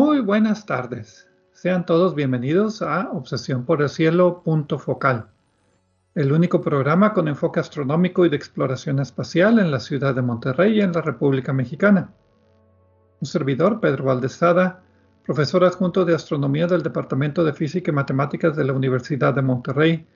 [0.00, 1.28] Muy buenas tardes.
[1.50, 5.26] Sean todos bienvenidos a Obsesión por el Cielo, punto focal,
[6.14, 10.78] el único programa con enfoque astronómico y de exploración espacial en la ciudad de Monterrey
[10.78, 12.12] y en la República Mexicana.
[13.20, 14.84] Un servidor, Pedro Valdezada,
[15.26, 20.06] profesor adjunto de astronomía del Departamento de Física y Matemáticas de la Universidad de Monterrey,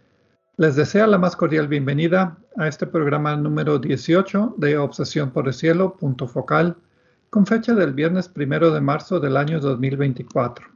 [0.58, 5.54] les desea la más cordial bienvenida a este programa número 18 de Obsesión por el
[5.54, 6.76] Cielo, punto focal,
[7.32, 10.66] con fecha del viernes primero de marzo del año 2024.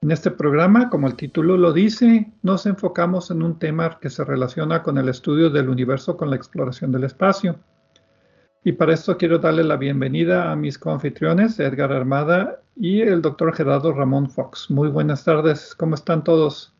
[0.00, 4.24] En este programa, como el título lo dice, nos enfocamos en un tema que se
[4.24, 7.60] relaciona con el estudio del universo con la exploración del espacio.
[8.64, 13.54] Y para esto quiero darle la bienvenida a mis coanfitriones, Edgar Armada y el doctor
[13.54, 14.68] Gerardo Ramón Fox.
[14.68, 16.74] Muy buenas tardes, ¿cómo están todos?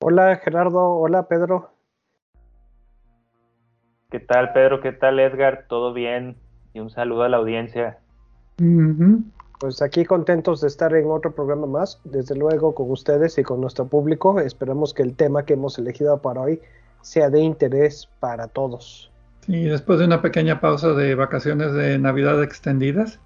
[0.00, 1.70] Hola Gerardo, hola Pedro.
[4.10, 4.80] ¿Qué tal Pedro?
[4.80, 5.66] ¿Qué tal Edgar?
[5.68, 6.36] ¿Todo bien?
[6.76, 7.98] Y un saludo a la audiencia.
[9.58, 13.62] Pues aquí contentos de estar en otro programa más, desde luego con ustedes y con
[13.62, 14.38] nuestro público.
[14.40, 16.60] Esperamos que el tema que hemos elegido para hoy
[17.00, 19.10] sea de interés para todos.
[19.48, 23.20] Y después de una pequeña pausa de vacaciones de Navidad extendidas,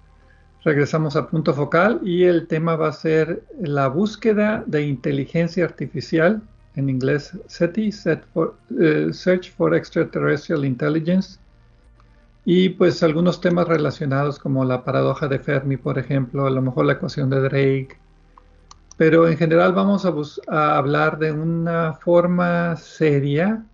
[0.63, 6.41] regresamos a punto focal y el tema va a ser la búsqueda de inteligencia artificial,
[6.75, 7.89] en inglés SETI,
[8.79, 11.40] eh, Search for Extraterrestrial Intelligence,
[12.43, 16.85] y pues algunos temas relacionados como la paradoja de Fermi, por ejemplo, a lo mejor
[16.85, 17.99] la ecuación de Drake.
[18.97, 20.05] Pero en general vamos
[20.47, 23.65] a, hablar de una forma seria,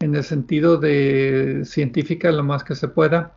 [0.00, 3.34] en el sentido de científica lo más que se pueda,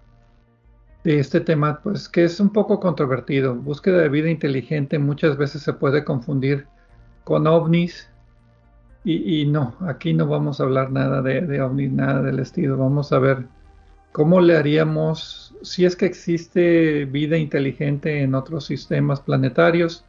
[1.04, 3.56] de este tema, pues que es un poco controvertido.
[3.56, 6.68] Búsqueda de vida inteligente muchas veces se puede confundir
[7.24, 8.08] con ovnis.
[9.04, 12.78] Y, no, aquí no vamos a hablar nada de, de ovnis, nada del estilo.
[12.78, 13.48] Vamos a ver
[14.12, 20.04] ¿Cómo le haríamos, si es que existe vida inteligente en otros sistemas planetarios,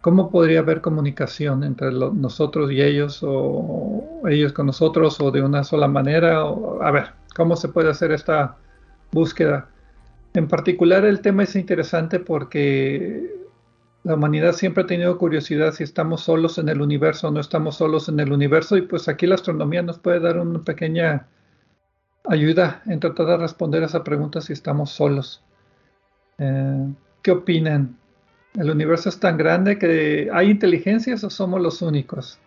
[0.00, 5.62] cómo podría haber comunicación entre nosotros y ellos, o ellos con nosotros, o de una
[5.62, 6.40] sola manera?
[6.40, 8.56] a ver, ¿cómo se puede hacer esta
[9.12, 9.68] búsqueda?
[10.34, 13.42] En particular, el tema es interesante porque
[14.02, 17.76] la humanidad siempre ha tenido curiosidad si estamos solos en el universo o no estamos
[17.76, 21.28] solos en el universo, y pues aquí la astronomía nos puede dar una pequeña
[22.24, 25.42] ayuda en tratar de responder esa pregunta si estamos solos.
[26.38, 26.88] Eh,
[27.22, 27.96] ¿Qué opinan?
[28.54, 32.38] ¿El universo es tan grande que hay inteligencias o somos los únicos?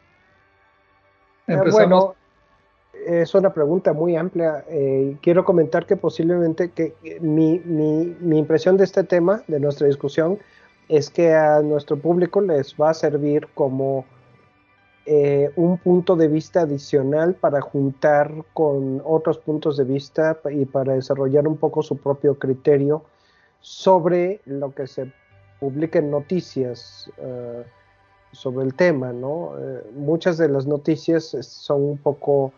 [1.48, 1.74] Eh, Empezamos.
[1.74, 2.16] bueno,
[3.06, 4.64] es una pregunta muy amplia.
[4.70, 9.88] Eh, quiero comentar que posiblemente que mi, mi, mi impresión de este tema, de nuestra
[9.88, 10.40] discusión,
[10.90, 14.06] es que a nuestro público les va a servir como
[15.08, 20.94] eh, un punto de vista adicional para juntar con otros puntos de vista y para
[20.94, 23.04] desarrollar un poco su propio criterio
[23.62, 25.12] sobre lo que se
[25.60, 27.64] publica en noticias eh,
[28.32, 29.52] sobre el tema, ¿no?
[29.60, 32.52] Eh, muchas de las noticias son un poco,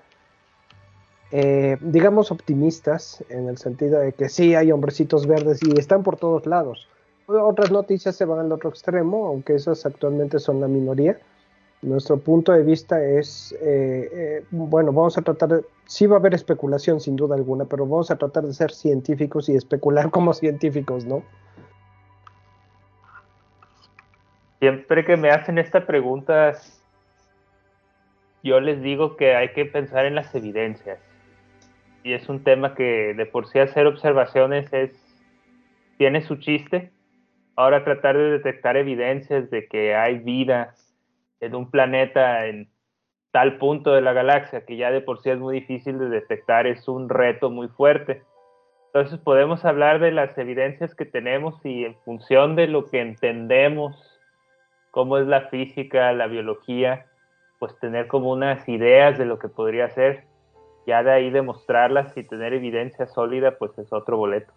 [1.81, 6.45] digamos, optimistas en el sentido de que sí hay hombrecitos verdes y están por todos
[6.45, 6.87] lados.
[7.27, 11.19] Otras noticias se van al otro extremo, aunque esas actualmente son la minoría
[11.81, 16.19] nuestro punto de vista es, eh, eh, bueno, vamos a tratar, de, sí va a
[16.19, 20.33] haber especulación sin duda alguna, pero vamos a tratar de ser científicos y especular como
[20.33, 21.23] científicos, ¿no?
[24.59, 26.53] Siempre que me hacen esta pregunta,
[28.43, 30.99] yo les digo que hay que pensar en las evidencias.
[32.03, 34.91] Y es un tema que de por sí hacer observaciones es,
[35.99, 36.91] tiene su chiste.
[37.55, 40.73] Ahora tratar de detectar evidencias de que hay vida
[41.39, 42.69] en un planeta en
[43.31, 46.65] tal punto de la galaxia que ya de por sí es muy difícil de detectar,
[46.65, 48.23] es un reto muy fuerte.
[48.87, 54.19] Entonces podemos hablar de las evidencias que tenemos y en función de lo que entendemos,
[54.91, 57.05] cómo es la física, la biología,
[57.59, 60.23] pues tener como unas ideas de lo que podría ser.
[60.87, 64.53] Ya de ahí demostrarlas y tener evidencia sólida, pues es otro boleto.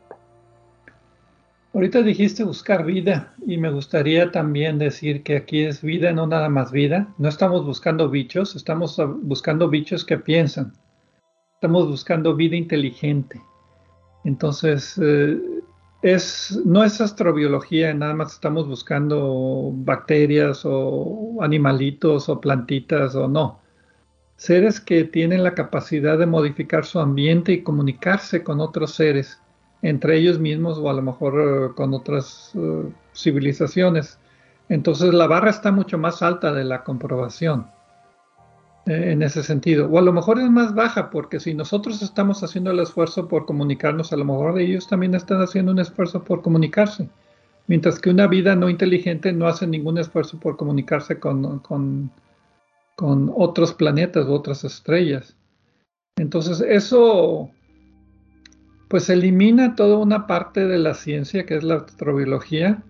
[1.72, 6.48] Ahorita dijiste buscar vida y me gustaría también decir que aquí es vida, no nada
[6.48, 7.14] más vida.
[7.16, 10.72] No estamos buscando bichos, estamos buscando bichos que piensan.
[11.54, 13.40] Estamos buscando vida inteligente.
[14.24, 15.38] Entonces, eh,
[16.02, 23.60] es, no es astrobiología, nada más estamos buscando bacterias o animalitos o plantitas o no.
[24.36, 29.40] Seres que tienen la capacidad de modificar su ambiente y comunicarse con otros seres,
[29.82, 34.18] entre ellos mismos o a lo mejor eh, con otras eh, civilizaciones.
[34.68, 37.66] Entonces la barra está mucho más alta de la comprobación.
[38.86, 39.88] Eh, en ese sentido.
[39.88, 43.44] O a lo mejor es más baja, porque si nosotros estamos haciendo el esfuerzo por
[43.44, 47.08] comunicarnos, a lo mejor ellos también están haciendo un esfuerzo por comunicarse.
[47.66, 52.10] Mientras que una vida no inteligente no hace ningún esfuerzo por comunicarse con, con,
[52.96, 55.36] con otros planetas u otras estrellas.
[56.16, 57.50] Entonces eso
[58.90, 62.82] pues elimina toda una parte de la ciencia que es la astrobiología,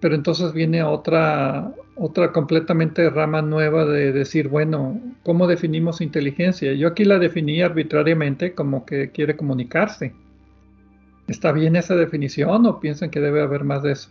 [0.00, 6.72] pero entonces viene otra, otra completamente rama nueva de decir, bueno, ¿cómo definimos inteligencia?
[6.74, 10.14] Yo aquí la definí arbitrariamente como que quiere comunicarse.
[11.26, 14.10] ¿Está bien esa definición o piensan que debe haber más de eso?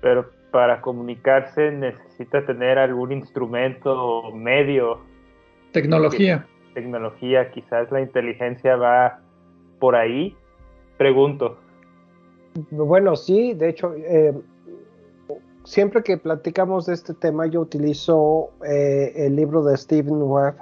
[0.00, 5.00] Pero para comunicarse necesita tener algún instrumento o medio.
[5.72, 6.46] Tecnología.
[6.72, 9.18] Tecnología, quizás la inteligencia va
[9.82, 10.36] por ahí.
[10.96, 11.56] Pregunto.
[12.70, 14.32] Bueno, sí, de hecho, eh,
[15.64, 20.54] siempre que platicamos de este tema, yo utilizo eh, el libro de Stephen Webb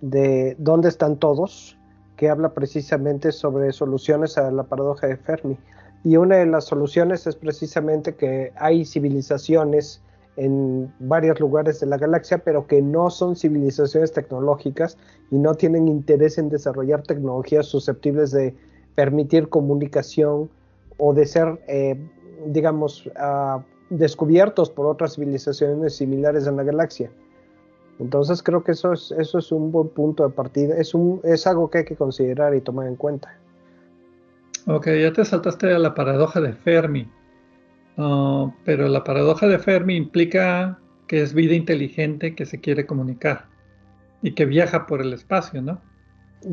[0.00, 1.76] de ¿Dónde están todos?
[2.16, 5.58] que habla precisamente sobre soluciones a la paradoja de Fermi.
[6.02, 10.02] Y una de las soluciones es precisamente que hay civilizaciones
[10.40, 14.96] en varios lugares de la galaxia, pero que no son civilizaciones tecnológicas
[15.30, 18.54] y no tienen interés en desarrollar tecnologías susceptibles de
[18.94, 20.48] permitir comunicación
[20.96, 21.94] o de ser, eh,
[22.46, 23.60] digamos, uh,
[23.90, 27.10] descubiertos por otras civilizaciones similares en la galaxia.
[27.98, 31.46] Entonces creo que eso es, eso es un buen punto de partida, es, un, es
[31.46, 33.38] algo que hay que considerar y tomar en cuenta.
[34.66, 37.06] Ok, ya te saltaste a la paradoja de Fermi,
[37.96, 43.46] uh, pero la paradoja de Fermi implica que es vida inteligente que se quiere comunicar
[44.22, 45.80] y que viaja por el espacio, ¿no?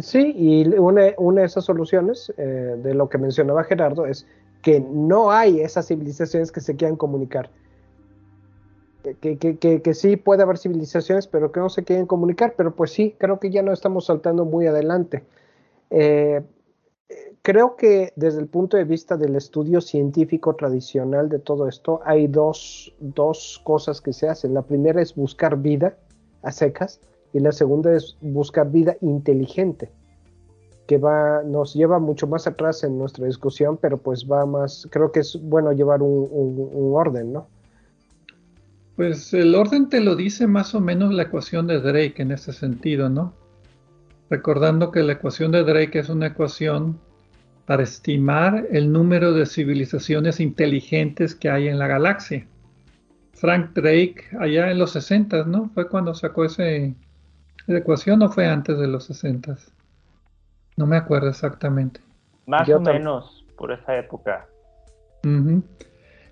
[0.01, 4.27] Sí, y una, de esas soluciones eh, de lo que mencionaba Gerardo es
[4.61, 7.49] que no hay esas civilizaciones que se quieran comunicar.
[9.21, 12.91] Que, que, que, sí puede haber civilizaciones, pero que no se quieren comunicar, pero pues
[12.91, 15.23] sí, creo que ya no estamos saltando muy adelante.
[15.91, 16.41] Eh,
[17.41, 22.27] creo que desde el punto de vista del estudio científico tradicional de todo esto, hay
[22.27, 24.53] dos, dos cosas que se hacen.
[24.53, 25.97] La primera es buscar vida
[26.43, 26.99] a secas
[27.33, 29.89] y la segunda es buscar vida inteligente
[30.87, 35.11] que va, nos lleva mucho más atrás en nuestra discusión, pero pues va más, creo
[35.11, 37.47] que es bueno llevar un, orden, ¿no?
[38.95, 42.53] Pues el orden te lo dice más o menos la ecuación de Drake en ese
[42.53, 43.33] sentido, ¿no?
[44.29, 46.99] Recordando que la ecuación de Drake es una ecuación
[47.65, 52.47] para estimar el número de civilizaciones inteligentes que hay en la galaxia.
[53.33, 55.69] Frank Drake, allá en los 60, ¿no?
[55.73, 56.95] Fue cuando sacó ese,
[57.67, 59.57] esa ecuación o fue antes de los 60?
[60.77, 61.99] No me acuerdo exactamente.
[62.45, 64.47] Más o menos por esa época.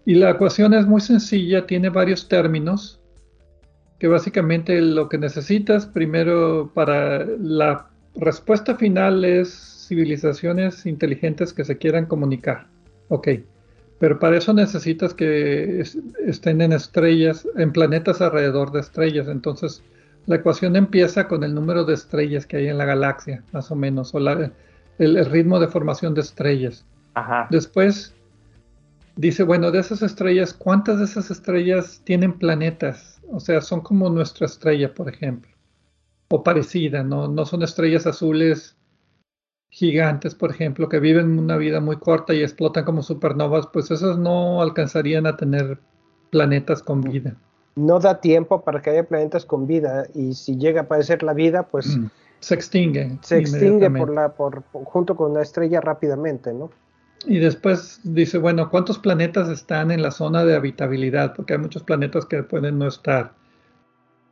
[0.06, 3.02] Y la ecuación es muy sencilla, tiene varios términos,
[4.00, 11.78] que básicamente lo que necesitas primero para la respuesta final es civilizaciones inteligentes que se
[11.78, 12.68] quieran comunicar.
[13.10, 13.30] Ok,
[14.00, 15.84] pero para eso necesitas que
[16.26, 19.28] estén en estrellas, en planetas alrededor de estrellas.
[19.28, 19.82] Entonces,
[20.26, 23.76] la ecuación empieza con el número de estrellas que hay en la galaxia, más o
[23.76, 26.86] menos, o el, ritmo de formación de estrellas.
[27.50, 28.14] Después
[29.16, 33.15] dice, bueno, de esas estrellas, ¿cuántas de esas estrellas tienen planetas?
[33.32, 35.52] O sea, son como nuestra estrella, por ejemplo,
[36.30, 37.28] o parecida, ¿no?
[37.28, 38.78] No son estrellas azules
[39.70, 44.18] gigantes, por ejemplo, que viven una vida muy corta y explotan como supernovas, pues esas
[44.18, 45.80] no alcanzarían a tener
[46.30, 47.36] planetas con vida
[47.76, 51.34] no da tiempo para que haya planetas con vida y si llega a aparecer la
[51.34, 52.08] vida, pues mm,
[52.40, 53.18] se extingue.
[53.22, 56.72] Se extingue por la, por, junto con la estrella rápidamente, ¿no?
[57.28, 61.34] Y después dice, bueno, ¿cuántos planetas están en la zona de habitabilidad?
[61.36, 63.34] Porque hay muchos planetas que pueden no estar.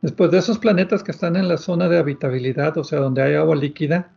[0.00, 3.34] Después de esos planetas que están en la zona de habitabilidad, o sea, donde hay
[3.34, 4.12] agua líquida,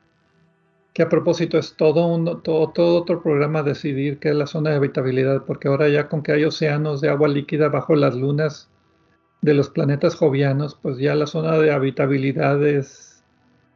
[0.93, 4.71] que a propósito es todo, un, todo, todo otro programa decidir qué es la zona
[4.71, 8.69] de habitabilidad, porque ahora ya con que hay océanos de agua líquida bajo las lunas,
[9.41, 13.23] de los planetas jovianos, pues ya la zona de habitabilidad es,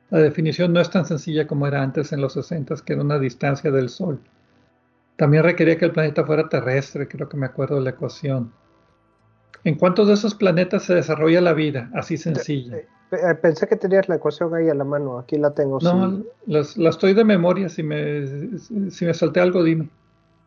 [0.09, 3.19] la definición no es tan sencilla como era antes en los 60, que era una
[3.19, 4.19] distancia del Sol.
[5.17, 8.51] También requería que el planeta fuera terrestre, creo que me acuerdo de la ecuación.
[9.63, 11.91] ¿En cuántos de esos planetas se desarrolla la vida?
[11.93, 12.77] Así sencilla.
[12.77, 12.87] Eh,
[13.41, 15.79] pensé que tenías la ecuación ahí a la mano, aquí la tengo.
[15.81, 18.25] No, la estoy de memoria, si me,
[18.57, 19.89] si me salté algo, dime.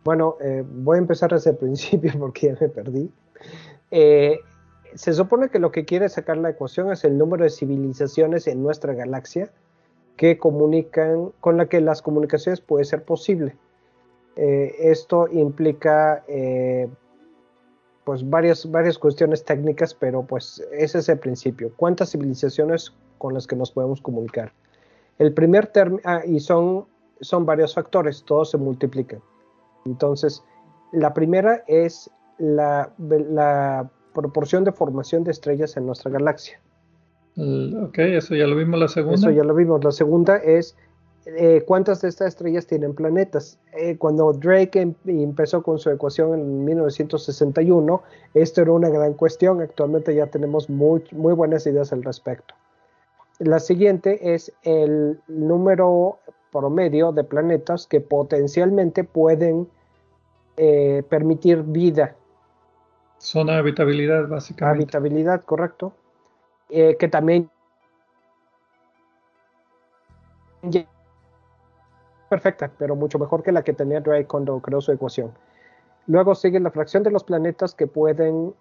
[0.04, 3.10] Bueno, eh, voy a empezar desde el principio porque ya me perdí.
[3.90, 4.40] Eh,
[4.94, 8.62] se supone que lo que quiere sacar la ecuación es el número de civilizaciones en
[8.62, 9.50] nuestra galaxia
[10.16, 13.56] que comunican, con la que las comunicaciones puede ser posible.
[14.36, 16.24] Esto implica
[18.04, 21.72] pues varias, varias cuestiones técnicas, pero pues ese es el principio.
[21.76, 24.52] ¿Cuántas civilizaciones con las que nos podemos comunicar?
[25.18, 26.86] El primer término, ah, y son,
[27.20, 29.20] son varios factores, todos se multiplican.
[29.86, 30.42] Entonces,
[30.92, 36.60] la primera es la, la proporción de formación de estrellas en nuestra galaxia.
[37.36, 39.16] Ok, eso ya lo vimos la segunda.
[39.16, 39.82] Eso ya lo vimos.
[39.82, 40.76] La segunda es
[41.26, 43.58] eh, cuántas de estas estrellas tienen planetas.
[43.72, 48.02] Eh, cuando Drake em, empezó con su ecuación en 1961,
[48.34, 49.62] esto era una gran cuestión.
[49.62, 52.54] Actualmente ya tenemos muy, muy buenas ideas al respecto.
[53.38, 56.18] La siguiente es el número
[56.52, 59.66] promedio de planetas que potencialmente pueden
[60.56, 62.14] eh, permitir vida.
[63.18, 64.96] Zona de habitabilidad, básicamente.
[64.96, 65.94] Habitabilidad, correcto.
[66.68, 67.48] que también
[72.34, 75.30] perfecta, pero mucho mejor que la que tenía Drake cuando creó su ecuación.
[76.08, 78.52] Luego sigue la fracción de los planetas que pueden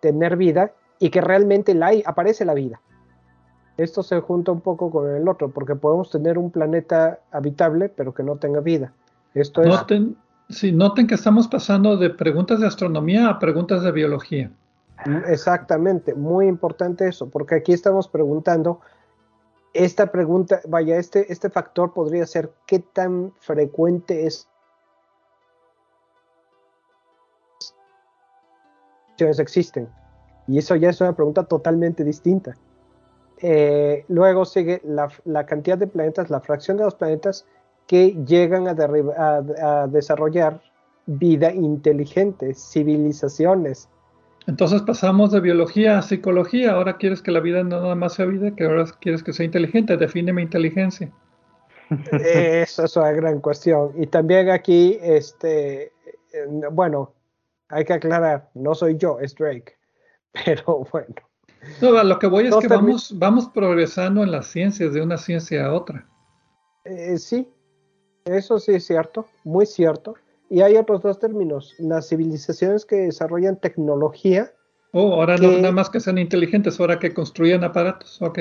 [0.00, 2.80] tener vida y que realmente la hay, aparece la vida.
[3.76, 8.12] Esto se junta un poco con el otro, porque podemos tener un planeta habitable, pero
[8.12, 8.92] que no tenga vida.
[9.34, 10.16] Esto noten,
[10.48, 14.50] sí, noten que estamos pasando de preguntas de astronomía a preguntas de biología.
[15.28, 18.80] Exactamente, muy importante eso, porque aquí estamos preguntando
[19.74, 24.48] esta pregunta, vaya, este, este factor podría ser qué tan frecuente es
[29.18, 29.88] existen.
[30.46, 32.54] Y eso ya es una pregunta totalmente distinta.
[33.38, 37.46] Eh, luego sigue la, cantidad de planetas, la fracción de los planetas
[37.86, 40.60] que llegan a desarrollar
[41.06, 43.88] vida inteligente, civilizaciones,
[44.46, 46.72] entonces pasamos de biología a psicología.
[46.72, 49.46] Ahora quieres que la vida no nada más sea vida, que ahora quieres que sea
[49.46, 49.96] inteligente.
[49.96, 51.10] Defíneme inteligencia.
[52.12, 53.92] Esa es una gran cuestión.
[53.96, 55.92] Y también aquí, este,
[56.72, 57.14] bueno,
[57.68, 59.76] hay que aclarar, no soy yo, es Drake.
[60.44, 61.14] Pero bueno.
[61.80, 65.64] No, lo que voy es que vamos, vamos progresando en las ciencias de una ciencia
[65.64, 66.06] a otra.
[66.84, 67.48] Eh, sí,
[68.26, 70.14] eso sí es cierto, muy cierto.
[70.50, 74.52] Y hay otros dos términos, las civilizaciones que desarrollan tecnología.
[74.92, 78.40] Oh, ahora no nada más que sean inteligentes, ahora que construyen aparatos, ok.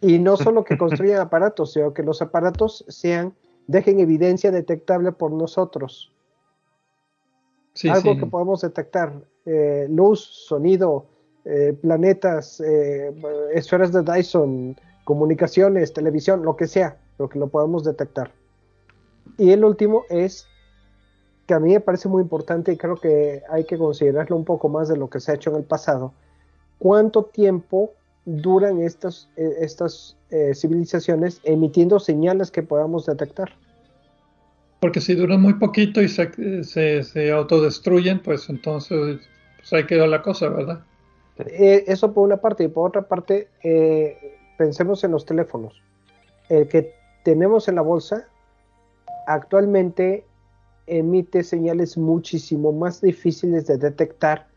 [0.00, 3.34] Y no solo que construyan aparatos, sino que los aparatos sean,
[3.66, 6.12] dejen evidencia detectable por nosotros.
[7.74, 9.12] Sí, Algo que podemos detectar,
[9.44, 11.06] eh, luz, sonido,
[11.44, 13.14] eh, planetas, eh,
[13.54, 18.32] esferas de Dyson, comunicaciones, televisión, lo que sea, lo que lo podemos detectar.
[19.38, 20.48] Y el último es
[21.46, 24.68] que a mí me parece muy importante y creo que hay que considerarlo un poco
[24.68, 26.12] más de lo que se ha hecho en el pasado.
[26.78, 27.92] ¿Cuánto tiempo
[28.24, 33.50] duran estas, eh, estas eh, civilizaciones emitiendo señales que podamos detectar?
[34.80, 39.20] Porque si duran muy poquito y se, se, autodestruyen, pues entonces
[39.56, 40.80] pues ahí quedó la cosa, ¿verdad?
[41.38, 42.64] Eh, eso por una parte.
[42.64, 43.48] Y por otra parte,
[44.58, 45.80] pensemos en los teléfonos.
[46.48, 46.92] El que
[47.24, 48.28] tenemos en la bolsa,
[49.26, 50.24] actualmente
[50.86, 54.48] emite señales muchísimo más difíciles de detectar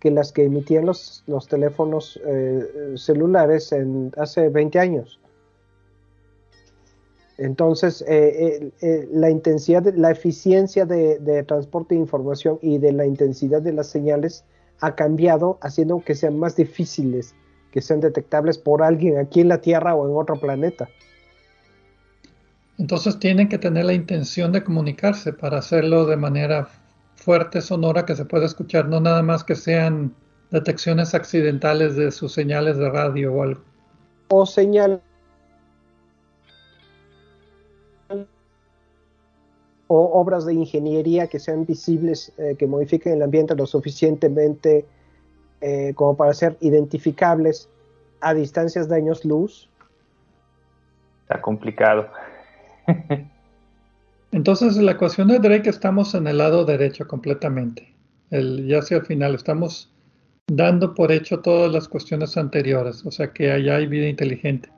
[0.00, 5.20] que las que emitían los, teléfonos eh, celulares en, hace 20 años.
[7.38, 13.62] Entonces, eh, eh, la intensidad, la eficiencia de, transporte de información y de la intensidad
[13.62, 14.44] de las señales
[14.80, 17.34] ha cambiado, haciendo que sean más difíciles,
[17.70, 20.88] que sean detectables por alguien aquí en la Tierra o en otro planeta.
[22.78, 26.68] Entonces tienen que tener la intención de comunicarse para hacerlo de manera
[27.16, 30.14] fuerte, sonora, que se pueda escuchar, no nada más que sean
[30.50, 33.60] detecciones accidentales de sus señales de radio o algo.
[34.28, 35.00] O señal
[39.94, 44.86] o obras de ingeniería que sean visibles, eh, que modifiquen el ambiente lo suficientemente
[45.60, 47.68] eh, como para ser identificables
[48.22, 49.68] a distancias de años luz.
[51.24, 52.08] Está complicado.
[54.32, 57.94] Entonces, en la ecuación de Drake estamos en el lado derecho completamente.
[58.30, 59.92] El, ya hacia el final estamos
[60.46, 64.70] dando por hecho todas las cuestiones anteriores, o sea que allá hay vida inteligente.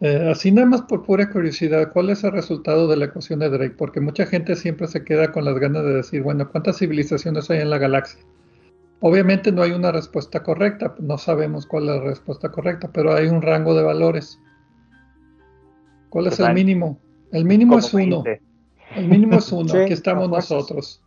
[0.00, 3.50] Eh, así nada más por pura curiosidad, ¿cuál es el resultado de la ecuación de
[3.50, 3.74] Drake?
[3.76, 7.60] Porque mucha gente siempre se queda con las ganas de decir, bueno, ¿cuántas civilizaciones hay
[7.60, 8.20] en la galaxia?
[9.00, 13.26] Obviamente no hay una respuesta correcta, no sabemos cuál es la respuesta correcta, pero hay
[13.28, 14.40] un rango de valores.
[16.10, 16.98] ¿Cuál es el mínimo?
[17.32, 18.24] El mínimo es uno.
[18.94, 19.72] El mínimo es uno.
[19.74, 21.02] Aquí estamos nosotros.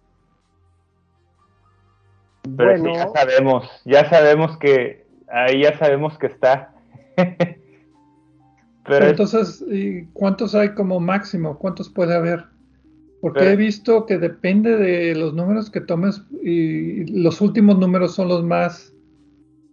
[2.57, 6.73] Pero ya sabemos, ya sabemos que ahí ya sabemos que está.
[8.83, 9.63] Pero entonces,
[10.13, 11.59] ¿cuántos hay como máximo?
[11.59, 12.45] ¿Cuántos puede haber?
[13.21, 18.29] Porque he visto que depende de los números que tomes y los últimos números son
[18.29, 18.91] los más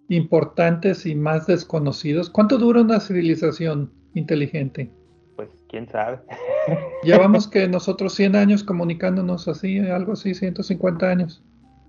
[0.09, 2.29] importantes y más desconocidos.
[2.29, 4.91] ¿Cuánto dura una civilización inteligente?
[5.69, 6.19] Quién sabe.
[7.03, 11.43] Llevamos que nosotros 100 años comunicándonos así, algo así, 150 años.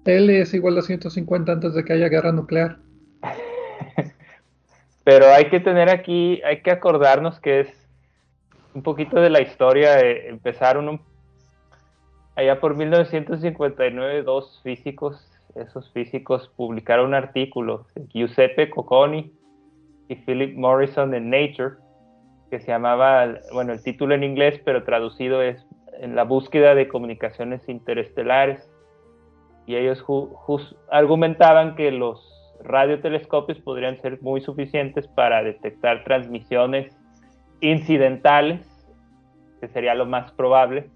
[0.05, 2.77] L es igual a 150 antes de que haya guerra nuclear.
[5.03, 7.89] Pero hay que tener aquí, hay que acordarnos que es
[8.73, 9.99] un poquito de la historia.
[9.99, 11.01] empezaron un,
[12.35, 19.33] allá por 1959 dos físicos, esos físicos publicaron un artículo, Giuseppe Cocconi
[20.07, 21.75] y Philip Morrison en Nature,
[22.49, 25.65] que se llamaba, bueno, el título en inglés, pero traducido es
[25.99, 28.69] en la búsqueda de comunicaciones interestelares.
[29.65, 30.03] Y ellos
[30.89, 32.25] argumentaban que los
[32.63, 36.97] radiotelescopios podrían ser muy suficientes para detectar transmisiones
[37.61, 38.65] incidentales,
[39.59, 40.89] que sería lo más probable,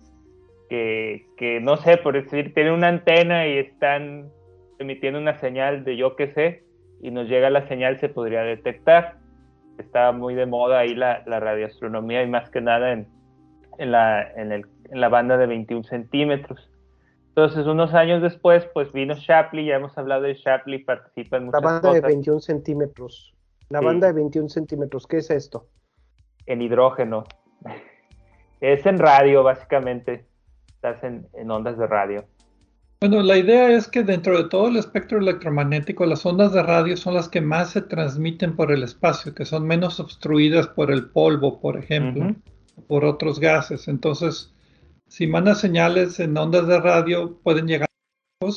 [0.70, 4.32] que, que no sé, por decir, tienen una antena y están
[4.80, 6.64] emitiendo una señal de yo qué sé,
[7.02, 9.18] y nos llega la señal, se podría detectar.
[9.78, 13.08] Está muy de moda ahí la, la radioastronomía y más que nada en,
[13.78, 16.70] en, la, en, el, en la banda de 21 centímetros.
[17.30, 21.64] Entonces, unos años después, pues vino Shapley, ya hemos hablado de Shapley, participa en muchas
[21.64, 23.34] La banda de 21 centímetros.
[23.70, 25.68] La banda de 21 centímetros, ¿qué es esto?
[26.46, 27.24] En hidrógeno.
[28.62, 30.26] Es en radio, básicamente.
[30.68, 32.24] Estás en, en ondas de radio.
[33.04, 36.96] Bueno, la idea es que dentro de todo el espectro electromagnético, las ondas de radio
[36.96, 41.10] son las que más se transmiten por el espacio, que son menos obstruidas por el
[41.10, 42.34] polvo, por ejemplo,
[42.88, 43.90] por otros gases.
[43.90, 44.56] Entonces,
[45.10, 47.90] si mandas señales en ondas de radio, pueden llegar
[48.42, 48.48] a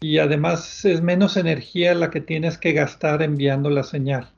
[0.00, 4.28] y además es menos energía la que tienes que gastar enviando la señal.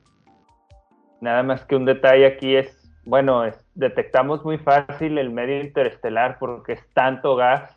[1.21, 3.43] Nada más que un detalle aquí es, bueno,
[3.75, 7.71] detectamos muy fácil el medio interestelar porque es tanto gas,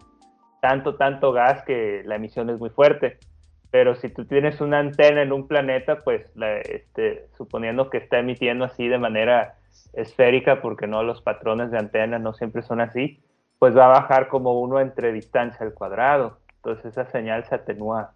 [0.60, 3.18] tanto, tanto gas que la emisión es muy fuerte.
[3.70, 6.26] Pero si tú tienes una antena en un planeta, pues
[6.64, 9.56] este, suponiendo que está emitiendo así de manera
[9.92, 13.20] esférica, porque no los patrones de antena no siempre son así,
[13.58, 16.38] pues va a bajar como uno entre distancia al cuadrado.
[16.56, 18.12] Entonces esa señal se atenúa.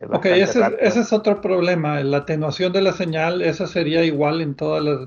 [0.00, 2.00] Ok, ese, ese, es otro problema.
[2.02, 5.00] La atenuación de la señal, esa sería igual en todas las,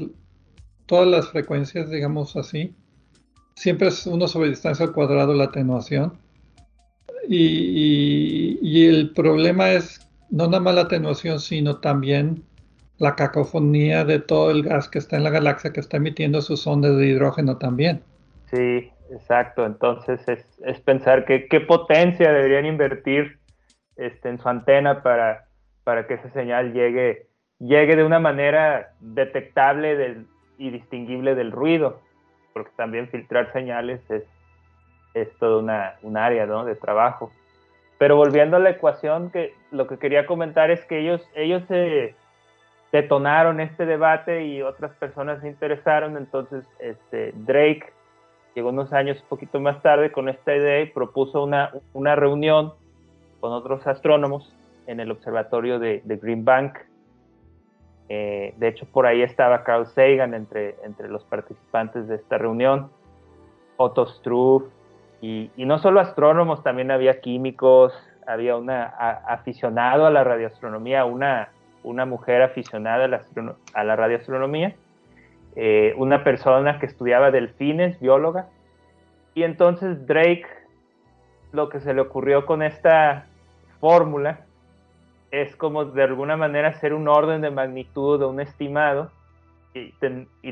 [0.86, 2.76] todas las frecuencias, digamos así.
[3.56, 6.18] Siempre es uno sobre distancia al cuadrado la atenuación.
[7.34, 12.44] Y, el problema es no nada más la atenuación, sino también
[12.98, 16.66] la cacofonía de todo el gas que está en la galaxia que está emitiendo sus
[16.68, 18.02] ondas de hidrógeno también.
[18.50, 23.40] Sí, Exacto, entonces es, es pensar que, qué potencia deberían invertir
[23.98, 25.48] este, en su antena para,
[25.84, 27.28] para que esa señal llegue,
[27.60, 30.26] llegue de una manera detectable
[30.58, 32.00] y distinguible del ruido,
[32.54, 34.24] porque también filtrar señales es,
[35.14, 36.66] es todo una, un área ¿no?
[36.66, 37.32] de trabajo.
[37.98, 42.16] Pero volviendo a la ecuación, que lo que quería comentar es que ellos, ellos se
[42.92, 47.86] detonaron este debate y otras personas se interesaron, entonces este, Drake
[48.56, 52.74] llegó unos años un poquito más tarde con esta idea y propuso una, una reunión
[53.40, 54.54] con otros astrónomos
[54.88, 56.80] en el observatorio de, Green Bank.
[58.10, 62.92] Eh, de hecho, por ahí estaba Carl Sagan entre, entre los participantes de esta reunión,
[63.78, 64.66] Otto Struve,
[65.22, 67.94] y, y no solo astrónomos, también había químicos,
[68.28, 71.50] había una aficionado a la radioastronomía, una,
[71.84, 73.22] una mujer aficionada a la,
[73.74, 74.76] a la radioastronomía,
[75.56, 78.48] eh, una persona que estudiaba delfines, bióloga,
[79.34, 80.48] y entonces Drake
[81.52, 83.26] lo que se le ocurrió con esta
[83.80, 84.42] fórmula
[85.32, 89.12] es como de alguna manera hacer un orden de magnitud de un estimado
[89.74, 89.94] y,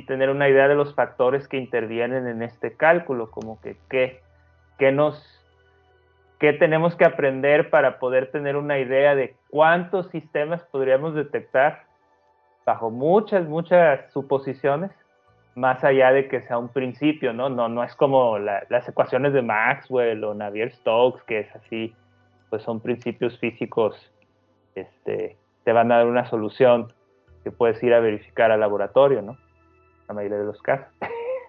[0.05, 4.21] tener una idea de los factores que intervienen en este cálculo, como que qué
[4.91, 5.39] nos
[6.39, 11.83] qué tenemos que aprender para poder tener una idea de cuántos sistemas podríamos detectar
[12.65, 14.91] bajo muchas, muchas suposiciones,
[15.55, 17.49] más allá de que sea un principio, ¿no?
[17.49, 21.93] No, no es como las ecuaciones de Maxwell o Navier-Stokes, que es así,
[22.49, 24.13] pues son principios físicos,
[24.75, 26.93] este, te van a dar una solución
[27.43, 29.37] que puedes ir a verificar al laboratorio, ¿no?
[30.07, 30.87] La mayoría de los casos.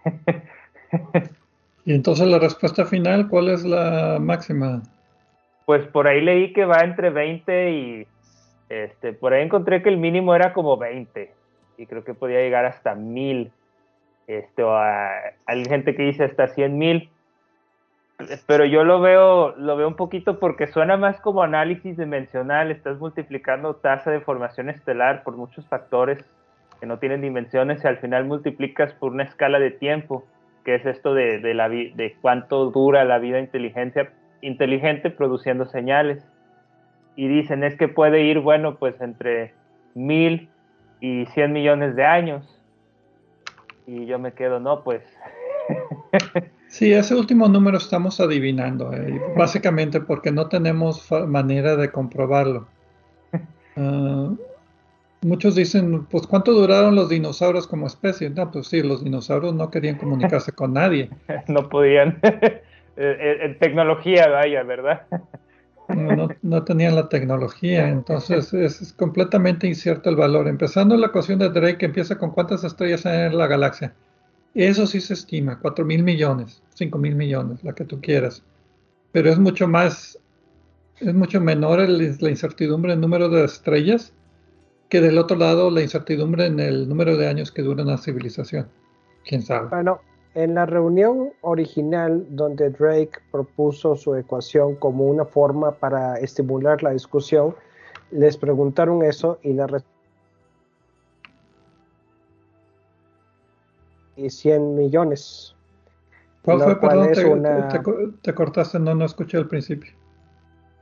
[1.84, 4.82] y entonces la respuesta final, ¿cuál es la máxima?
[5.66, 8.06] Pues por ahí leí que va entre 20 y
[8.68, 11.32] este, por ahí encontré que el mínimo era como 20
[11.78, 13.50] y creo que podía llegar hasta 1000.
[14.26, 14.62] Este,
[15.46, 17.10] hay gente que dice hasta 100 mil,
[18.46, 22.98] pero yo lo veo, lo veo un poquito porque suena más como análisis dimensional, estás
[23.00, 26.24] multiplicando tasa de formación estelar por muchos factores
[26.78, 30.24] que no tienen dimensiones y al final multiplicas por una escala de tiempo,
[30.64, 36.24] que es esto de, de, la, de cuánto dura la vida inteligencia, inteligente produciendo señales.
[37.16, 39.52] Y dicen, es que puede ir, bueno, pues entre
[39.94, 40.48] mil
[41.00, 42.60] y cien millones de años
[43.90, 45.02] y yo me quedo, no, pues.
[46.68, 52.68] sí, ese último número estamos adivinando, eh, básicamente porque no tenemos manera de comprobarlo.
[53.76, 54.28] Ah,
[55.22, 58.30] muchos dicen, pues ¿cuánto duraron los dinosaurios como especie?
[58.30, 61.11] No, pues sí, los dinosaurios no querían comunicarse con nadie.
[61.48, 62.18] no podían.
[62.96, 65.02] en tecnología, vaya, ¿verdad?
[65.94, 70.48] no, no, tenían la tecnología, entonces es, completamente incierto el valor.
[70.48, 73.94] Empezando la ecuación de Drake, que empieza con cuántas estrellas hay en la galaxia.
[74.54, 78.42] Eso sí se estima, 4 mil millones, 5 mil millones, la que tú quieras.
[79.12, 80.18] Pero es mucho más,
[80.98, 84.12] es mucho menor la incertidumbre en el número de estrellas
[84.90, 88.68] que del otro lado la incertidumbre en el número de años que dura una civilización.
[89.24, 89.68] ¿Quién sabe?
[89.68, 90.00] Bueno,
[90.35, 96.90] en la reunión original donde Drake propuso su ecuación como una forma para estimular la
[96.90, 97.55] discusión,
[98.11, 99.66] les preguntaron eso y la
[104.16, 105.55] y 100 millones.
[106.42, 106.81] ¿Cuál fue?
[106.81, 107.12] Perdón,
[108.22, 109.92] te, cortaste, no, no escuché al principio.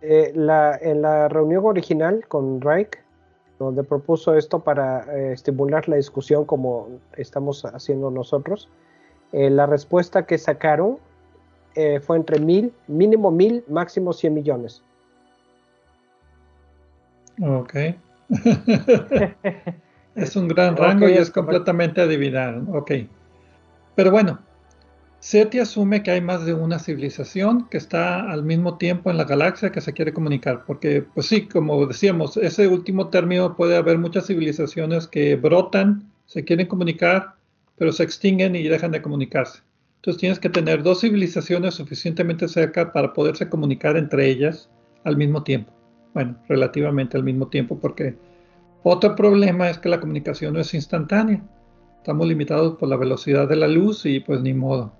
[0.00, 2.98] Eh, la, en la reunión original con Drake,
[3.58, 8.68] donde propuso esto para eh, estimular la discusión como estamos haciendo nosotros,
[9.32, 10.98] eh, la respuesta que sacaron
[11.74, 14.82] eh, fue entre mil, mínimo mil, máximo 100 millones.
[17.40, 17.74] Ok.
[20.14, 22.64] es un gran rango y es completamente adivinado.
[22.72, 22.92] Ok.
[23.94, 24.38] Pero bueno,
[25.20, 29.24] SETI asume que hay más de una civilización que está al mismo tiempo en la
[29.24, 33.98] galaxia que se quiere comunicar, porque pues sí, como decíamos, ese último término puede haber
[33.98, 37.34] muchas civilizaciones que brotan, se quieren comunicar,
[37.76, 39.62] pero se extinguen y dejan de comunicarse.
[39.96, 44.70] Entonces tienes que tener dos civilizaciones suficientemente cerca para poderse comunicar entre ellas
[45.02, 45.72] al mismo tiempo.
[46.14, 48.16] Bueno, relativamente al mismo tiempo, porque
[48.84, 51.42] otro problema es que la comunicación no es instantánea.
[51.96, 54.92] Estamos limitados por la velocidad de la luz y pues ni modo.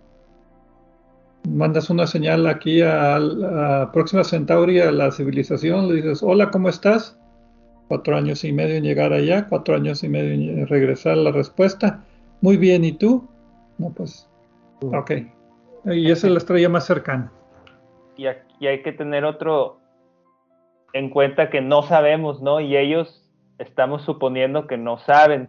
[1.49, 6.69] Mandas una señal aquí a, la Próxima Centauri, a la civilización, le dices, hola, ¿cómo
[6.69, 7.19] estás?
[7.89, 12.05] Cuatro años y medio en llegar allá, cuatro años y medio en regresar la respuesta
[12.41, 13.29] muy bien, ¿y tú?
[13.79, 14.29] No, pues,
[14.81, 15.11] ok.
[15.87, 17.33] Y esa es la estrella más cercana.
[18.17, 19.79] Y aquí hay que tener otro
[20.93, 22.61] en cuenta que no sabemos, ¿no?
[22.61, 23.25] Y ellos
[23.59, 25.49] estamos suponiendo que no saben.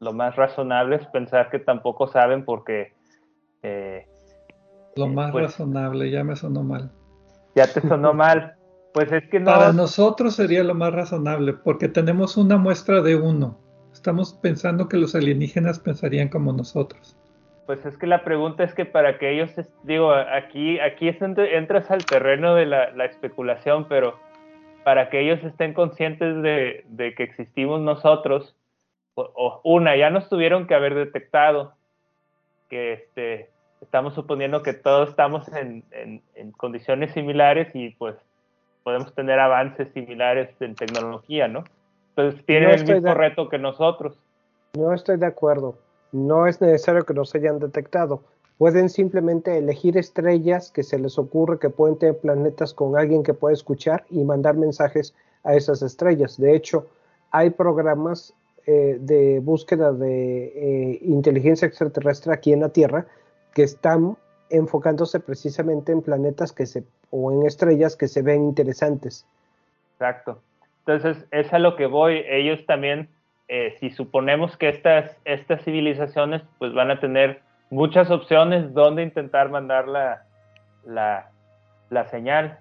[0.00, 2.94] Lo más razonable es pensar que tampoco saben porque...
[3.62, 4.06] Eh,
[4.96, 6.90] lo más pues razonable, ya me sonó mal.
[7.54, 8.56] Ya te sonó mal.
[8.92, 9.46] Pues es que no.
[9.46, 13.58] Para nosotros sería lo más razonable, porque tenemos una muestra de uno.
[13.92, 17.16] Estamos pensando que los alienígenas pensarían como nosotros.
[17.66, 19.50] Pues es que la pregunta es que para que ellos,
[19.84, 24.18] digo, aquí, aquí entras al terreno de la, especulación, pero
[24.82, 28.56] para que ellos estén conscientes de, que existimos nosotros,
[29.14, 31.74] o, una, ya nos tuvieron que haber detectado
[32.68, 38.16] que este, estamos suponiendo que todos estamos en, en condiciones similares y pues
[38.82, 41.64] podemos tener avances similares en tecnología, ¿no?
[42.16, 44.18] Entonces tienen el mismo reto que nosotros.
[44.76, 45.76] No estoy de acuerdo.
[46.12, 48.22] No es necesario que nos hayan detectado.
[48.58, 53.32] Pueden simplemente elegir estrellas que se les ocurre que pueden tener planetas con alguien que
[53.32, 55.14] puede escuchar y mandar mensajes
[55.44, 56.38] a esas estrellas.
[56.38, 56.86] De hecho,
[57.30, 58.34] hay programas
[58.66, 63.06] eh, de búsqueda de eh, inteligencia extraterrestre aquí en la Tierra
[63.54, 64.16] que están
[64.50, 69.26] enfocándose precisamente en planetas que se o en estrellas que se ven interesantes.
[69.94, 70.40] Exacto.
[70.86, 72.24] Entonces, es a lo que voy.
[72.28, 73.08] Ellos también,
[73.48, 79.50] eh, si suponemos que estas, estas civilizaciones pues van a tener muchas opciones donde intentar
[79.50, 80.24] mandar la,
[80.84, 81.30] la,
[81.90, 82.58] la señal.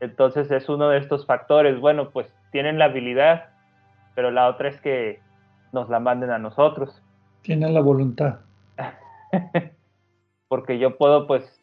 [0.00, 1.80] Entonces es uno de estos factores.
[1.80, 3.50] Bueno, pues tienen la habilidad,
[4.14, 5.20] pero la otra es que
[5.72, 7.02] nos la manden a nosotros.
[7.42, 8.40] Tienen la voluntad.
[10.48, 11.62] Porque yo puedo, pues,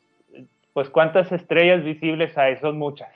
[0.73, 3.09] pues cuántas estrellas visibles hay, son muchas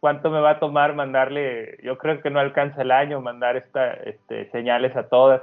[0.00, 3.92] cuánto me va a tomar mandarle, yo creo que no alcanza el año mandar esta,
[3.94, 5.42] este, señales a todas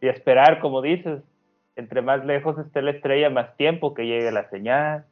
[0.00, 1.20] y esperar, como dices,
[1.76, 5.04] entre más lejos esté la estrella, más tiempo que llegue la señal.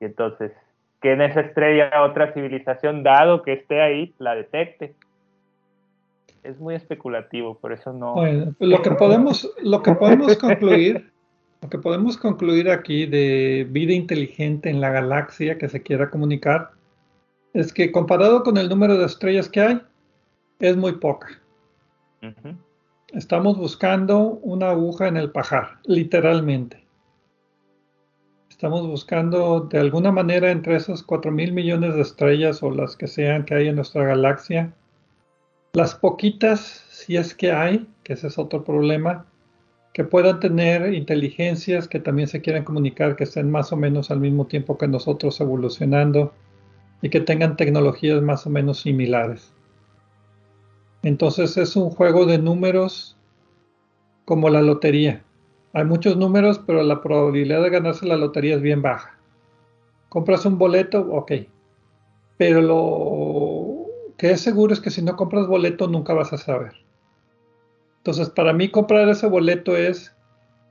[0.00, 0.52] Y entonces,
[1.00, 4.94] que en esa estrella otra civilización, dado que esté ahí, la detecte.
[6.42, 8.16] Es muy especulativo, por eso no.
[8.58, 11.11] Lo que podemos, lo que podemos concluir,
[11.62, 16.72] lo que podemos concluir aquí de vida inteligente en la galaxia que se quiera comunicar,
[17.54, 19.80] es que comparado con el número de estrellas que hay,
[20.58, 21.28] es muy poca.
[23.12, 26.84] Estamos buscando una aguja en el pajar, literalmente.
[28.50, 33.06] Estamos buscando de alguna manera entre esos 4 mil millones de estrellas o las que
[33.06, 34.72] sean que hay en nuestra galaxia,
[35.74, 39.26] las poquitas, si es que hay, que ese es otro problema,
[39.92, 44.20] que puedan tener inteligencias que también se quieran comunicar, que estén más o menos al
[44.20, 46.32] mismo tiempo que nosotros evolucionando
[47.02, 49.52] y que tengan tecnologías más o menos similares.
[51.02, 53.16] Entonces es un juego de números
[54.24, 55.24] como la lotería.
[55.74, 59.18] Hay muchos números, pero la probabilidad de ganarse la lotería es bien baja.
[60.08, 61.32] Compras un boleto, ok.
[62.36, 66.81] Pero lo que es seguro es que si no compras boleto nunca vas a saber.
[68.02, 70.12] Entonces, para mí comprar ese boleto es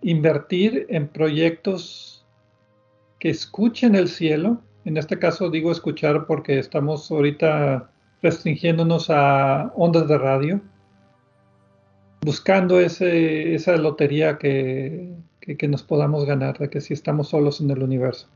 [0.01, 2.25] invertir en proyectos
[3.19, 4.61] que escuchen el cielo.
[4.83, 7.89] En este caso digo escuchar porque estamos ahorita
[8.21, 10.61] restringiéndonos a ondas de radio,
[12.21, 17.71] buscando ese, esa lotería que, que, nos podamos ganar, de que si estamos solos en
[17.71, 18.27] el universo.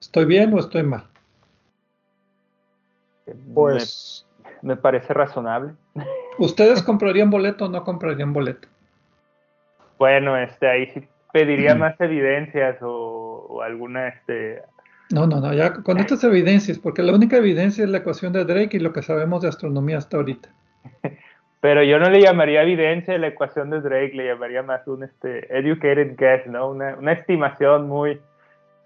[0.00, 1.06] ¿Estoy bien o estoy mal?
[3.54, 4.26] Pues
[4.62, 5.74] me, parece razonable.
[6.38, 8.68] ¿Ustedes comprarían boleto o no comprarían boleto?
[9.98, 14.62] Bueno, este, ahí sí pediría más evidencias o, o alguna este,
[15.12, 18.46] no, no, no, ya con estas evidencias, porque la única evidencia es la ecuación de
[18.46, 20.48] Drake y lo que sabemos de astronomía hasta ahorita.
[21.60, 25.54] Pero yo no le llamaría evidencia la ecuación de Drake, le llamaría más un este,
[25.56, 26.70] educated guess, ¿no?
[26.70, 28.18] Una, una estimación muy,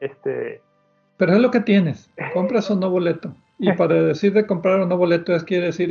[0.01, 0.61] este...
[1.17, 3.33] Pero es lo que tienes, compras o no boleto.
[3.59, 5.91] Y para decir de comprar o no boleto es quiere decir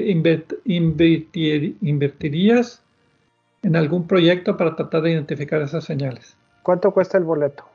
[1.82, 2.84] invertirías
[3.63, 6.38] en algún proyecto para tratar de identificar esas señales.
[6.62, 7.65] ¿Cuánto cuesta el boleto?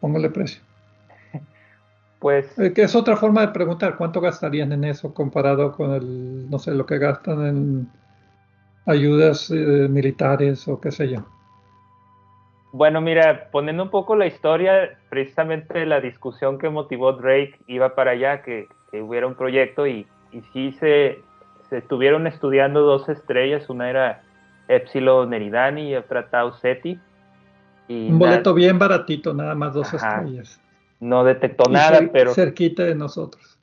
[0.00, 0.62] Póngale precio.
[2.18, 2.58] Pues.
[2.58, 6.58] Eh, que es otra forma de preguntar cuánto gastarían en eso comparado con el, no
[6.58, 7.90] sé, lo que gastan en
[8.86, 11.26] ayudas eh, militares o qué sé yo.
[12.76, 18.12] Bueno, mira, poniendo un poco la historia, precisamente la discusión que motivó Drake iba para
[18.12, 21.18] allá, que, hubiera un proyecto y, y sí se,
[21.68, 24.22] se, estuvieron estudiando dos estrellas, una era
[24.68, 26.98] Epsilon Eridani y otra Tau Ceti.
[27.88, 30.60] un boleto bien baratito, nada más dos estrellas
[31.00, 32.34] no detectó nada, pero...
[32.34, 33.58] Cerquita de nosotros.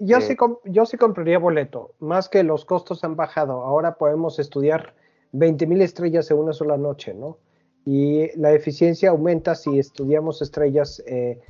[0.00, 3.62] Yo, sí, yo sí compraría boleto, más que los costos han bajado.
[3.62, 4.94] Ahora podemos estudiar
[5.34, 7.36] 20.000 estrellas en una sola noche, ¿no?
[7.84, 11.40] Y la eficiencia aumenta si estudiamos estrellas eh,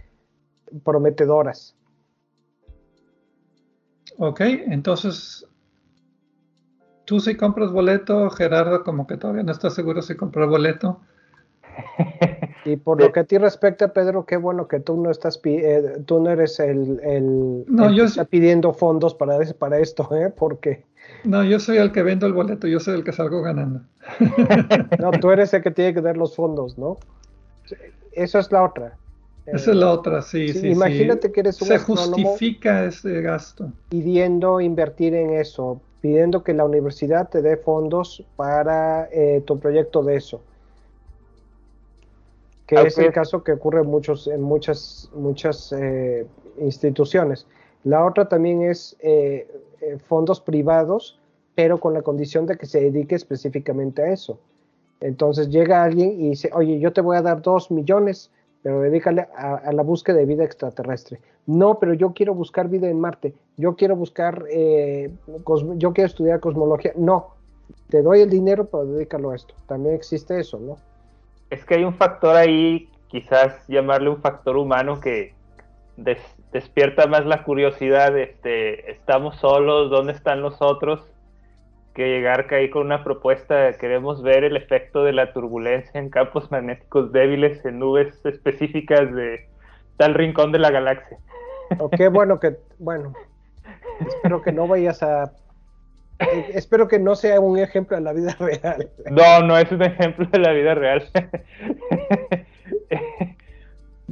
[0.83, 1.77] prometedoras.
[4.19, 5.47] Ok, entonces,
[7.05, 11.01] tú sí compras boleto, Gerardo como que todavía no está seguro si comprar boleto.
[12.67, 16.03] Y por lo que a ti respecta, Pedro, qué bueno que tú no estás, eh,
[16.07, 20.33] tú no eres el, el, que está pidiendo fondos para, para esto, ¿eh?
[20.35, 20.85] Porque...
[21.25, 23.81] No, yo soy el que vendo el boleto, yo soy el que salgo ganando.
[24.99, 26.99] no, tú eres el que tiene que dar los fondos, ¿no?
[28.13, 28.97] Eso es la otra.
[29.47, 30.69] Esa es la otra, sí, sí.
[30.69, 33.71] imagínate que eres un Se justifica ese gasto.
[33.91, 40.03] Pidiendo invertir en eso, pidiendo que la universidad te dé fondos para eh, tu proyecto
[40.03, 40.41] de eso
[42.67, 46.27] que es el caso que ocurre en, muchos, en muchas, muchas eh,
[46.59, 47.47] instituciones.
[47.85, 48.97] La otra también es
[49.81, 51.19] eh, eh, fondos privados,
[51.55, 54.39] pero con la condición de que se dedique específicamente a eso.
[55.01, 58.31] Entonces llega alguien y dice, oye, yo te voy a dar dos millones,
[58.63, 61.21] pero dedícale a, la búsqueda de vida extraterrestre.
[61.47, 66.93] No, pero yo quiero buscar vida en Marte, yo quiero buscar, yo quiero estudiar cosmología.
[66.97, 67.35] No,
[67.91, 69.55] te doy el dinero, pero dedícalo a esto.
[69.67, 70.79] También existe eso, ¿no?
[71.55, 75.35] es que hay un factor ahí, quizás llamarle un factor humano que
[76.55, 81.01] despierta más la curiosidad, este, estamos solos, ¿dónde están los otros?
[81.95, 86.53] Que llegar ahí con una propuesta, queremos ver el efecto de la turbulencia en campos
[86.53, 89.49] magnéticos débiles en nubes específicas de
[89.97, 91.19] tal rincón de la galaxia.
[91.79, 93.15] O qué bueno que, bueno,
[94.07, 95.33] espero que no vayas a
[96.21, 98.91] eh, espero que no sea un ejemplo de la vida real.
[99.11, 101.03] No, no es un ejemplo de la vida real.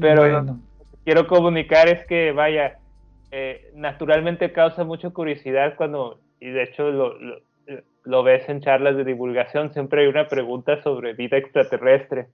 [0.00, 0.56] Pero
[1.04, 2.78] quiero comunicar es que, vaya,
[3.30, 7.14] eh, naturalmente causa mucha curiosidad cuando, y de hecho lo,
[8.04, 12.28] lo, ves en charlas de divulgación, siempre hay una pregunta sobre vida extraterrestre.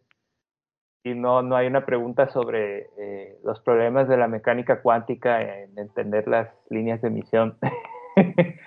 [1.05, 5.79] y no, no hay una pregunta sobre eh, los problemas de la mecánica cuántica en
[5.79, 7.57] entender las líneas de emisión.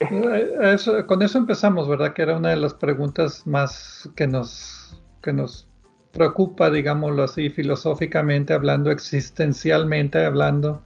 [0.00, 2.12] Eh, con eso empezamos, ¿verdad?
[2.12, 5.68] Que era una de las preguntas más que nos, que nos
[6.14, 10.82] preocupa, digámoslo así, filosóficamente hablando, existencialmente hablando,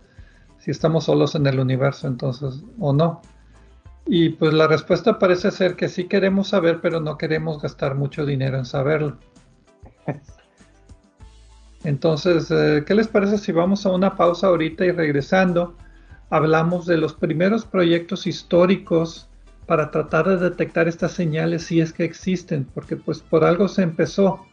[0.59, 3.23] si estamos solos en el universo, entonces, o no.
[4.07, 8.25] Y pues la respuesta parece ser que sí queremos saber, pero no queremos gastar mucho
[8.25, 9.19] dinero en saberlo.
[11.85, 15.77] Entonces, eh, ¿qué les parece si vamos a una pausa ahorita y regresando?
[16.31, 19.29] Hablamos de los primeros proyectos históricos
[19.67, 23.83] para tratar de detectar estas señales si es que existen, porque pues por algo se
[23.83, 24.47] empezó.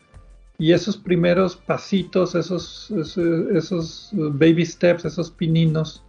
[0.58, 6.04] Y esos primeros pasitos, esos, esos, baby steps, esos pininos,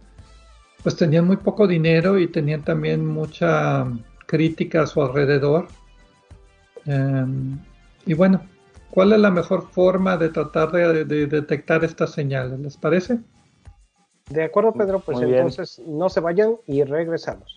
[0.83, 3.85] pues tenían muy poco dinero y tenían también mucha
[4.25, 5.67] crítica a su alrededor.
[6.85, 7.59] Em,
[8.05, 8.41] y bueno,
[8.97, 12.59] ¿Cuál es la mejor forma de tratar de, detectar estas señales?
[12.59, 13.19] ¿Les parece?
[14.27, 17.56] De acuerdo, Pedro, pues entonces no se vayan y regresamos.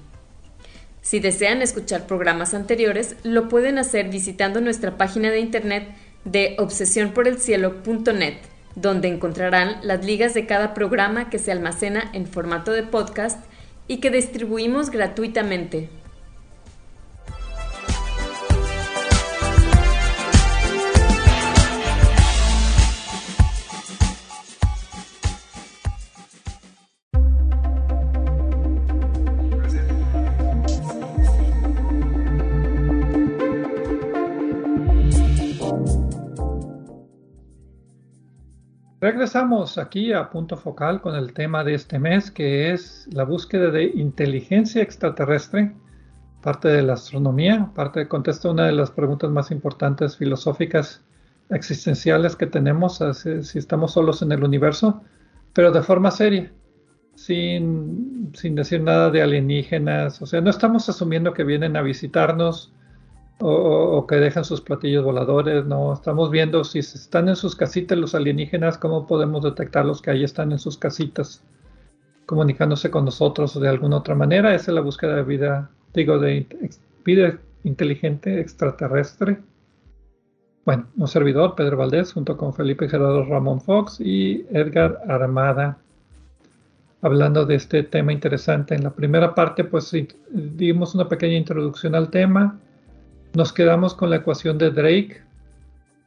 [1.01, 5.87] Si desean escuchar programas anteriores, lo pueden hacer visitando nuestra página de internet
[6.25, 8.35] de obsesionporelcielo.net,
[8.75, 13.43] donde encontrarán las ligas de cada programa que se almacena en formato de podcast
[13.87, 15.89] y que distribuimos gratuitamente.
[39.01, 43.71] Regresamos aquí a punto focal con el tema de este mes, que es la búsqueda
[43.71, 45.73] de inteligencia extraterrestre,
[46.43, 51.01] parte de la astronomía, parte contesta una de las preguntas más importantes filosóficas
[51.49, 53.03] existenciales que tenemos,
[53.41, 55.01] si estamos solos en el universo,
[55.51, 56.53] pero de forma seria,
[57.15, 62.71] sin, sin decir nada de alienígenas, o sea, no estamos asumiendo que vienen a visitarnos,
[63.41, 68.15] o, que dejan sus platillos voladores, no estamos viendo si están en sus casitas los
[68.15, 71.43] alienígenas, cómo podemos detectarlos que ahí están en sus casitas
[72.25, 74.53] comunicándose con nosotros de alguna otra manera.
[74.53, 76.45] Esa es la búsqueda de vida, digo, de
[77.03, 79.39] vida inteligente extraterrestre.
[80.63, 85.79] Bueno, un servidor, Pedro Valdés, junto con Felipe Gerardo Ramón Fox y Edgar Armada,
[87.01, 88.75] hablando de este tema interesante.
[88.75, 89.91] En la primera parte, pues
[90.29, 92.59] dimos una pequeña introducción al tema
[93.33, 95.21] nos quedamos con la ecuación de Drake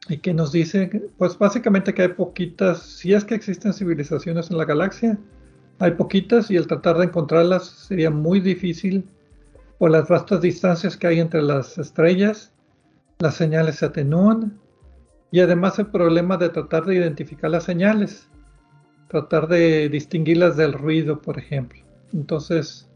[0.09, 4.57] y que nos dice, pues básicamente que hay poquitas, si es que existen civilizaciones en
[4.57, 5.17] la galaxia,
[5.79, 9.03] hay poquitas y el tratar de encontrarlas sería muy difícil
[9.77, 12.53] por las vastas distancias que hay entre las estrellas,
[13.19, 14.59] las señales se atenúan
[15.31, 18.29] y además el problema de tratar de identificar las señales,
[19.09, 21.81] tratar de distinguirlas del ruido, por ejemplo.
[22.13, 22.87] Entonces,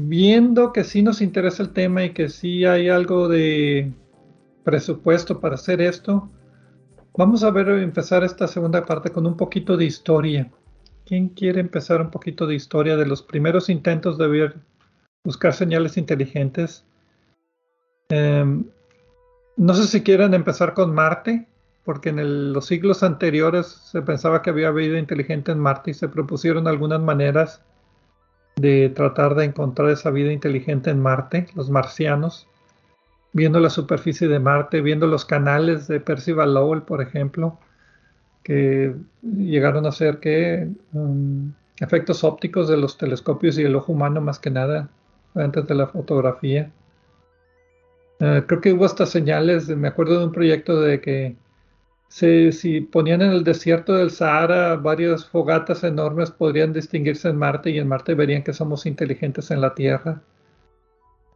[0.00, 3.92] viendo que sí nos interesa el tema y que sí hay algo de
[4.64, 6.28] presupuesto para hacer esto,
[7.16, 10.50] vamos a ver empezar esta segunda parte con un poquito de historia.
[11.04, 14.52] ¿Quién quiere empezar un poquito de historia de los primeros intentos de
[15.24, 16.84] buscar señales inteligentes?
[18.10, 18.64] Em,
[19.56, 21.48] no sé si quieren empezar con Marte,
[21.84, 26.08] porque en los siglos anteriores se pensaba que había vida inteligente en Marte y se
[26.08, 27.62] propusieron algunas maneras
[28.60, 32.46] de tratar de encontrar esa vida inteligente en Marte, los marcianos,
[33.32, 37.58] viendo la superficie de Marte, viendo los canales de Percival Lowell, por ejemplo,
[38.42, 44.20] que llegaron a ser que um, efectos ópticos de los telescopios y el ojo humano
[44.20, 44.88] más que nada
[45.34, 46.70] antes de la fotografía.
[48.20, 51.36] Eh, creo que hubo estas señales, me acuerdo de un proyecto de que
[52.08, 57.78] si ponían en el desierto del Sahara varias fogatas enormes, podrían distinguirse en Marte y
[57.78, 60.22] en Marte verían que somos inteligentes en la Tierra.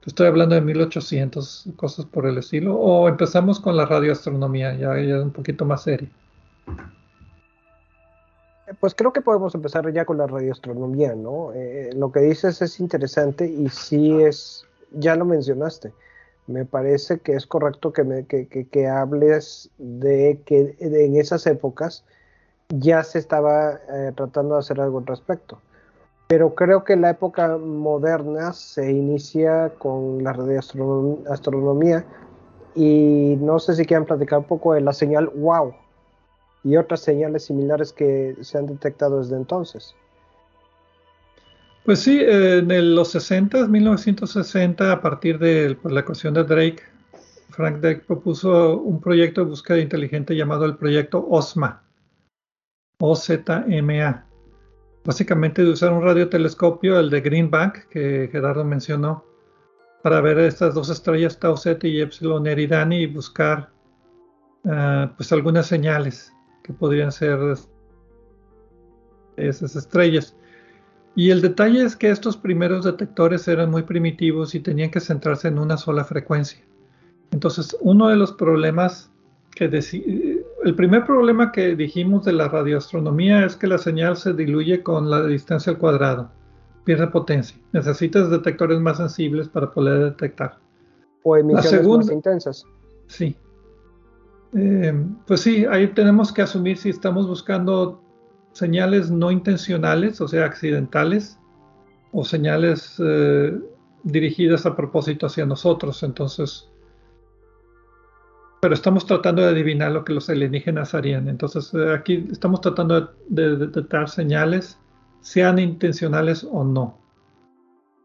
[0.06, 2.74] Estoy hablando de 1800, cosas por el estilo.
[2.76, 6.08] O empezamos con la radioastronomía, ya, ya un poquito más serio.
[8.80, 11.52] Pues creo que podemos empezar ya con la radioastronomía, ¿no?
[11.52, 15.92] Eh, lo que dices es interesante y sí es, ya lo mencionaste.
[16.47, 22.05] Me parece que es correcto que, me, que, que, hables de que en esas épocas
[22.68, 25.61] ya se estaba eh, tratando de hacer algo al respecto.
[26.28, 32.05] Pero creo que la época moderna se inicia con la radioastronomía
[32.74, 35.74] y no sé si quieran platicar un poco de la señal WOW
[36.64, 39.95] y otras señales similares que se han detectado desde entonces.
[41.85, 46.83] Pues sí, en los 60, 1960, a partir de la ecuación de Drake,
[47.51, 51.83] Frank Drake propuso un proyecto de búsqueda inteligente llamado el proyecto OSMA,
[52.99, 54.26] OZMA.
[55.05, 59.24] Básicamente de usar un radiotelescopio, el de Greenbank, que Gerardo mencionó,
[60.05, 63.70] para ver estas dos estrellas Tau Z y Epsilon Eridani y buscar
[64.66, 67.39] ah, pues algunas señales que podrían ser
[69.37, 70.37] esas estrellas.
[71.14, 75.48] Y el detalle es que estos primeros detectores eran muy primitivos y tenían que centrarse
[75.48, 76.62] en una sola frecuencia.
[77.32, 79.10] Entonces, uno de los problemas
[79.54, 84.82] que el primer problema que dijimos de la radioastronomía es que la señal se diluye
[84.82, 86.30] con la distancia al cuadrado,
[86.84, 87.58] pierde potencia.
[87.72, 90.58] Necesitas detectores más sensibles para poder detectar.
[91.22, 92.64] O emisiones más intensas.
[93.08, 93.36] Sí.
[94.54, 98.01] Eh, pues sí, ahí tenemos que asumir si estamos buscando
[98.53, 101.38] señales no intencionales, o sea, accidentales,
[102.12, 103.59] o señales eh,
[104.05, 106.03] dirigidas a propósito hacia nosotros.
[106.03, 106.68] Entonces,
[108.61, 111.28] pero estamos tratando de adivinar lo que los alienígenas harían.
[111.28, 114.78] Entonces, eh, aquí estamos tratando de detectar señales,
[115.20, 116.98] sean intencionales o no.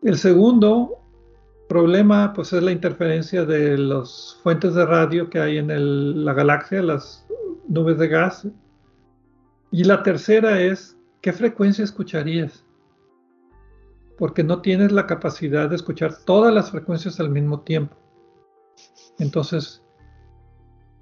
[0.02, 0.98] El segundo
[1.68, 6.82] problema pues es la interferencia de las fuentes de radio que hay en la galaxia,
[6.82, 7.28] las
[7.68, 8.48] nubes de gas.
[9.72, 12.66] Y la tercera es, ¿qué frecuencia escucharías?
[14.18, 17.96] Porque no tienes la capacidad de escuchar todas las frecuencias al mismo tiempo.
[19.20, 19.84] Entonces,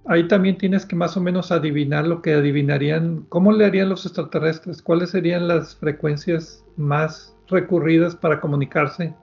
[0.06, 4.06] ahí también tienes que más o menos adivinar lo que adivinarían, cómo le harían los
[4.06, 9.14] extraterrestres, cuáles serían las frecuencias más recurridas para comunicarse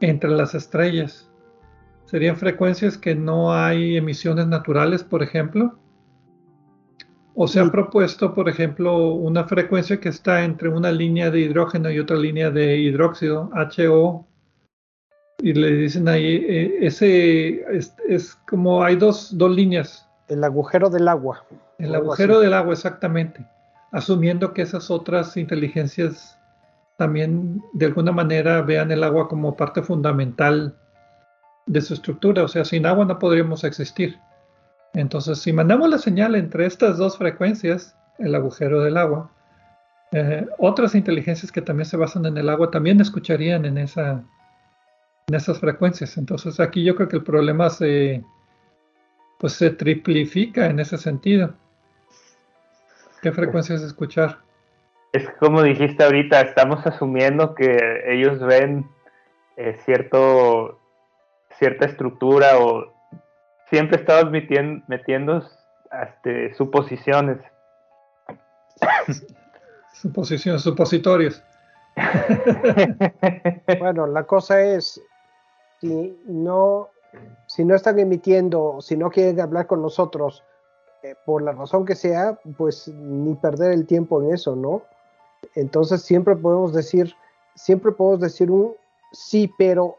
[0.00, 1.30] entre las estrellas.
[2.06, 5.78] Serían frecuencias que no hay emisiones naturales, por ejemplo.
[7.34, 11.90] O se ha propuesto, por ejemplo, una frecuencia que está entre una línea de hidrógeno
[11.90, 14.26] y otra línea de hidróxido, HO.
[15.38, 17.64] Y le dicen ahí, eh, ese
[18.08, 20.06] es, como hay dos, dos líneas.
[20.28, 21.44] El agujero del agua.
[21.78, 23.46] El agujero del agua, exactamente.
[23.90, 26.38] Asumiendo que esas otras inteligencias
[26.96, 30.76] también de alguna manera vean el agua como parte fundamental
[31.66, 32.44] de su estructura.
[32.44, 34.18] O sea, sin agua no podríamos existir.
[34.94, 39.30] Entonces, si mandamos la señal entre estas dos frecuencias, el agujero del agua,
[40.12, 44.22] eh, otras inteligencias que también se basan en el agua también escucharían en, esa,
[45.28, 46.18] en esas frecuencias.
[46.18, 48.22] Entonces, aquí yo creo que el problema se,
[49.38, 51.54] pues, se triplifica en ese sentido.
[53.22, 54.38] ¿Qué frecuencias escuchar?
[55.12, 58.88] es como dijiste ahorita, estamos asumiendo que ellos ven
[59.56, 60.80] eh, cierto,
[61.58, 62.91] cierta estructura o
[63.72, 65.42] siempre estamos metiendo, metiendo
[66.02, 67.38] este, suposiciones.
[69.94, 71.42] Suposiciones, supositorios.
[73.78, 75.00] bueno, la cosa es,
[75.80, 76.90] si no,
[77.46, 80.44] si no están emitiendo, si no quieren hablar con nosotros,
[81.02, 84.82] eh, por la razón que sea, pues ni perder el tiempo en eso, ¿no?
[85.54, 87.14] Entonces siempre podemos decir,
[87.54, 88.74] siempre podemos decir un
[89.12, 89.96] sí, pero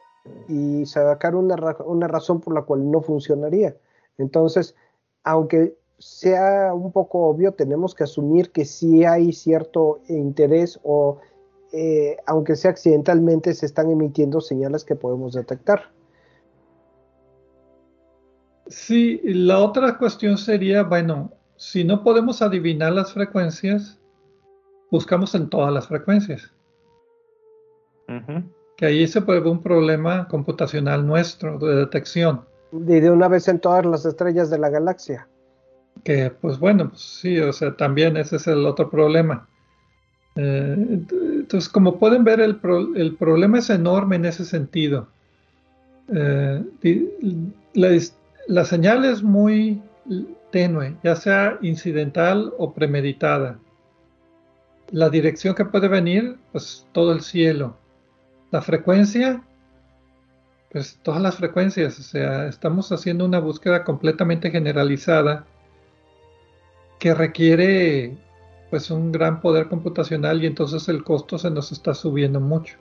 [0.47, 1.55] y sacar una,
[1.85, 3.75] una razón por la cual no funcionaría.
[4.17, 4.75] Entonces,
[5.23, 11.19] aunque sea un poco obvio, tenemos que asumir que sí hay cierto interés o
[11.71, 15.91] eh, aunque sea accidentalmente, se están emitiendo señales que podemos detectar.
[18.67, 23.99] Sí, la otra cuestión sería, bueno, si no podemos adivinar las frecuencias,
[24.91, 26.53] buscamos en todas las frecuencias.
[28.83, 32.41] Que ahí se puede ver un problema computacional nuestro de detección.
[32.73, 35.25] Y de una vez en todas las estrellas de la galaxia.
[36.03, 39.47] Que pues bueno, pues, sí, o sea, también ese es el otro problema.
[40.35, 45.07] Eh, entonces, como pueden ver, el, problema es enorme en ese sentido.
[46.13, 46.61] Eh,
[47.75, 47.89] la,
[48.49, 49.81] la señal es muy
[50.51, 53.57] tenue, ya sea incidental o premeditada.
[54.91, 57.77] La dirección que puede venir, pues todo el cielo.
[58.53, 59.41] La frecuencia,
[60.71, 65.47] pues todas las frecuencias, o sea, estamos haciendo una búsqueda completamente generalizada
[66.99, 68.15] que requiere
[68.69, 72.77] pues un gran poder computacional y entonces el costo se nos está subiendo mucho.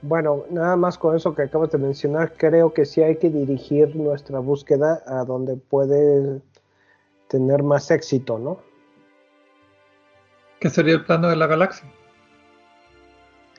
[0.00, 3.94] Bueno, nada más con eso que acabas de mencionar, creo que sí hay que dirigir
[3.94, 6.40] nuestra búsqueda a donde puede
[7.28, 8.56] tener más éxito, ¿no?
[10.60, 11.92] ¿Qué sería el plano de la galaxia?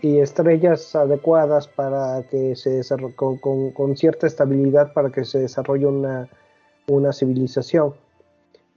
[0.05, 6.29] Y estrellas adecuadas para que se desarrolle, con, cierta estabilidad para que se desarrolle una,
[6.87, 7.95] una civilización.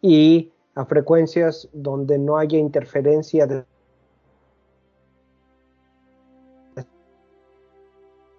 [0.00, 3.62] Y a frecuencias donde no haya interferencia de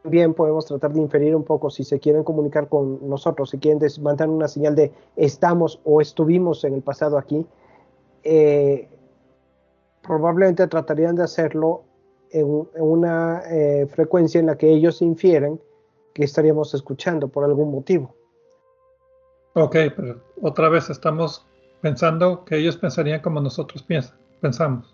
[0.02, 3.88] También podemos tratar de inferir un poco si se quieren comunicar con nosotros, si quieren
[4.02, 7.46] mandar una señal de estamos o estuvimos en el pasado aquí,
[8.24, 8.88] eh,
[10.02, 11.84] probablemente tratarían de hacerlo
[12.32, 15.60] en, una eh, frecuencia en la que ellos infieren
[16.14, 18.16] que estaríamos escuchando por algún motivo.
[19.54, 21.46] Ok, pero otra vez estamos
[21.82, 24.94] pensando que ellos pensarían como nosotros piensan, pensamos.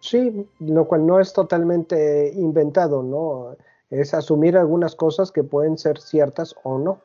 [0.00, 3.56] Sí, lo cual no es totalmente inventado, ¿no?
[3.90, 7.00] Es asumir algunas cosas que pueden ser ciertas o no.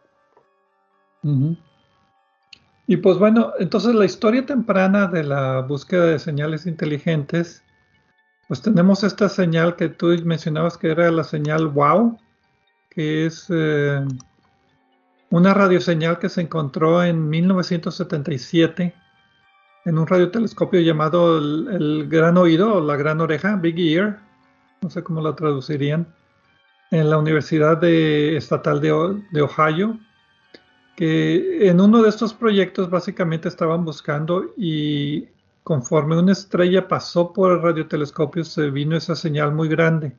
[2.87, 7.64] Y pues bueno, entonces la historia temprana de la búsqueda de señales inteligentes,
[8.47, 12.19] pues tenemos esta señal que tú mencionabas que era la señal WOW,
[12.89, 14.05] que es eh,
[15.29, 18.93] una radioseñal que se encontró en 1977
[19.85, 24.19] en un radiotelescopio llamado el, Gran Oído o la Gran Oreja, Big Ear,
[24.81, 26.07] no sé cómo lo traducirían,
[26.91, 29.99] en la Universidad Estatal de, de Ohio,
[30.95, 35.27] que en uno de estos proyectos básicamente estaban buscando y
[35.65, 40.15] conforme una estrella pasó por el radiotelescopio se vino esa señal muy grande.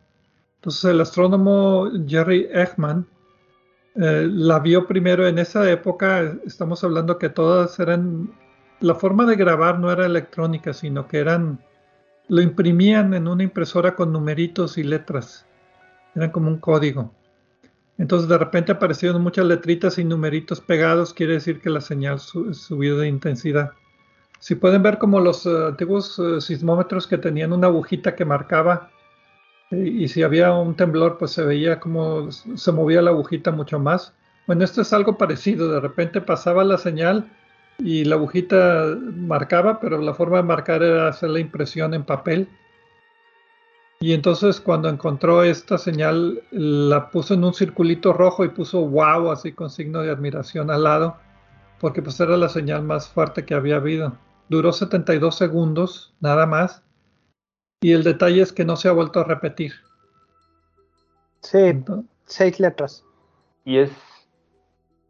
[0.57, 3.07] Entonces el astrónomo Jerry Eggman
[3.95, 8.35] eh, la vio primero en esa época, estamos hablando que todas eran
[8.81, 11.61] la forma de grabar no era electrónica, sino que eran,
[12.27, 15.47] lo imprimían en una impresora con numeritos y letras.
[16.17, 17.15] Eran como un código.
[17.99, 22.99] Entonces de repente aparecieron muchas letritas y numeritos pegados, quiere decir que la señal subió
[22.99, 23.75] de intensidad.
[24.39, 28.91] Si pueden ver como los eh, antiguos eh, sismómetros que tenían una agujita que marcaba
[29.71, 34.15] y si había un temblor pues se veía como se movía la agujita mucho más.
[34.47, 37.29] Bueno, esto es algo parecido, de repente pasaba la señal
[37.79, 42.49] y la agujita marcaba, pero la forma de marcar era hacer la impresión en papel.
[43.99, 49.31] Y entonces cuando encontró esta señal, la puso en un circulito rojo y puso wow,
[49.31, 51.17] así con signo de admiración al lado,
[51.81, 54.17] porque pues era la señal más fuerte que había habido.
[54.49, 56.83] Duró 72 segundos, nada más.
[57.81, 59.73] Y el detalle es que no se ha vuelto a repetir.
[61.41, 61.59] Sí,
[62.25, 63.05] seis letras.
[63.65, 63.91] Y es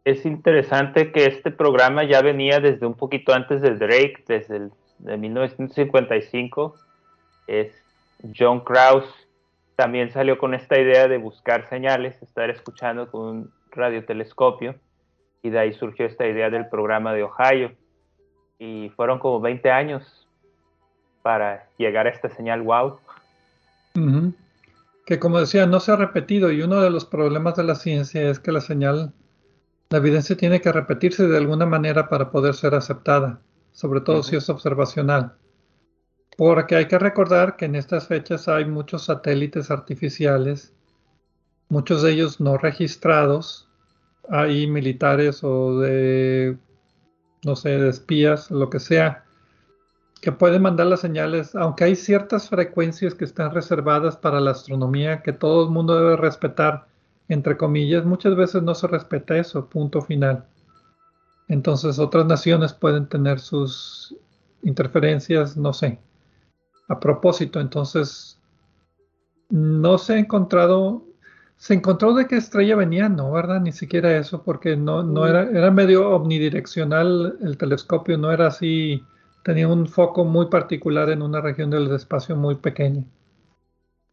[0.07, 4.71] es interesante que este programa ya venía desde un poquito antes de Drake, desde el,
[4.99, 6.75] de 1955.
[7.47, 7.73] Es
[8.33, 9.27] John Krause
[9.75, 14.75] también salió con esta idea de buscar señales, estar escuchando con un radiotelescopio,
[15.43, 17.73] y de ahí surgió esta idea del programa de Ohio.
[18.59, 20.27] Y fueron como 20 años
[21.21, 22.99] para llegar a esta señal wow.
[25.05, 28.29] Que como decía, no se ha repetido y uno de los problemas de la ciencia
[28.29, 29.13] es que la señal
[29.89, 33.39] la evidencia tiene que repetirse de alguna manera para poder ser aceptada,
[33.71, 35.33] sobre todo si es observacional.
[36.37, 40.73] Porque hay que recordar que en estas fechas hay muchos satélites artificiales,
[41.69, 43.69] muchos de ellos no registrados,
[44.29, 46.57] hay militares o de,
[47.47, 49.25] no sé, de espías, lo que sea,
[50.21, 55.23] que pueden mandar las señales, aunque hay ciertas frecuencias que están reservadas para la astronomía
[55.23, 56.85] que todo el mundo debe respetar
[57.29, 60.45] entre comillas, muchas veces no se respeta eso, punto final.
[61.47, 64.15] Entonces otras naciones pueden tener sus
[64.63, 65.99] interferencias, no sé,
[66.87, 67.59] a propósito.
[67.59, 68.39] Entonces,
[69.49, 71.03] no se ha encontrado,
[71.57, 73.59] se encontró de qué estrella venía, no, ¿verdad?
[73.59, 79.03] Ni siquiera eso, porque no, no era, era medio omnidireccional el telescopio, no era así,
[79.43, 83.03] tenía un foco muy particular en una región del espacio muy pequeña.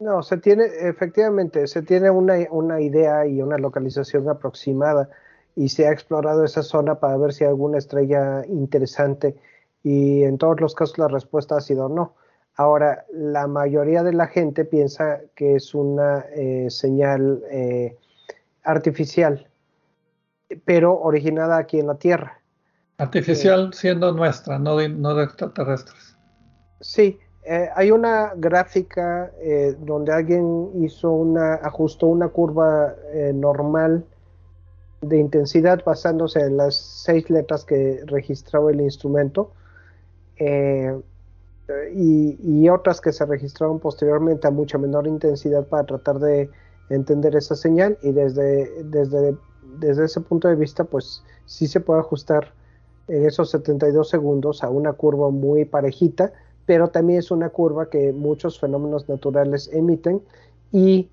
[0.00, 5.08] No, se tiene, efectivamente, se tiene una, una, idea y una localización aproximada
[5.54, 9.36] y se ha explorado esa zona para ver si hay alguna estrella interesante
[9.82, 12.14] y en todos los casos la respuesta ha sido no.
[12.56, 17.96] Ahora, la mayoría de la gente piensa que es una eh, señal eh,
[18.62, 19.48] artificial,
[20.64, 22.40] pero originada aquí en la Tierra.
[22.98, 26.16] Artificial siendo nuestra, no de, no de extraterrestres.
[26.80, 34.02] Sí, Eh, hay una gráfica eh, donde alguien hizo una, ajustó una curva eh, normal
[35.02, 39.52] de intensidad basándose en las seis letras que registraba el instrumento
[41.94, 46.50] y, otras que se registraron posteriormente a mucha menor intensidad para tratar de
[46.90, 49.36] entender esa señal y desde, desde,
[49.78, 52.52] desde ese punto de vista pues sí se puede ajustar
[53.08, 56.32] en esos 72 segundos a una curva muy parejita
[56.66, 60.22] pero también es una curva que muchos fenómenos naturales emiten
[60.72, 61.08] y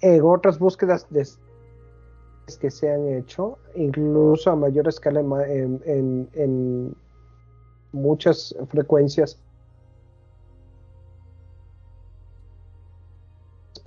[0.00, 1.06] en otras búsquedas
[2.60, 6.96] que se han hecho, incluso a mayor escala en,
[7.92, 9.36] muchas frecuencias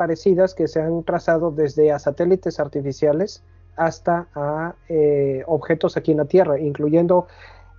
[0.04, 3.42] parecidas que se han trazado desde a satélites artificiales
[3.78, 7.28] hasta a eh, objetos aquí en la Tierra, incluyendo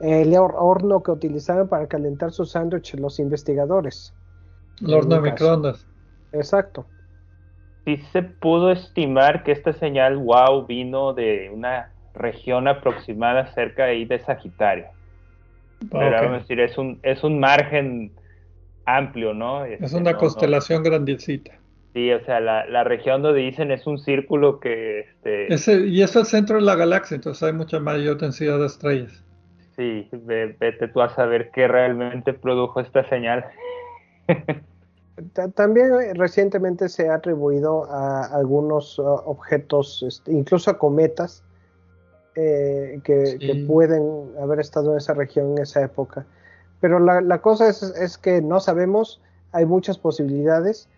[0.01, 4.15] el horno que utilizaban para calentar sus sándwiches los investigadores.
[4.81, 5.87] El horno de microondas.
[6.33, 6.87] Exacto.
[7.85, 14.07] Sí se pudo estimar que esta señal wow vino de una región aproximada cerca de
[14.07, 14.87] de Sagitario.
[15.91, 18.13] Pero decir, es un, es un margen
[18.87, 19.67] amplio, ¿no?
[19.67, 21.53] es este, una constelación grandecita.
[21.95, 25.07] Sí, o sea, la, la, región donde dicen es un círculo que...
[25.23, 25.87] Este...
[25.87, 29.25] y es el centro de la galaxia, entonces hay mucha mayor densidad de estrellas.
[29.77, 33.45] Sí, vete tú a saber qué realmente produjo esta señal.
[35.55, 41.45] También eh, recientemente se ha atribuido a algunos uh, objetos, este, incluso a cometas,
[42.37, 46.27] eh, que, pueden haber estado en esa región en esa época.
[46.81, 49.23] Pero la, cosa es, que no sabemos,
[49.53, 50.89] hay muchas posibilidades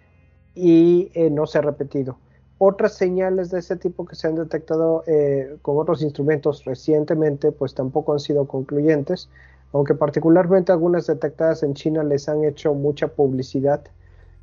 [0.56, 2.18] y eh, no se ha repetido.
[2.58, 7.74] Otras señales de ese tipo que se han detectado eh, con otros instrumentos recientemente, pues
[7.74, 9.28] tampoco han sido concluyentes,
[9.74, 13.82] aunque particularmente algunas detectadas en China les han hecho mucha publicidad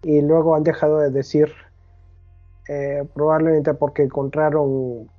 [0.04, 1.52] y luego han dejado de decir,
[2.70, 5.10] eh, probablemente porque encontraron,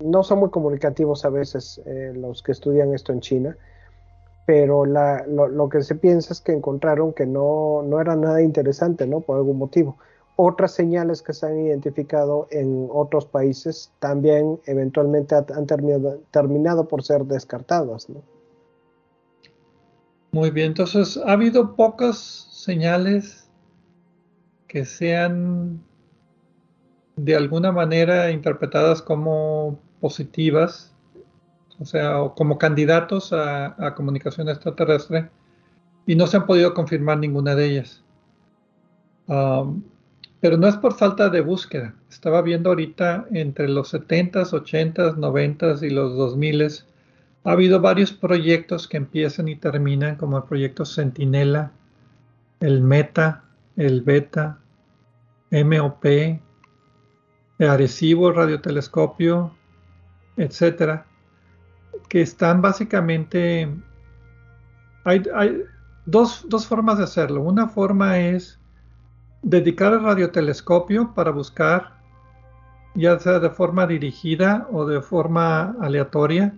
[0.00, 3.58] no son muy comunicativos a veces eh, los que estudian esto en China,
[4.46, 9.06] pero lo, lo, que se piensa es que encontraron que no, no era nada interesante,
[9.06, 9.20] ¿no?
[9.20, 9.98] Por algún motivo
[10.40, 17.24] otras señales que se han identificado en otros países también eventualmente han terminado, por ser
[17.24, 18.06] descartadas.
[20.30, 22.18] Muy bien, entonces ha habido pocas
[22.52, 23.50] señales
[24.68, 25.82] que sean
[27.16, 30.94] de alguna manera interpretadas como positivas,
[31.80, 35.30] o sea, como candidatos a, comunicación extraterrestre,
[36.06, 38.04] y no se han podido confirmar ninguna de ellas.
[39.26, 39.82] Um,
[40.40, 41.94] pero no es por falta de búsqueda.
[42.08, 46.84] Estaba viendo ahorita entre los 70s, 80s, 90s y los 2000s.
[47.44, 51.72] Ha habido varios proyectos que empiezan y terminan, como el proyecto Sentinela,
[52.60, 53.44] el Meta,
[53.76, 54.58] el Beta,
[55.50, 56.04] MOP,
[57.58, 59.56] Arecibo, radiotelescopio,
[60.36, 61.06] etcétera,
[62.08, 63.68] que están básicamente.
[65.04, 65.62] Hay, hay
[66.06, 67.42] dos, dos formas de hacerlo.
[67.42, 68.57] Una forma es
[69.42, 71.98] dedicar el radiotelescopio para buscar,
[72.94, 76.54] ya sea de forma dirigida o de forma aleatoria,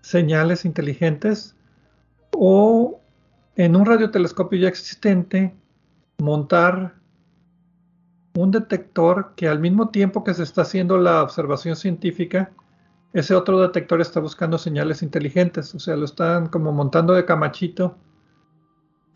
[0.00, 1.56] señales inteligentes
[2.32, 3.00] o
[3.56, 5.54] en un radiotelescopio ya existente
[6.18, 6.94] montar
[8.34, 12.50] un detector que al mismo tiempo que se está haciendo la observación científica,
[13.12, 17.96] ese otro detector está buscando señales inteligentes, o sea, lo están como montando de camachito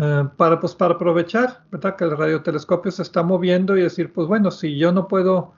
[0.01, 1.97] eh, para, pues, para aprovechar, ¿verdad?
[1.97, 5.55] Que el radiotelescopio se está moviendo y decir, pues bueno, si yo no puedo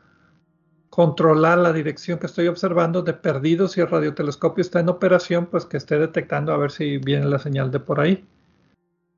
[0.91, 5.65] controlar la dirección que estoy observando de perdido, si el radiotelescopio está en operación, pues
[5.65, 8.27] que esté detectando a ver si viene la señal de por ahí.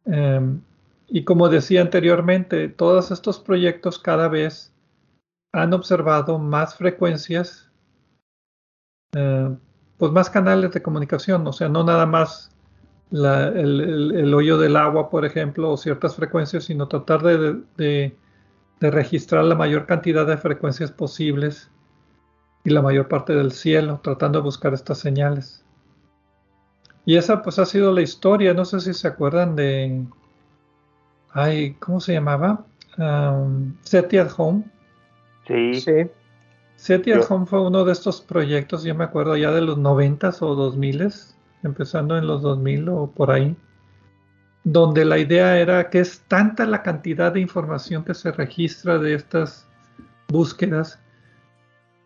[0.05, 0.61] Em,
[1.09, 4.73] y como decía anteriormente, todos estos proyectos cada vez
[5.53, 7.71] han observado más frecuencias,
[9.15, 9.57] eh,
[9.99, 12.52] pues más canales de comunicación, o sea, no nada más
[13.13, 18.17] el, hoyo del agua, por ejemplo, o ciertas frecuencias, sino tratar de,
[18.81, 21.71] registrar la mayor cantidad de frecuencias posibles
[22.65, 25.65] y la mayor parte del cielo, tratando de buscar estas señales.
[27.05, 30.05] Y esa pues ha sido la historia, no sé si se acuerdan de...
[31.31, 32.65] Ay, ¿cómo se llamaba?
[32.99, 34.65] Um, SETI at Home.
[35.47, 35.81] Sí.
[35.81, 36.11] sí.
[36.77, 40.43] SETI at Home fue uno de estos proyectos, yo me acuerdo ya de los noventas
[40.43, 43.57] o dos miles, empezando en los 2000 o por ahí,
[44.65, 49.15] donde la idea era que es tanta la cantidad de información que se registra de
[49.15, 49.69] estas
[50.29, 51.03] búsquedas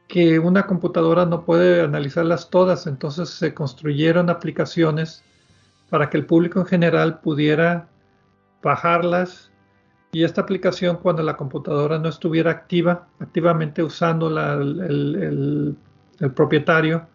[0.09, 5.25] que una computadora no puede analizarlas todas, entonces se construyeron aplicaciones
[5.91, 7.89] para que el público en general pudiera
[8.63, 9.51] bajarlas.
[10.13, 15.77] Y esta aplicación cuando la computadora no estuviera activa, activamente usando el,
[16.35, 17.07] propietario,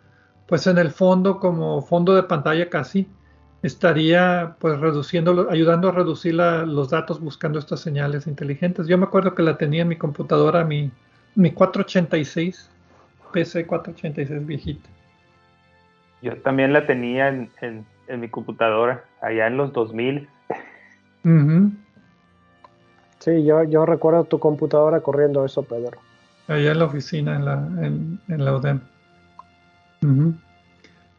[0.51, 3.07] pues en el fondo como fondo de pantalla casi
[3.63, 8.85] estaría pues reduciendo, ayudando a reducir los datos buscando estas señales inteligentes.
[8.85, 10.91] Yo me acuerdo que la tenía en mi computadora, mi,
[11.35, 12.69] mi 486,
[13.31, 14.89] PC 486 viejita.
[16.21, 20.27] Yo también la tenía en, en, mi computadora, allá en los 2000.
[23.19, 25.97] Sí, yo, yo recuerdo tu computadora corriendo eso, Pedro.
[26.49, 28.90] Allá en la oficina, en la, en, la UDEM.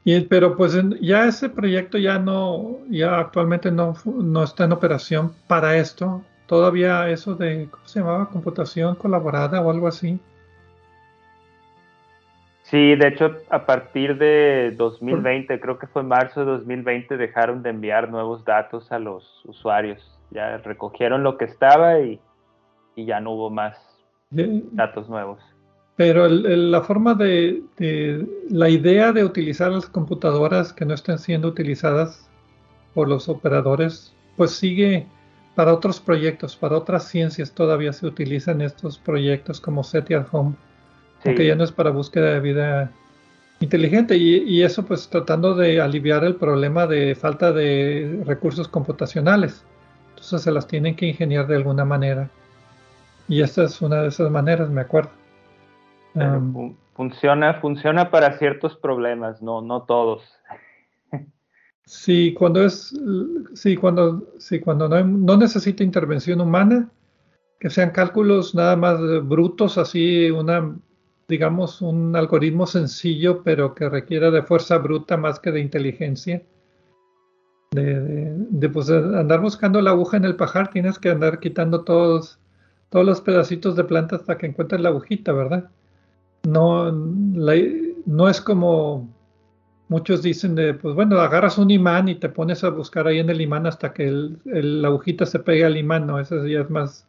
[0.04, 5.32] Y, pero pues ya ese proyecto ya no, ya actualmente no, no está en operación
[5.46, 6.22] para esto.
[6.46, 8.28] Todavía eso de, ¿cómo se llamaba?
[8.28, 10.18] Computación colaborada o algo así.
[12.72, 17.68] Sí, de hecho, a partir de 2020, creo que fue marzo de 2020, dejaron de
[17.68, 20.18] enviar nuevos datos a los usuarios.
[20.30, 22.18] Ya recogieron lo que estaba y,
[22.96, 23.76] ya no hubo más
[24.30, 25.38] datos nuevos.
[25.97, 27.62] Pero la forma de,
[28.49, 32.28] la idea de utilizar las computadoras que no estén siendo utilizadas
[32.95, 35.07] por los operadores, pues sigue
[35.55, 40.55] para otros proyectos, para otras ciencias todavía se utilizan estos proyectos como SETI at Home
[41.24, 42.93] aunque ya no es para búsqueda de vida
[43.61, 49.64] inteligente y, eso pues tratando de aliviar el problema de falta de recursos computacionales.
[50.11, 52.28] Entonces se las tienen que ingeniar de alguna manera.
[53.28, 55.11] Y esta es una de esas maneras, me acuerdo.
[56.94, 60.22] Funciona, funciona para ciertos problemas, no, no todos.
[61.84, 62.94] sí, cuando es,
[63.54, 66.90] sí, cuando, sí, cuando no, no necesita intervención humana,
[67.58, 70.74] que sean cálculos nada más brutos, así una
[71.32, 76.42] digamos, un algoritmo sencillo, pero que requiera de fuerza bruta más que de inteligencia.
[77.70, 82.38] De, pues, andar buscando la aguja en el pajar, tienes que andar quitando todos,
[82.90, 85.70] todos los pedacitos de planta hasta que encuentres la agujita, ¿verdad?
[86.45, 89.09] No, no es como
[89.88, 93.28] muchos dicen de, pues bueno, agarras un imán y te pones a buscar ahí en
[93.28, 96.70] el imán hasta que el, la agujita se pegue al imán, no, eso ya es
[96.70, 97.07] más,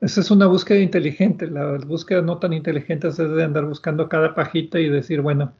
[0.00, 1.46] esa es una búsqueda inteligente.
[1.46, 5.52] La búsqueda no tan inteligente es de andar buscando cada pajita y decir, bueno,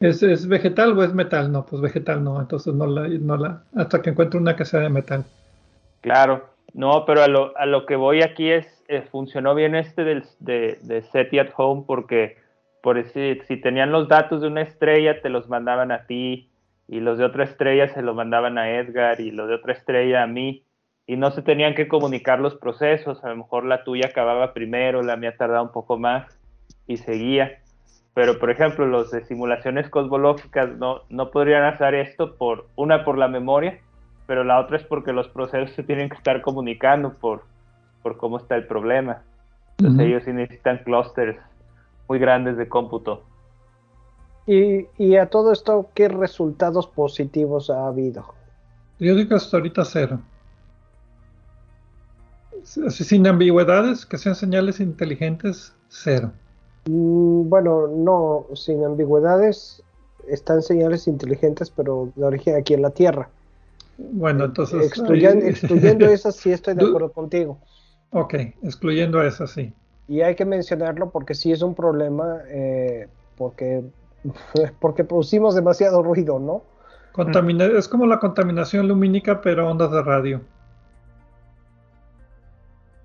[0.00, 1.52] ¿es, vegetal o es metal?
[1.52, 2.40] No, pues vegetal no.
[2.40, 5.24] Entonces no la, no la, hasta que encuentre una que sea de metal.
[6.00, 10.04] Claro, no, pero a lo, a lo que voy aquí es, eh, funcionó bien este
[10.04, 12.36] del, de, de SETI at Home porque
[12.86, 16.48] por si, si tenían los datos de una estrella, te los mandaban a ti
[16.86, 20.22] y los de otra estrella se los mandaban a Edgar y los de otra estrella
[20.22, 20.62] a mí
[21.04, 25.02] y no se tenían que comunicar los procesos, a lo mejor la tuya acababa primero,
[25.02, 26.38] la mía tardaba un poco más
[26.86, 27.58] y seguía.
[28.14, 33.18] Pero, por ejemplo, los de simulaciones cosmológicas no, no podrían hacer esto por una por
[33.18, 33.80] la memoria,
[34.28, 37.42] pero la otra es porque los procesos se tienen que estar comunicando por,
[38.04, 39.24] por cómo está el problema.
[39.76, 41.36] Entonces ellos sí necesitan clústeres
[42.08, 43.22] muy grandes de cómputo.
[44.46, 48.34] Y, y, a todo esto, ¿qué resultados positivos ha habido?
[49.00, 50.20] Yo digo hasta ahorita cero
[52.66, 56.32] sin ambigüedades, que sean señales inteligentes, cero.
[56.86, 59.82] Mm, bueno, no, sin ambigüedades
[60.28, 63.28] están señales inteligentes, pero de origen aquí en la Tierra.
[63.98, 64.84] Bueno, entonces...
[64.84, 67.58] excluyendo esas, sí estoy de acuerdo contigo.
[68.10, 69.72] Ok, excluyendo esas, sí.
[70.08, 73.84] Y hay que mencionarlo porque sí es un problema, eh, porque,
[74.80, 76.62] porque pusimos demasiado ruido, ¿no?
[77.78, 80.40] es como la contaminación lumínica, pero ondas de radio.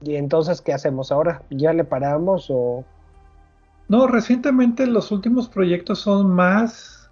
[0.02, 1.44] ¿Y entonces qué hacemos ahora?
[1.50, 2.84] ¿Ya le paramos o...?
[3.88, 7.10] No, recientemente los últimos proyectos son más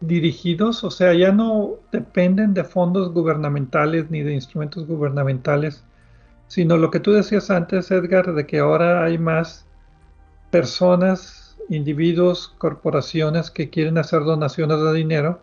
[0.00, 5.84] dirigidos, o sea, ya no dependen de fondos gubernamentales ni de instrumentos gubernamentales,
[6.48, 9.66] sino lo que tú decías antes, Edgar, de que ahora hay más
[10.50, 15.40] personas, individuos, corporaciones que quieren hacer donaciones de dinero,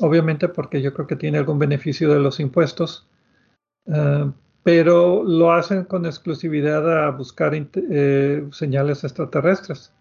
[0.00, 3.08] obviamente porque yo creo que tiene algún beneficio de los impuestos,
[3.86, 4.30] uh,
[4.62, 9.92] pero lo hacen con exclusividad a buscar eh, señales extraterrestres.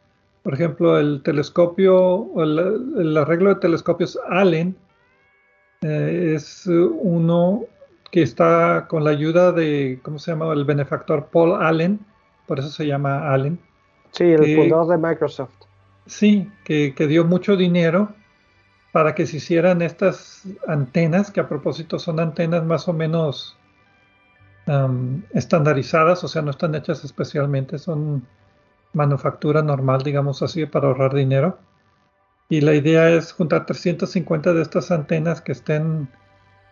[0.43, 4.75] Por ejemplo, el telescopio, el, arreglo de telescopios Allen
[5.81, 7.65] eh, es uno
[8.11, 10.51] que está con la ayuda de, ¿cómo se llama?
[10.53, 11.99] El benefactor Paul Allen,
[12.47, 13.59] por eso se llama Allen.
[14.11, 15.51] Sí, el fundador de Microsoft.
[16.05, 18.13] Sí, que, que dio mucho dinero
[18.91, 23.55] para que se hicieran estas antenas, que a propósito son antenas más o menos
[25.33, 28.27] estandarizadas, o sea, no están hechas especialmente, son
[28.93, 31.57] manufactura normal, digamos así, para ahorrar dinero.
[32.49, 36.07] Y la idea es juntar 350 de estas antenas que estén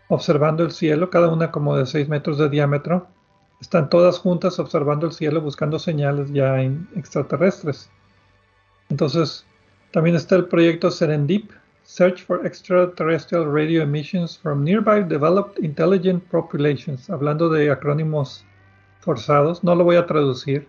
[0.10, 3.08] observando el cielo, cada una como de 6 metros de diámetro.
[3.60, 6.62] Están todas juntas observando el cielo, buscando señales ya
[6.95, 7.89] extraterrestres.
[8.89, 9.45] Entonces,
[9.91, 11.51] también está el proyecto Serendip,
[11.84, 18.45] Search for Extraterrestrial Radio Emissions from Nearby Developed Intelligent Populations, hablando de acrónimos
[18.99, 20.68] forzados, no lo voy a traducir.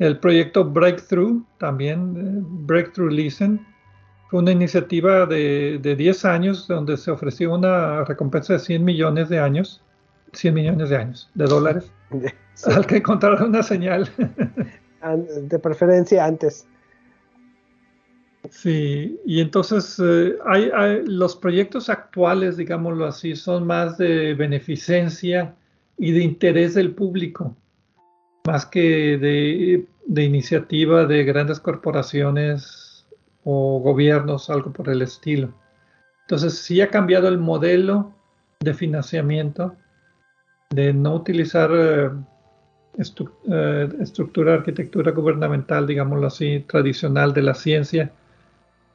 [0.00, 3.64] El proyecto Breakthrough, también eh, Breakthrough Listen,
[4.34, 9.38] una iniciativa de, de 10 años donde se ofreció una recompensa de 100 millones de
[9.38, 9.80] años,
[10.32, 11.92] 100 millones de años, de dólares,
[12.66, 14.10] al que encontrara una señal.
[15.42, 16.66] de preferencia antes.
[18.50, 25.54] Sí, y entonces eh, hay, los proyectos actuales, digámoslo así, son más de beneficencia
[25.96, 27.56] y de interés del público,
[28.46, 32.83] más que de, de iniciativa de grandes corporaciones
[33.44, 35.54] o gobiernos, algo por el estilo.
[36.22, 38.14] Entonces sí ha cambiado el modelo
[38.60, 39.76] de financiamiento,
[40.70, 42.10] de no utilizar eh,
[42.98, 48.12] eh, estructura, arquitectura gubernamental, digámoslo así, tradicional de la ciencia,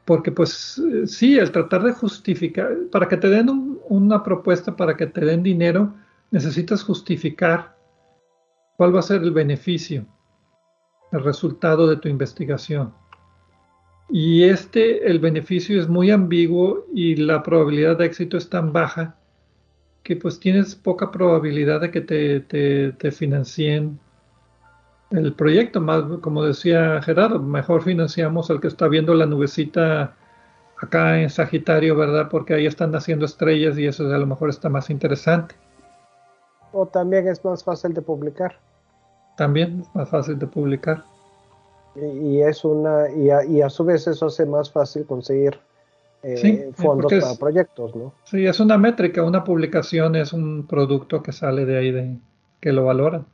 [0.05, 4.97] porque pues eh, sí, el tratar de justificar, para que te den una propuesta, para
[4.97, 5.93] que te den dinero,
[6.31, 7.75] necesitas justificar
[8.75, 10.05] cuál va a ser el beneficio,
[11.11, 12.93] el resultado de tu investigación.
[14.10, 19.16] Y este, el beneficio es muy ambiguo y la probabilidad de éxito es tan baja
[20.03, 23.99] que pues tienes poca probabilidad de que te, te, te financien
[25.12, 30.16] el proyecto, más como decía Gerardo, mejor financiamos al que está viendo la nubecita
[30.78, 32.30] acá en Sagitario, ¿verdad?
[32.30, 35.55] Porque ahí están naciendo estrellas y eso a lo mejor está más interesante.
[36.72, 38.55] O también es más fácil de publicar.
[39.36, 41.03] También es más fácil de publicar.
[41.95, 45.59] Y, es una y a, y a, su vez eso hace más fácil conseguir
[46.23, 48.13] eh, fondos para proyectos, ¿no?
[48.23, 52.17] Sí, es una métrica, una publicación es un producto que sale de ahí de
[52.61, 53.25] que lo valoran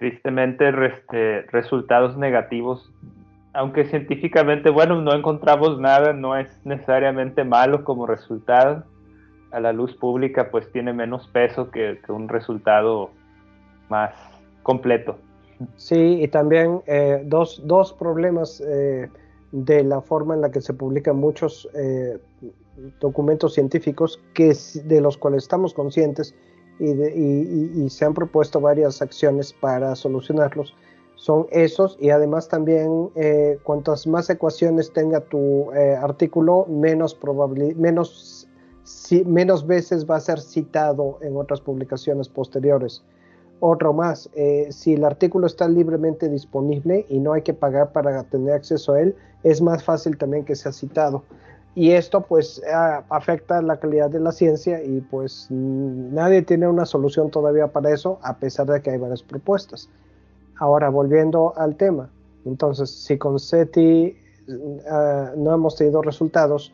[0.00, 2.90] tristemente este, resultados negativos.
[3.52, 8.84] Aunque científicamente, bueno, no encontramos nada, no es necesariamente malo como resultado.
[9.52, 13.10] A la luz pública pues tiene menos peso que, un resultado
[13.90, 14.14] más
[14.62, 15.18] completo.
[15.76, 19.08] Sí, y también eh, dos, dos, problemas eh,
[19.52, 22.18] de la forma en la que se publican muchos eh,
[23.00, 26.34] documentos científicos que de los cuales estamos conscientes
[26.80, 30.74] y, se han propuesto varias acciones para solucionarlos.
[31.16, 37.18] Son esos y además también eh, cuantas más ecuaciones tenga tu eh, artículo, menos,
[37.76, 38.48] menos,
[39.26, 43.02] menos veces va a ser citado en otras publicaciones posteriores.
[43.60, 48.24] Otro más, eh, si el artículo está libremente disponible y no hay que pagar para
[48.24, 51.22] tener acceso a él, es más fácil también que sea citado.
[51.74, 52.60] Y esto pues
[53.10, 58.18] afecta la calidad de la ciencia y pues nadie tiene una solución todavía para eso
[58.22, 59.88] a pesar de que hay varias propuestas.
[60.58, 62.10] Ahora volviendo al tema,
[62.44, 64.16] entonces si con SETI
[64.90, 66.72] ah, no hemos tenido resultados,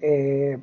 [0.00, 0.58] eh,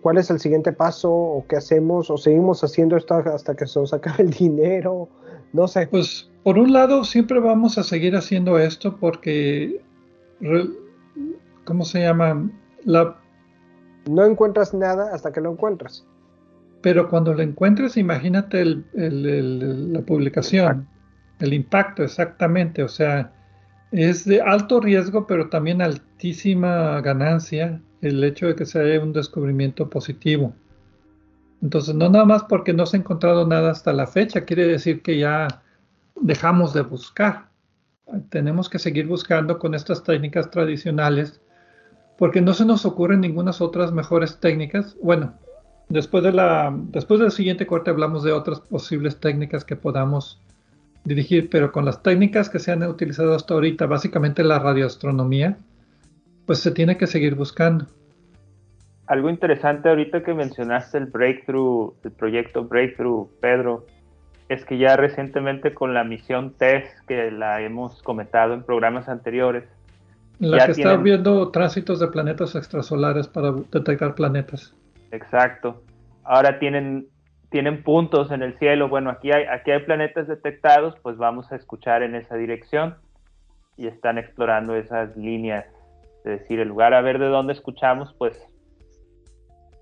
[0.00, 3.80] ¿cuál es el siguiente paso o qué hacemos o seguimos haciendo esto hasta que se
[3.80, 5.08] nos acabe el dinero?
[5.52, 5.86] No sé.
[5.86, 9.80] Pues por un lado siempre vamos a seguir haciendo esto porque
[11.64, 12.50] ¿cómo se llama?
[12.84, 13.16] La...
[14.10, 16.06] No encuentras nada hasta que lo encuentras.
[16.82, 18.62] Pero cuando lo encuentres, imagínate
[18.92, 20.86] la publicación,
[21.40, 22.82] el impacto exactamente.
[22.82, 23.32] O sea,
[23.94, 29.88] es de alto riesgo, pero también altísima ganancia el hecho de que sea un descubrimiento
[29.88, 30.52] positivo.
[31.62, 35.00] Entonces, no nada más porque no se ha encontrado nada hasta la fecha, quiere decir
[35.00, 35.62] que ya
[36.20, 37.48] dejamos de buscar.
[38.30, 41.40] Tenemos que seguir buscando con estas técnicas tradicionales
[42.18, 44.96] porque no se nos ocurren ninguna otras mejores técnicas.
[45.02, 45.34] Bueno,
[45.88, 50.40] después, de la, después del siguiente corte hablamos de otras posibles técnicas que podamos
[51.04, 55.56] dirigir, pero con las técnicas que se han utilizado hasta ahorita, básicamente la radioastronomía,
[56.46, 57.86] pues se tiene que seguir buscando.
[59.06, 63.86] Algo interesante ahorita que mencionaste el Breakthrough, el proyecto Breakthrough, Pedro,
[64.48, 69.64] es que ya recientemente con la misión TESS, que la hemos comentado en programas anteriores,
[70.38, 74.74] la que está viendo tránsitos de planetas extrasolares para detectar planetas.
[75.10, 75.82] Exacto.
[76.24, 77.06] Ahora tienen,
[77.50, 78.88] tienen puntos en el cielo.
[78.88, 82.96] Bueno, aquí hay, aquí hay planetas detectados, pues vamos a escuchar en esa dirección.
[83.76, 85.66] Y están explorando esas líneas.
[86.24, 88.40] Es decir, el lugar a ver de dónde escuchamos, pues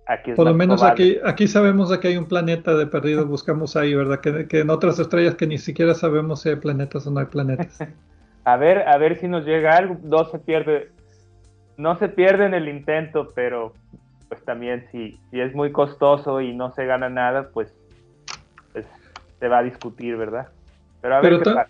[0.07, 3.27] aquí es Por lo menos aquí, aquí sabemos de que hay un planeta de perdido,
[3.27, 4.21] buscamos ahí, ¿verdad?
[4.21, 7.27] Que, que en otras estrellas que ni siquiera sabemos si hay planetas o no hay
[7.27, 7.79] planetas.
[8.45, 9.99] A ver, a ver si nos llega algo.
[10.03, 10.91] No se pierde,
[11.77, 13.73] no se pierde en el intento, pero,
[14.33, 17.71] pues también si, si es muy costoso y no se gana nada, pues,
[18.73, 18.87] pues
[19.39, 20.49] se va a discutir, ¿verdad?
[21.03, 21.69] Pero a ver qué pasa.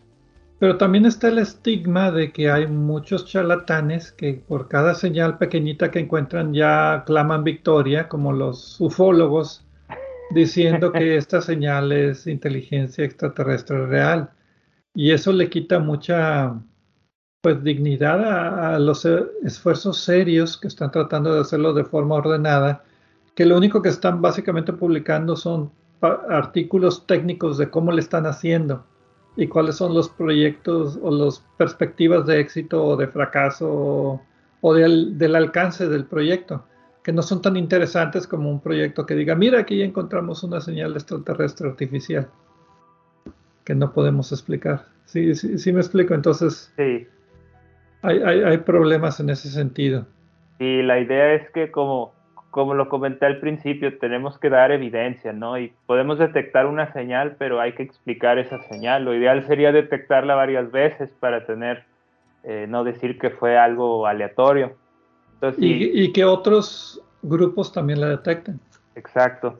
[0.61, 5.91] Pero también está el estigma de que hay muchos charlatanes que por cada señal pequeñita
[5.91, 9.67] que encuentran ya claman victoria, como los ufólogos,
[10.31, 14.31] diciendo que esta señal es inteligencia extraterrestre real.
[14.95, 16.55] Y eso le quita mucha
[17.43, 22.85] pues dignidad a, los esfuerzos serios que están tratando de hacerlo de forma ordenada,
[23.35, 28.85] que lo único que están básicamente publicando son artículos técnicos de cómo le están haciendo
[29.37, 34.21] y cuáles son los proyectos o las perspectivas de éxito o de fracaso
[34.61, 36.65] o, del, alcance del proyecto,
[37.03, 40.93] que no son tan interesantes como un proyecto que diga, mira, aquí encontramos una señal
[40.93, 42.29] extraterrestre artificial
[43.65, 44.87] que no podemos explicar.
[45.07, 46.15] Sí, sí, sí me explico.
[46.15, 47.09] Entonces, sí.
[48.03, 50.07] Hay, hay, hay problemas en ese sentido.
[50.59, 52.13] Y la idea es que como
[52.53, 55.59] como lo comenté al principio, tenemos que dar evidencia, ¿no?
[55.59, 59.07] Y podemos detectar una señal, pero hay que explicar esa señal.
[59.07, 61.85] Lo ideal sería detectarla varias veces para tener,
[62.45, 64.77] eh, no decir que fue algo aleatorio.
[65.57, 68.61] y, que otros grupos también la detecten.
[68.97, 69.59] Exacto.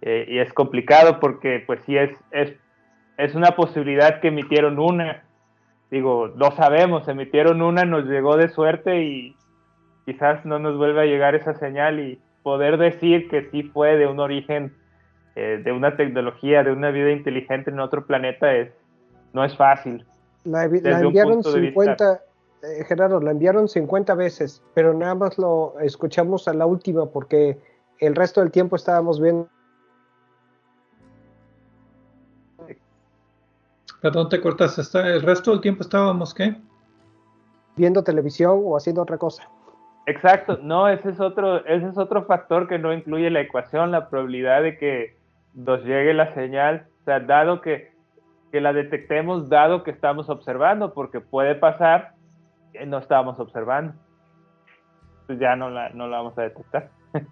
[0.00, 2.54] Eh, y es complicado porque, pues sí, es, es,
[3.18, 5.22] es una posibilidad que emitieron una.
[5.92, 9.36] Digo, lo sabemos, emitieron una, nos llegó de suerte y
[10.06, 14.06] quizás no nos vuelva a llegar esa señal y poder decir que sí fue de
[14.06, 14.74] un origen
[15.36, 18.70] eh, de una tecnología, de una vida inteligente en otro planeta, es,
[19.34, 20.06] no es fácil.
[20.44, 22.22] La, enviaron 50,
[22.62, 27.58] eh, Gerardo, la enviaron 50 veces, pero nada más lo escuchamos a la última porque
[27.98, 29.46] el resto del tiempo estábamos viendo.
[34.02, 34.98] Perdón, te cortaste.
[34.98, 36.56] ¿El resto del tiempo estábamos qué?
[37.76, 39.48] Viendo televisión o haciendo otra cosa.
[40.06, 44.08] Exacto, no, ese es otro, ese es otro factor que no incluye la ecuación, la
[44.10, 45.16] probabilidad de que
[45.54, 47.92] nos llegue la señal, o sea, dado que,
[48.50, 52.14] que la detectemos, dado que estamos observando, porque puede pasar
[52.72, 53.94] que no estábamos observando.
[55.28, 56.90] Pues ya no la, no la vamos a detectar.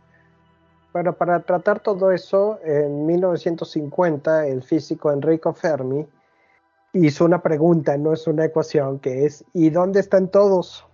[0.93, 6.05] Bueno, para tratar todo eso, en 1950 el físico Enrico Fermi
[6.93, 10.87] hizo una pregunta, no es una ecuación, que es ¿y dónde están todos?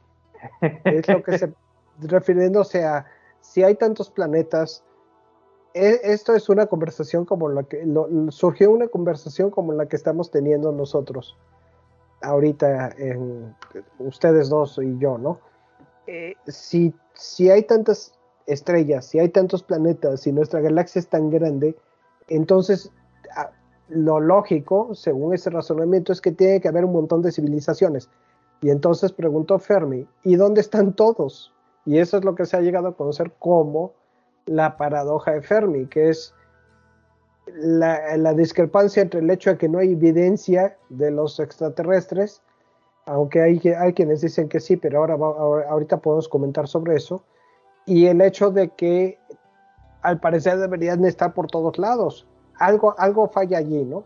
[0.85, 1.53] Es lo que se
[2.01, 3.07] refiriéndose a
[3.41, 4.83] si hay tantos planetas,
[5.73, 7.87] e, esto es una conversación como la que
[8.31, 11.37] surgió una conversación como la que estamos teniendo nosotros
[12.23, 13.55] ahorita en
[13.99, 15.39] ustedes dos y yo, ¿no?
[16.07, 18.13] Eh, si, si hay tantas
[18.47, 21.77] estrellas, si hay tantos planetas, si nuestra galaxia es tan grande,
[22.29, 22.91] entonces
[23.89, 28.09] lo lógico, según ese razonamiento, es que tiene que haber un montón de civilizaciones.
[28.61, 31.53] Y entonces preguntó Fermi, ¿y dónde están todos?
[31.85, 33.93] Y eso es lo que se ha llegado a conocer como
[34.47, 36.35] la paradoja de Fermi, que es
[37.47, 42.43] la, discrepancia entre el hecho de que no hay evidencia de los extraterrestres,
[43.05, 45.15] aunque hay, hay quienes dicen que sí, pero ahora,
[45.69, 47.23] ahorita podemos comentar sobre eso,
[47.85, 49.19] y el hecho de que
[50.03, 52.27] al parecer deberían estar por todos lados.
[52.59, 54.05] Algo, algo falla allí, ¿no?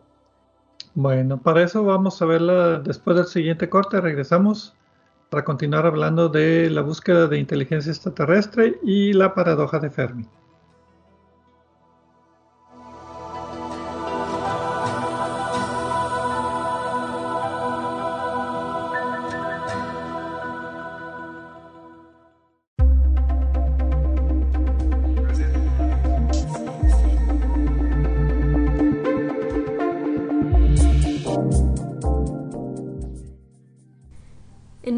[0.95, 4.01] Bueno, para eso vamos a verla después del siguiente corte.
[4.01, 4.75] Regresamos
[5.29, 10.27] para continuar hablando de la búsqueda de inteligencia extraterrestre y la paradoja de Fermi.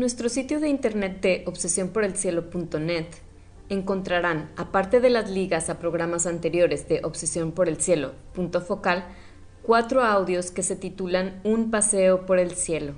[0.03, 3.07] Nuestro sitio de internet de obsesionporelcielo.net
[3.69, 8.11] encontrarán, aparte de las ligas a programas anteriores de Obsesión por el Cielo,
[9.63, 12.95] cuatro audios que se titulan Un paseo por el cielo.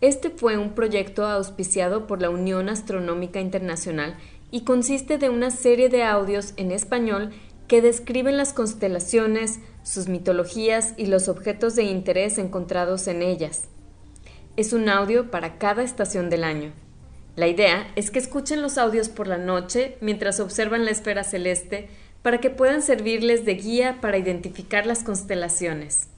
[0.00, 4.16] Este fue un proyecto auspiciado por la Unión Astronómica Internacional
[4.52, 7.30] y consiste de una serie de audios en español
[7.66, 13.68] que describen las constelaciones, sus mitologías y los objetos de interés encontrados en ellas
[14.58, 16.72] es un audio para cada estación del año.
[17.36, 21.88] La idea es que escuchen los audios por la noche mientras observan la esfera celeste
[22.22, 26.08] para que puedan servirles de guía para identificar las constelaciones.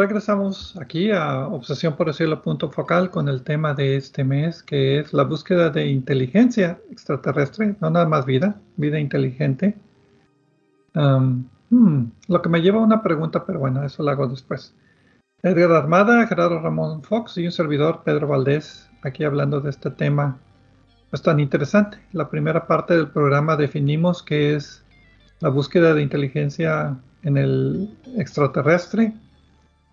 [0.00, 4.62] Regresamos aquí a Obsesión por el Cielo punto focal con el tema de este mes,
[4.62, 9.76] que es la búsqueda de inteligencia extraterrestre, no nada más vida, vida inteligente.
[10.94, 14.74] Hmm, lo que me lleva a una pregunta, pero bueno, eso lo hago después.
[15.42, 20.38] Edgar Armada, Gerardo Ramón Fox y un servidor, Pedro Valdés, aquí hablando de este tema
[21.10, 21.98] pues tan interesante.
[22.12, 24.82] La primera parte del programa definimos que es
[25.40, 29.12] la búsqueda de inteligencia en el extraterrestre,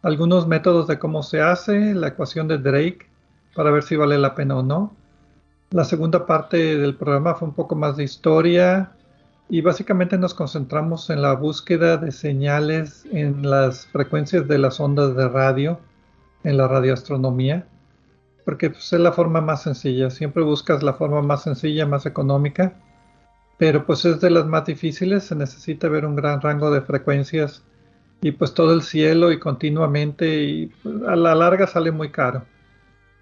[0.02, 3.10] algunos métodos de cómo se hace, la ecuación de Drake
[3.56, 4.96] para ver si vale la pena o no.
[5.72, 8.92] La segunda parte del programa fue un poco más de historia
[9.50, 15.16] y básicamente nos concentramos en la búsqueda de señales en las frecuencias de las ondas
[15.16, 15.80] de radio,
[16.44, 17.66] en la radioastronomía,
[18.46, 20.10] porque pues, es la forma más sencilla.
[20.10, 22.74] Siempre buscas la forma más sencilla, más económica
[23.58, 27.64] pero pues es de las más difíciles, se necesita ver un gran rango de frecuencias
[28.22, 30.72] y pues todo el cielo y continuamente y
[31.08, 32.44] a la larga sale muy caro.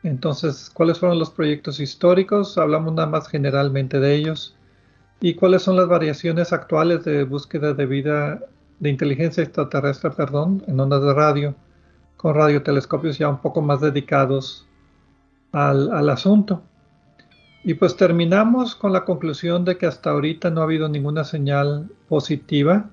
[0.04, 2.58] Entonces, ¿cuáles fueron los proyectos históricos?
[2.58, 4.56] Hablamos nada más generalmente de ellos.
[5.20, 8.40] ¿Y cuáles son las variaciones actuales de búsqueda de vida,
[8.80, 11.56] de inteligencia extraterrestre, perdón, en ondas de radio,
[12.18, 14.68] con radiotelescopios ya un poco más dedicados
[15.52, 16.62] al asunto?
[17.64, 21.90] Y pues terminamos con la conclusión de que hasta ahorita no ha habido ninguna señal
[22.08, 22.92] positiva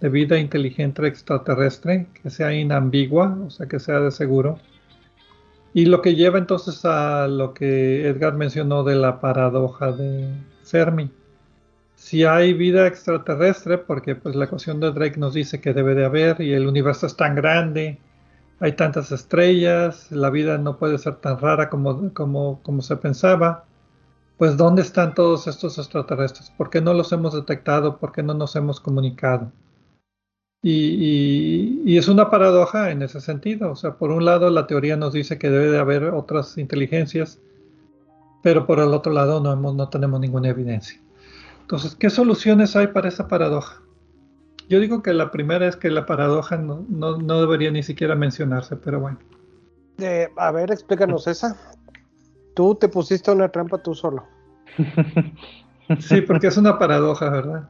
[0.00, 4.58] de vida inteligente extraterrestre que sea inambigua, o sea, que sea de seguro.
[5.74, 10.28] Y lo que lleva entonces a lo que Edgar mencionó de la paradoja de
[10.64, 11.10] Fermi.
[11.94, 16.04] Si hay vida extraterrestre, porque pues la ecuación de Drake nos dice que debe de
[16.04, 17.98] haber y el universo es tan grande,
[18.60, 23.64] hay tantas estrellas, la vida no puede ser tan rara como, como, como se pensaba
[24.38, 26.50] pues ¿dónde están todos estos extraterrestres?
[26.50, 27.98] ¿Por qué no los hemos detectado?
[27.98, 29.50] ¿Por qué no nos hemos comunicado?
[30.62, 33.72] Y, es una paradoja en ese sentido.
[33.72, 37.40] O sea, por un lado la teoría nos dice que debe de haber otras inteligencias,
[38.42, 41.00] pero por el otro lado no, no tenemos ninguna evidencia.
[41.62, 43.82] Entonces, ¿qué soluciones hay para esa paradoja?
[44.68, 48.76] Yo digo que la primera es que la paradoja no, no, debería ni siquiera mencionarse,
[48.76, 49.18] pero bueno.
[49.98, 51.56] Eh, a ver, explícanos esa.
[52.54, 54.26] Tú te pusiste una trampa tú solo.
[56.00, 57.68] sí, porque es una paradoja, ¿verdad?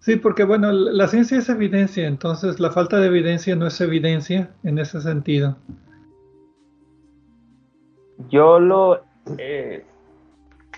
[0.00, 4.50] Sí, porque bueno, la ciencia es evidencia, entonces la falta de evidencia no es evidencia
[4.64, 5.56] en ese sentido.
[8.28, 9.02] Yo lo...
[9.38, 9.84] Eh,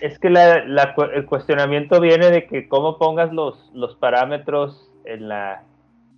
[0.01, 5.63] es que el cuestionamiento viene de que cómo pongas los, los parámetros en la,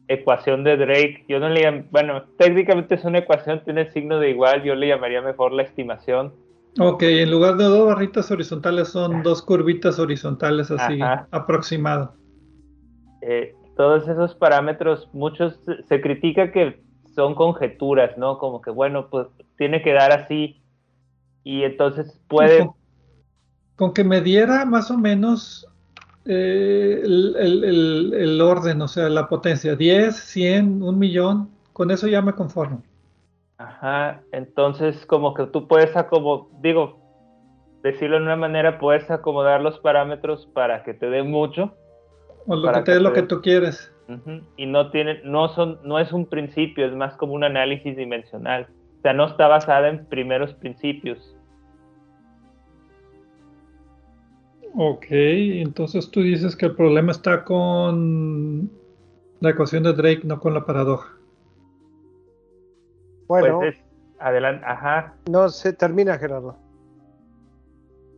[0.07, 4.63] ecuación de Drake, yo no le bueno, técnicamente es una ecuación, tiene signo de igual,
[4.63, 6.33] yo le llamaría mejor la estimación.
[6.79, 10.99] Ok, en lugar de dos barritas horizontales son dos curvitas horizontales así,
[11.31, 12.13] aproximado.
[13.27, 16.79] Eh, todos esos parámetros, muchos se critica que
[17.15, 18.37] son conjeturas, ¿no?
[18.37, 20.61] Como que, bueno, pues tiene que dar así
[21.43, 22.69] y entonces puede...
[23.75, 25.67] con que me diera más o menos
[26.25, 32.33] eh, el, orden, o sea, la potencia, 10, 100, un millón, con eso ya me
[32.33, 32.83] conformo.
[33.57, 36.99] Ajá, entonces como que tú puedes acomodar, digo,
[37.81, 41.75] decirlo de una manera, puedes acomodar los parámetros para que te dé mucho.
[42.47, 43.91] O lo que te dé lo que tú quieres.
[44.57, 48.67] Y no tiene, no son, no es un principio, es más como un análisis dimensional.
[48.99, 51.35] O sea, no está basada en primeros principios.
[54.77, 58.69] Ok, entonces tú dices que el problema está con
[59.39, 61.13] la ecuación de Drake, no con la paradoja.
[63.27, 63.77] Bueno, pues
[64.19, 65.15] adelante, ajá.
[65.29, 66.57] No se termina, Gerardo.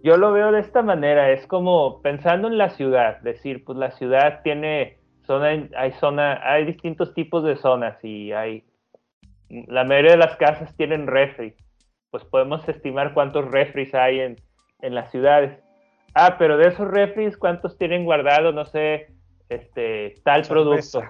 [0.07, 3.91] Yo lo veo de esta manera, es como pensando en la ciudad, decir, pues la
[3.91, 8.63] ciudad tiene zona, hay zona, hay distintos tipos de zonas y hay,
[9.49, 11.55] la mayoría de las casas tienen refri,
[12.09, 14.37] pues podemos estimar cuántos refris hay en,
[14.81, 15.59] en las ciudades
[16.17, 19.07] ah, pero de esos refris, ¿cuántos tienen guardado, no sé,
[19.49, 21.01] este, tal producto?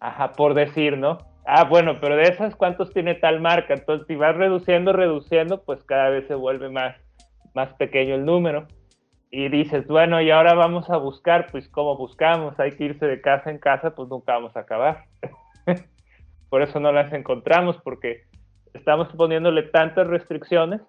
[0.00, 1.18] Ajá, por decir, ¿no?
[1.44, 3.74] Ah, bueno, pero de esas, ¿cuántos tiene tal marca?
[3.74, 6.96] Entonces, si vas reduciendo, reduciendo, pues cada vez se vuelve más,
[7.54, 8.66] más pequeño el número.
[9.30, 12.58] Y dices, bueno, y ahora vamos a buscar, pues, ¿cómo buscamos?
[12.60, 15.04] Hay que irse de casa en casa, pues nunca vamos a acabar.
[16.50, 18.24] por eso no las encontramos, porque
[18.74, 20.82] estamos poniéndole tantas restricciones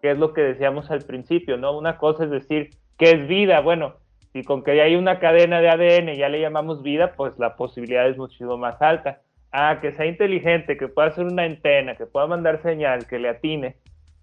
[0.00, 1.76] que es lo que decíamos al principio, ¿no?
[1.76, 3.60] Una cosa es decir, ¿qué es vida?
[3.60, 3.94] Bueno,
[4.32, 8.08] si con que hay una cadena de ADN ya le llamamos vida, pues la posibilidad
[8.08, 9.20] es muchísimo más alta.
[9.52, 13.28] Ah, que sea inteligente, que pueda hacer una antena, que pueda mandar señal, que le
[13.28, 13.76] atine,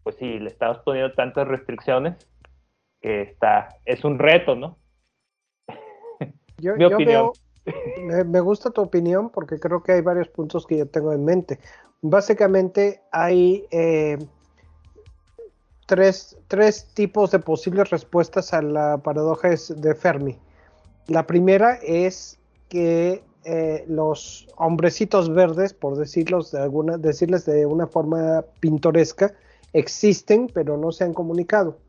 [0.08, 2.16] pues sí, le estamos poniendo tantas restricciones
[3.02, 4.78] que está, es un reto, ¿no?
[6.60, 7.34] Yo, veo
[8.26, 11.60] Me, gusta tu opinión porque creo que hay varios puntos que yo tengo en mente.
[12.02, 14.18] Básicamente hay eh,
[15.88, 16.38] tres,
[16.94, 20.38] tipos de posibles respuestas a la paradoja de Fermi.
[21.08, 22.40] La primera es
[22.70, 29.36] que eh, los hombrecitos verdes, por decirlos de alguna, decirles de una forma pintoresca,
[29.74, 31.80] existen pero no se han comunicado.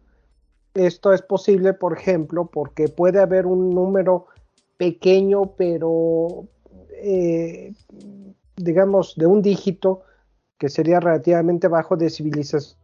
[0.74, 4.26] Esto es posible, por ejemplo, porque puede haber un número
[4.76, 6.46] pequeño, pero
[6.92, 7.74] eh,
[8.56, 10.02] digamos de un dígito
[10.58, 12.78] que sería relativamente bajo de civilización.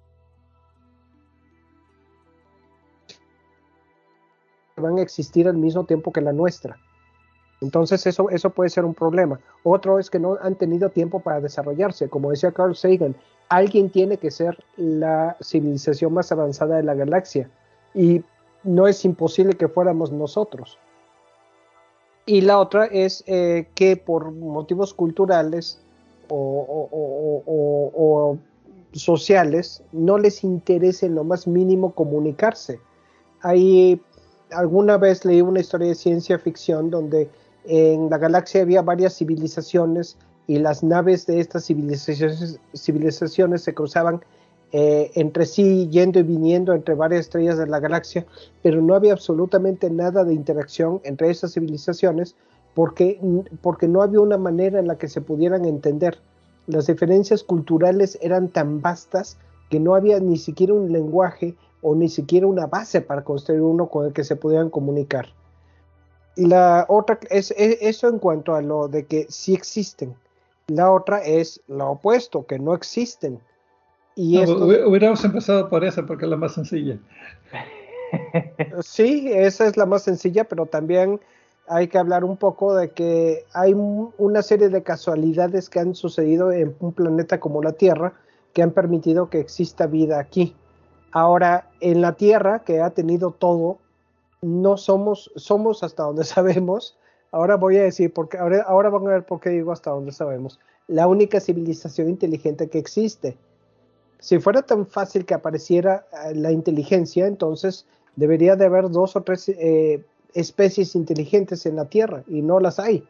[4.77, 6.77] van a existir al mismo tiempo que la nuestra.
[7.61, 9.41] Entonces eso, eso puede ser un problema.
[9.63, 12.09] Otro es que no han tenido tiempo para desarrollarse.
[12.09, 13.17] Como decía Carl Sagan,
[13.49, 17.51] alguien tiene que ser la civilización más avanzada de la galaxia.
[17.95, 18.25] Y
[18.65, 20.79] no es imposible que fuéramos nosotros.
[22.27, 25.81] Y la otra es eh, que por motivos culturales
[26.31, 28.39] o,
[28.93, 32.81] sociales no les interese en lo más mínimo comunicarse.
[33.43, 34.01] Hay,
[34.53, 37.29] alguna vez leí una historia de ciencia ficción donde
[37.67, 40.17] en la galaxia había varias civilizaciones
[40.47, 44.23] y las naves de estas civilizaciones, civilizaciones se cruzaban
[44.73, 48.27] eh, entre sí, yendo y viniendo entre varias estrellas de la galaxia,
[48.63, 52.35] pero no había absolutamente nada de interacción entre esas civilizaciones
[52.75, 53.21] porque,
[53.63, 56.19] porque no había una manera en la que se pudieran entender.
[56.67, 59.39] Las diferencias culturales eran tan vastas
[59.71, 63.89] que no había ni siquiera un lenguaje o ni siquiera una base para construir uno
[63.89, 65.29] con el que se pudieran comunicar.
[66.37, 70.15] Y la otra es, es, eso en cuanto a lo de que sí existen.
[70.67, 73.41] La otra es lo opuesto, que no existen.
[74.17, 76.99] Y Hubiéramos empezado por esa porque es la más sencilla.
[78.83, 81.21] Sí, esa es la más sencilla, pero también
[81.67, 86.53] hay que hablar un poco de que hay una serie de casualidades que han sucedido
[86.53, 88.13] en un planeta como la Tierra
[88.53, 90.55] que han permitido que exista vida aquí.
[91.11, 93.79] Ahora, en la Tierra, que ha tenido todo,
[94.45, 96.99] no somos, somos hasta donde sabemos.
[97.33, 100.13] Ahora voy a decir, porque ahora, ahora van a ver por qué digo hasta donde
[100.13, 100.61] sabemos.
[100.87, 103.37] La única civilización inteligente que existe
[104.25, 107.85] si fuera tan fácil que apareciera eh, la inteligencia, entonces
[108.17, 110.03] debería de haber dos o tres eh,
[110.33, 113.07] especies inteligentes en la Tierra y no las hay.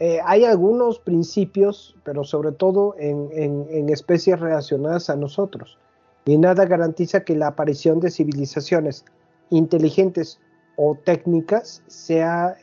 [0.00, 5.78] Eh, hay algunos principios, pero sobre todo en, especies relacionadas a nosotros.
[6.26, 9.06] Y nada garantiza que la aparición de civilizaciones
[9.52, 10.40] inteligentes
[10.76, 12.56] o técnicas sea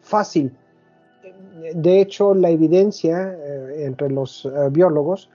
[0.00, 0.56] fácil.
[1.74, 3.36] De hecho, la evidencia
[3.76, 5.30] entre los biólogos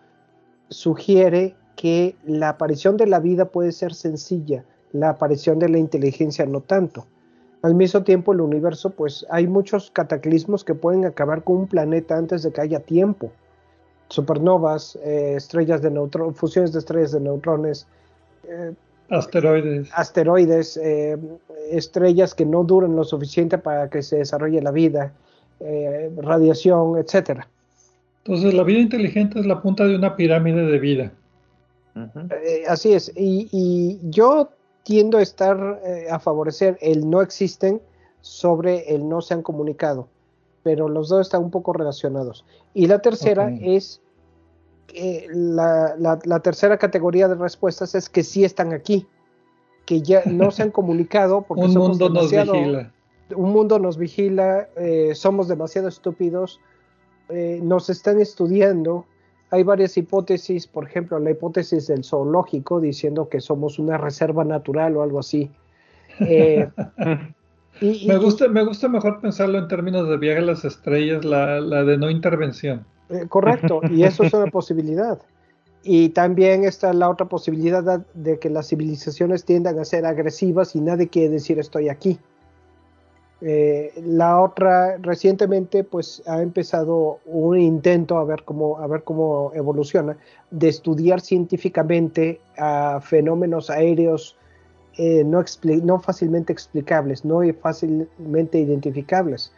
[0.69, 6.45] sugiere que la aparición de la vida puede ser sencilla, la aparición de la inteligencia
[6.45, 7.05] no tanto.
[7.61, 12.17] Al mismo tiempo, el universo, pues hay muchos cataclismos que pueden acabar con un planeta
[12.17, 13.31] antes de que haya tiempo.
[14.07, 17.87] Supernovas, eh, estrellas de neutrones, fusiones de estrellas de neutrones,
[18.43, 18.73] eh,
[19.09, 21.17] asteroides, asteroides eh,
[21.71, 25.13] estrellas que no duran lo suficiente para que se desarrolle la vida,
[26.17, 27.47] radiación, etcétera.
[28.23, 31.11] Entonces, la vida inteligente es la punta de una pirámide de vida.
[31.95, 33.11] Eh, así es.
[33.15, 34.49] Y, yo
[34.83, 37.81] tiendo a estar eh, a favorecer el no existen
[38.21, 40.07] sobre el no se han comunicado.
[40.63, 42.45] Pero los dos están un poco relacionados.
[42.73, 44.01] Y la tercera es
[45.31, 49.07] la, la, tercera categoría de respuestas es que sí están aquí,
[49.85, 52.91] que ya no se han comunicado porque un mundo nos vigila.
[53.35, 56.59] Un mundo nos vigila, eh, somos demasiado estúpidos
[57.29, 59.05] eh, nos están estudiando.
[59.51, 64.97] Hay varias hipótesis, por ejemplo, la hipótesis del zoológico diciendo que somos una reserva natural
[64.97, 65.51] o algo así.
[66.19, 66.67] Eh,
[67.81, 71.97] me, gusta, me gusta mejor pensarlo en términos de viaje a las estrellas, la, de
[71.97, 72.85] no intervención.
[73.09, 75.19] Eh, correcto, y eso es una posibilidad.
[75.81, 80.81] Y también está la otra posibilidad de que las civilizaciones tiendan a ser agresivas y
[80.81, 82.19] nadie quiere decir estoy aquí.
[83.41, 89.51] Eh, la otra, recientemente, pues ha empezado un intento a ver cómo, a ver cómo
[89.55, 90.17] evoluciona,
[90.51, 94.35] de estudiar científicamente a fenómenos aéreos
[94.97, 95.45] eh, no,
[95.83, 99.53] no fácilmente explicables, no fácilmente identificables.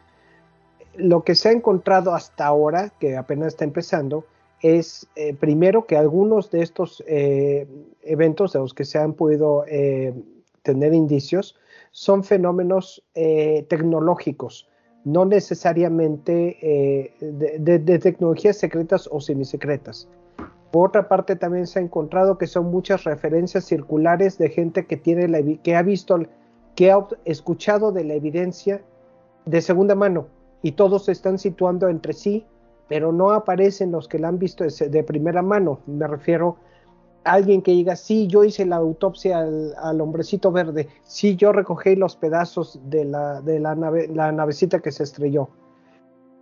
[0.95, 4.25] Lo que se ha encontrado hasta ahora, que apenas está empezando,
[4.61, 9.65] es eh, primero que algunos de estos eventos de los que se han podido
[10.61, 11.55] tener indicios,
[11.91, 14.67] son fenómenos eh, tecnológicos,
[15.03, 20.07] no necesariamente eh, de, tecnologías secretas o semisecretas.
[20.71, 24.95] Por otra parte, también se ha encontrado que son muchas referencias circulares de gente que,
[24.95, 26.17] tiene que ha visto,
[26.75, 28.81] que ha escuchado de la evidencia
[29.45, 30.27] de segunda mano,
[30.61, 32.45] y todos se están situando entre sí,
[32.87, 35.79] pero no aparecen los que la han visto de, primera mano.
[35.87, 36.57] Me refiero
[37.23, 41.95] a alguien que diga, sí, yo hice la autopsia al, hombrecito verde, sí, yo recogí
[41.95, 45.49] los pedazos de la, de la, nave, la navecita que se estrelló.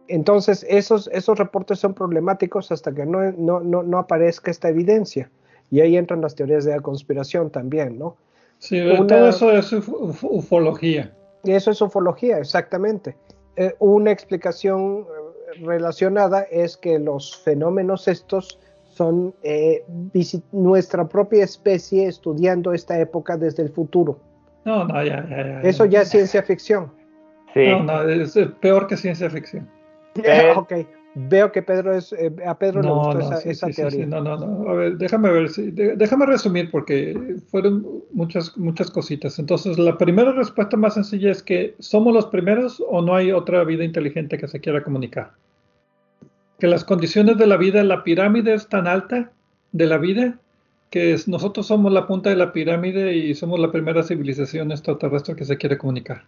[0.08, 5.30] Entonces, esos, esos reportes son problemáticos hasta que no, no, no, aparezca esta evidencia.
[5.70, 8.18] Y ahí entran las teorías de la conspiración también, ¿no?
[8.58, 11.16] Sí, todo eso es ufología.
[11.44, 13.16] Eso es ufología, exactamente.
[13.60, 19.84] Eh, una explicación eh, relacionada es que los fenómenos estos son eh,
[20.54, 24.18] nuestra propia especie estudiando esta época desde el futuro.
[24.64, 25.62] No, no, ya, ya, ya.
[25.62, 26.90] Eso ya es ciencia ficción.
[27.54, 27.68] Sí.
[27.68, 29.70] No, no, es peor que ciencia ficción.
[30.56, 30.74] ok,
[31.16, 34.06] veo que Pedro es, eh, a Pedro le gustó esa, teoría.
[34.06, 34.70] no, no, no.
[34.70, 35.50] A ver, déjame ver,
[35.98, 39.40] déjame resumir porque fueron muchas, muchas cositas.
[39.40, 43.64] Entonces, la primera respuesta más sencilla es que somos los primeros o no hay otra
[43.64, 45.32] vida inteligente que se quiera comunicar.
[46.60, 49.32] Que las condiciones de la vida, la pirámide es tan alta
[49.72, 50.40] de la vida
[50.90, 55.46] que nosotros somos la punta de la pirámide y somos la primera civilización extraterrestre que
[55.46, 56.24] se quiere comunicar.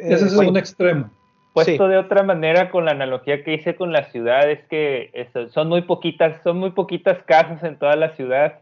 [0.00, 1.10] Ese es un extremo.
[1.52, 5.10] Puesto de otra manera con la analogía que hice con la ciudad, es que
[5.50, 8.60] son muy poquitas, son muy poquitas casas en toda la ciudad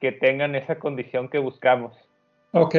[0.00, 1.92] que tengan esa condición que buscamos.
[2.52, 2.74] Ok.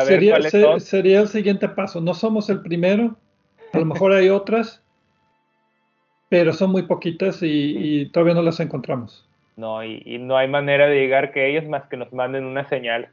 [0.00, 0.40] sería,
[0.78, 2.00] sería el siguiente paso.
[2.00, 3.16] No somos el primero,
[3.72, 4.80] a lo mejor hay otras,
[6.28, 9.28] pero son muy poquitas y, todavía no las encontramos.
[9.56, 12.68] No, y, y, no hay manera de llegar que ellos más que nos manden una
[12.68, 13.08] señal.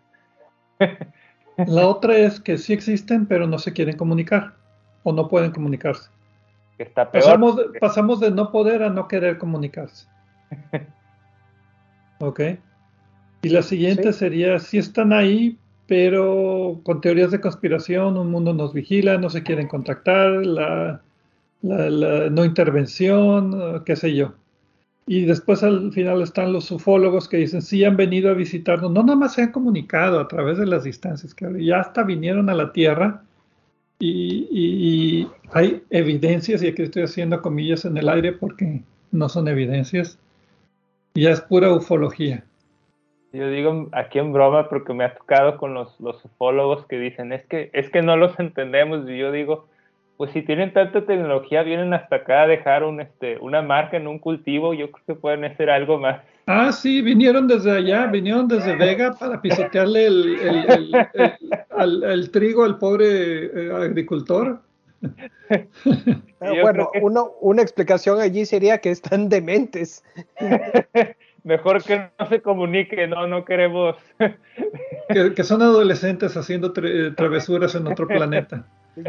[1.58, 4.61] La otra es que sí existen, pero no se quieren comunicar
[5.04, 6.10] o no pueden comunicarse.
[6.78, 7.24] Está peor.
[7.80, 10.08] Pasamos, de no poder a no querer comunicarse.
[12.20, 12.42] ok.
[13.44, 15.58] Y la siguiente sería, si están ahí,
[15.88, 21.02] pero con teorías de conspiración, un mundo nos vigila, no se quieren contactar, la,
[21.62, 24.34] la, no intervención, qué sé yo.
[25.08, 29.02] Y después al final están los ufólogos que dicen, sí han venido a visitarnos, no
[29.02, 32.54] nada más se han comunicado a través de las distancias, que ya hasta vinieron a
[32.54, 33.24] la Tierra
[34.02, 40.20] y, hay evidencias, y aquí estoy haciendo comillas en el aire porque no son evidencias,
[41.14, 42.44] ya es pura ufología.
[43.34, 47.32] Yo digo aquí en broma porque me ha tocado con los, los ufólogos que dicen,
[47.32, 49.68] es que, es que no los entendemos, y yo digo,
[50.18, 54.08] pues si tienen tanta tecnología, vienen hasta acá a dejar un, este, una marca en
[54.08, 56.22] un cultivo, yo creo que pueden hacer algo más.
[56.46, 63.72] Ah, sí, vinieron desde allá, vinieron desde Vega para pisotearle el, trigo al pobre eh,
[63.74, 64.62] agricultor.
[67.02, 70.04] bueno, una explicación allí sería que están dementes.
[71.44, 73.96] Mejor que no se comunique, no, no queremos.
[75.10, 78.66] que, son adolescentes haciendo travesuras en otro planeta.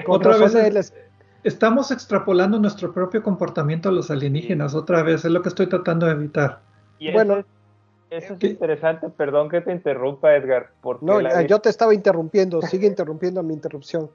[0.07, 0.93] Otra vez
[1.45, 6.07] estamos extrapolando nuestro propio comportamiento a los alienígenas, otra vez, es lo que estoy tratando
[6.07, 6.61] de evitar
[7.11, 7.45] bueno,
[8.11, 10.69] eso, es interesante, perdón que te interrumpa, Edgar.
[10.81, 14.11] Porque no, yo te estaba interrumpiendo, sigue interrumpiendo mi interrupción.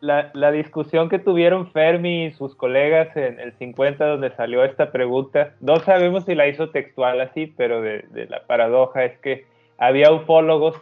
[0.00, 4.92] La, la, discusión que tuvieron Fermi y sus colegas en el 50 donde salió esta
[4.92, 9.46] pregunta, no sabemos si la hizo textual así, pero de, de la paradoja es que
[9.78, 10.76] había ufólogos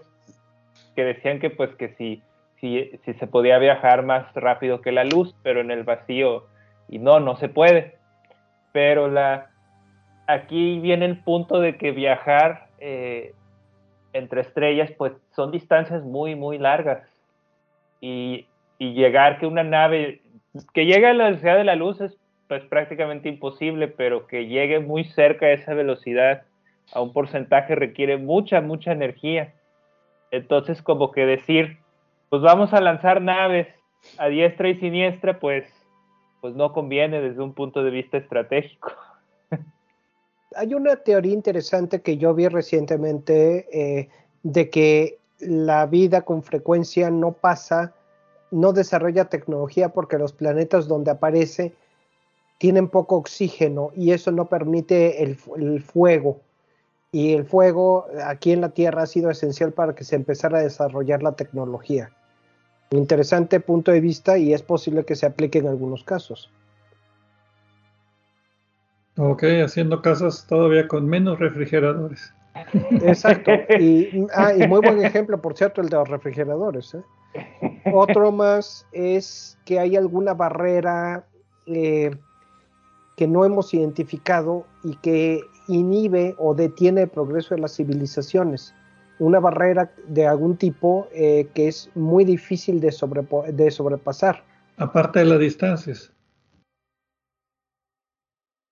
[0.97, 2.22] que decían que pues que si,
[2.60, 6.47] si, si se podía viajar más rápido que la luz, pero en el vacío,
[6.89, 7.97] y no, no se puede.
[8.72, 9.51] Pero la,
[10.26, 13.34] aquí viene el punto de que viajar eh,
[14.12, 17.02] entre estrellas, pues son distancias muy, muy largas.
[18.01, 18.46] Y,
[18.78, 20.20] llegar que una nave,
[20.74, 22.18] que llegue a la velocidad de la luz es
[22.48, 26.42] pues prácticamente imposible, pero que llegue muy cerca a esa velocidad
[26.92, 29.55] a un porcentaje requiere mucha, mucha energía.
[30.30, 31.78] Entonces, como que decir,
[32.28, 33.68] pues vamos a lanzar naves
[34.18, 35.64] a diestra y siniestra, pues,
[36.42, 38.92] pues no conviene desde un punto de vista estratégico.
[40.56, 44.09] hay una teoría interesante que yo vi recientemente eh,
[44.43, 47.94] de que la vida con frecuencia no pasa,
[48.51, 51.72] no desarrolla tecnología porque los planetas donde aparece
[52.59, 55.36] tienen poco oxígeno y eso no permite el,
[55.82, 56.40] fuego.
[57.10, 60.62] Y el fuego aquí en la Tierra ha sido esencial para que se empezara a
[60.62, 62.12] desarrollar la tecnología.
[62.90, 66.51] Interesante punto de vista y es posible que se aplique en algunos casos.
[69.16, 72.32] Ok, haciendo casas todavía con menos refrigeradores.
[73.02, 73.52] Exacto.
[73.78, 76.94] Y, ah, y muy buen ejemplo, por cierto, el de los refrigeradores.
[76.94, 77.02] ¿eh?
[77.92, 81.26] Otro más es que hay alguna barrera
[81.66, 82.10] eh,
[83.16, 88.74] que no hemos identificado y que inhibe o detiene el progreso de las civilizaciones.
[89.20, 92.92] Una barrera de algún tipo eh, que es muy difícil de,
[93.52, 94.42] de sobrepasar.
[94.76, 96.12] Aparte de las distancias.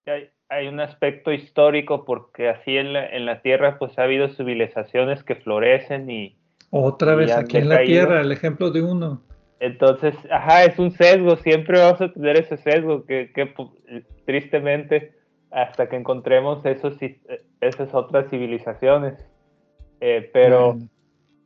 [0.07, 0.32] hay,
[0.69, 5.37] un aspecto histórico porque así en la, en la Tierra pues ha habido civilizaciones que
[5.37, 6.37] florecen y...
[6.71, 9.23] Otra vez aquí en la Tierra, el ejemplo de uno.
[9.61, 13.55] Entonces, ajá, es un sesgo, siempre vamos a tener ese sesgo que, que
[14.25, 15.13] tristemente
[15.53, 16.97] hasta que encontremos esos,
[17.61, 19.15] esas otras civilizaciones.
[20.01, 20.79] Eh, pero,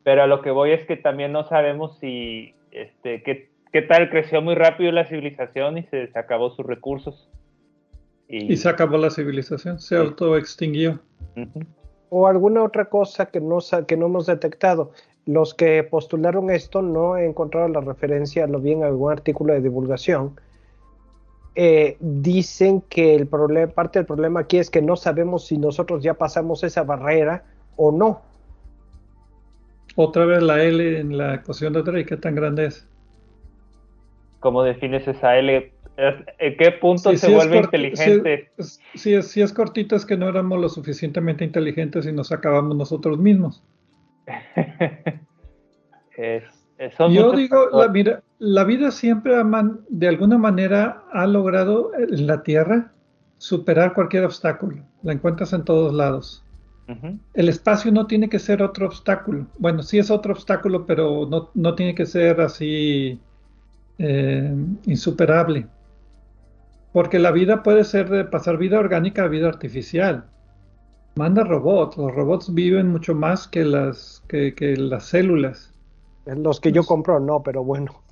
[0.02, 4.08] pero a lo que voy es que también no sabemos si, este, qué, qué tal
[4.08, 7.28] creció muy rápido la civilización y se, se acabó sus recursos.
[8.28, 10.98] Y, se acabó la civilización, se autoextinguió.
[12.08, 14.92] O alguna otra cosa que no, que no hemos detectado.
[15.26, 19.60] Los que postularon esto no he encontrado la referencia, lo vi en algún artículo de
[19.60, 20.38] divulgación.
[21.54, 26.02] Eh, dicen que el problema, parte del problema aquí es que no sabemos si nosotros
[26.02, 27.44] ya pasamos esa barrera
[27.76, 28.22] o no.
[29.94, 32.86] Otra vez la L en la ecuación de Drake, ¿qué tan grande es?
[34.40, 38.50] ¿Cómo defines esa L ¿En qué punto se vuelve inteligente?
[38.94, 42.76] Si es, si, es, cortito es que no éramos lo suficientemente inteligentes y nos acabamos
[42.76, 43.62] nosotros mismos.
[47.10, 49.34] Yo digo, la, la vida siempre
[49.88, 52.92] de alguna manera ha logrado en la Tierra
[53.38, 54.82] superar cualquier obstáculo.
[55.02, 56.42] La encuentras en todos lados.
[57.34, 59.46] El espacio no tiene que ser otro obstáculo.
[59.58, 63.18] Bueno, sí es otro obstáculo, pero no, no tiene que ser así
[63.98, 64.54] eh,
[64.84, 65.66] insuperable.
[66.96, 70.24] Porque la vida puede ser de pasar vida orgánica a vida artificial.
[71.16, 71.98] Manda robots.
[71.98, 75.74] Los robots viven mucho más que las, que, las células.
[76.24, 78.02] Los que yo compro no, pero bueno.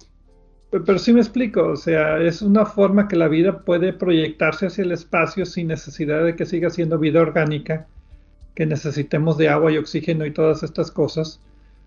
[0.71, 4.85] Pero, sí me explico, o sea, es una forma que la vida puede proyectarse hacia
[4.85, 7.87] el espacio sin necesidad de que siga siendo vida orgánica,
[8.55, 11.41] que necesitemos de agua y oxígeno y todas estas cosas.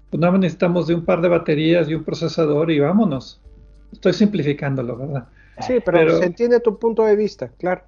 [0.10, 3.40] Pues nada necesitamos de un par de baterías y un procesador y vámonos.
[3.92, 5.28] Estoy simplificándolo, ¿verdad?
[5.62, 7.84] Sí, pero, se entiende tu punto de vista, claro.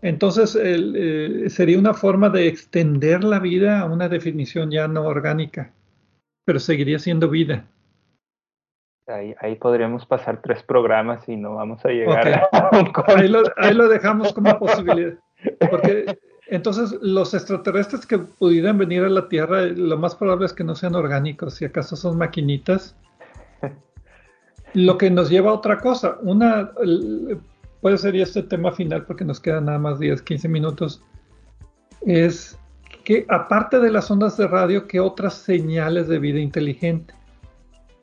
[0.00, 5.72] Entonces, eh, sería una forma de extender la vida a una definición ya no orgánica,
[6.44, 7.64] pero seguiría siendo vida.
[9.06, 12.48] Ahí, ahí podríamos pasar tres programas y no vamos a llegar a
[13.16, 15.14] ahí, lo, ahí lo dejamos como posibilidad.
[15.70, 16.16] Porque
[16.46, 20.74] entonces los extraterrestres que pudieran venir a la Tierra, lo más probable es que no
[20.74, 22.96] sean orgánicos, si acaso son maquinitas
[24.74, 26.16] lo que nos lleva a otra cosa.
[26.22, 26.72] Una,
[27.80, 31.02] puede ser este tema final porque nos quedan nada más 10, 15 minutos.
[32.02, 32.58] Es
[33.04, 37.14] que aparte de las ondas de radio, ¿qué otras señales de vida inteligente?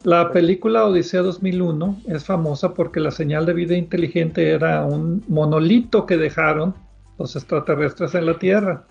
[0.03, 6.05] La película Odisea 2001 es famosa porque la señal de vida inteligente era un monolito
[6.05, 6.73] que dejaron
[7.17, 8.85] los extraterrestres en la Tierra.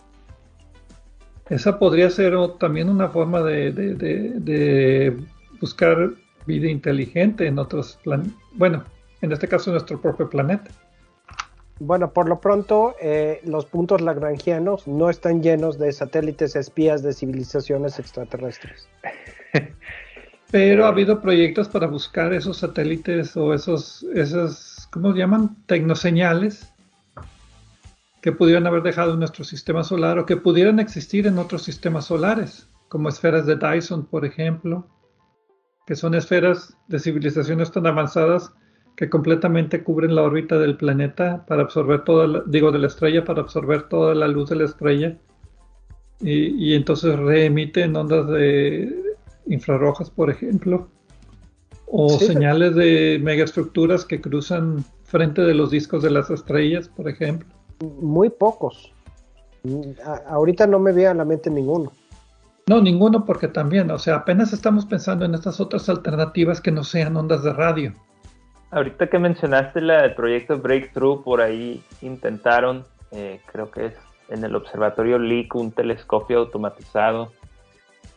[1.49, 5.17] Esa podría ser también una forma de, de
[5.63, 6.11] buscar
[6.49, 8.35] vida inteligente en otros planetas.
[8.55, 8.83] Bueno,
[9.21, 10.71] en este caso nuestro propio planeta.
[11.79, 17.13] Bueno, por lo pronto, eh, los puntos lagrangianos no están llenos de satélites espías de
[17.13, 18.89] civilizaciones extraterrestres.
[20.51, 25.57] Pero ha habido proyectos para buscar esos satélites o esos, esos, ¿cómo se llaman?
[25.67, 26.73] Tecnoseñales
[28.23, 32.07] que pudieran haber dejado en nuestro sistema solar o que pudieran existir en otros sistemas
[32.07, 34.87] solares, como esferas de Dyson, por ejemplo,
[35.89, 38.53] que son esferas de civilizaciones tan avanzadas
[38.95, 43.41] que completamente cubren la órbita del planeta para absorber toda, digo, de la estrella, para
[43.41, 45.17] absorber toda la luz de la estrella.
[46.21, 49.15] Y, entonces reemiten ondas de
[49.47, 50.89] infrarrojas, por ejemplo,
[51.87, 57.49] o señales de megaestructuras que cruzan frente de los discos de las estrellas, por ejemplo.
[58.03, 58.93] Muy pocos.
[60.27, 61.93] ahorita no me viene a la mente ninguno.
[62.69, 66.85] No, ninguno porque también, o sea, apenas estamos pensando en estas otras alternativas que no
[66.85, 67.95] sean ondas de radio.
[68.71, 73.95] Ahorita que mencionaste la del proyecto Breakthrough, por ahí intentaron, eh, creo que es
[74.29, 77.33] en el observatorio LEAK, un telescopio automatizado.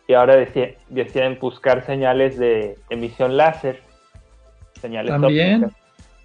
[0.05, 3.79] Y ahora decían, buscar señales de emisión láser,
[4.81, 5.71] señales También,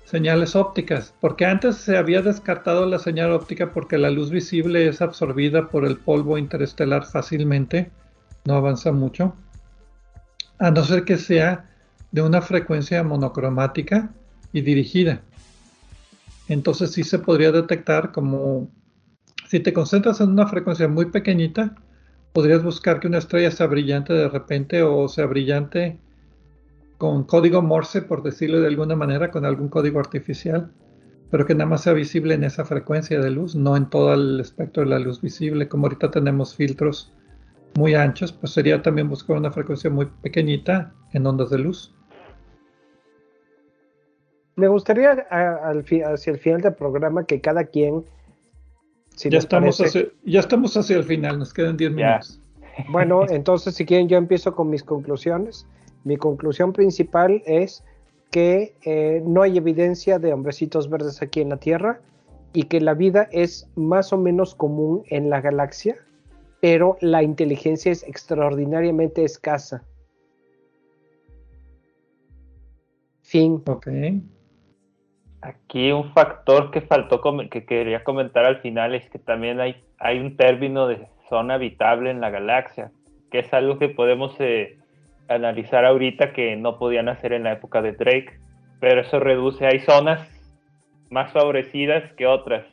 [0.03, 5.01] señales ópticas, porque antes se había descartado la señal óptica porque la luz visible es
[5.01, 7.93] absorbida por el polvo interestelar fácilmente
[8.47, 9.35] no avanza mucho,
[10.59, 11.69] a no ser que sea
[12.13, 14.11] de una frecuencia monocromática
[14.53, 15.23] y dirigida.
[16.49, 18.71] Entonces sí se podría detectar como
[19.49, 21.77] si te concentras en una frecuencia muy pequeñita,
[22.33, 25.99] podrías buscar que una estrella sea brillante de repente o sea brillante
[26.99, 30.71] con código Morse, por decirlo de alguna manera, con algún código artificial,
[31.31, 34.41] pero que nada más sea visible en esa frecuencia de luz, no en todo el
[34.41, 37.13] espectro de la luz visible, como ahorita tenemos filtros
[37.75, 41.95] muy anchos, pues sería también buscar una frecuencia muy pequeñita en ondas de luz.
[44.57, 48.05] Me gustaría hacia el final del programa que cada quien
[49.17, 52.41] ya, estamos hacia, ya estamos hacia el final, nos quedan 10 minutos.
[52.91, 55.67] Bueno, entonces si quieren yo empiezo con mis conclusiones.
[56.05, 57.83] Mi conclusión principal es
[58.31, 62.01] que eh, no hay evidencia de hombrecitos verdes aquí en la Tierra
[62.53, 65.97] y que la vida es más o menos común en la galaxia,
[66.61, 69.85] pero la inteligencia es extraordinariamente escasa.
[73.23, 73.63] Fin.
[73.67, 73.89] Ok.
[75.43, 77.21] Aquí un factor que faltó
[77.51, 82.11] que quería comentar al final es que también hay, hay un término de zona habitable
[82.11, 82.91] en la galaxia,
[83.31, 84.79] que es algo que podemos eh,
[85.29, 88.39] analizar ahorita que no podían hacer en la época de Drake,
[88.81, 90.29] pero eso reduce, hay zonas
[91.11, 92.65] más favorecidas que otras.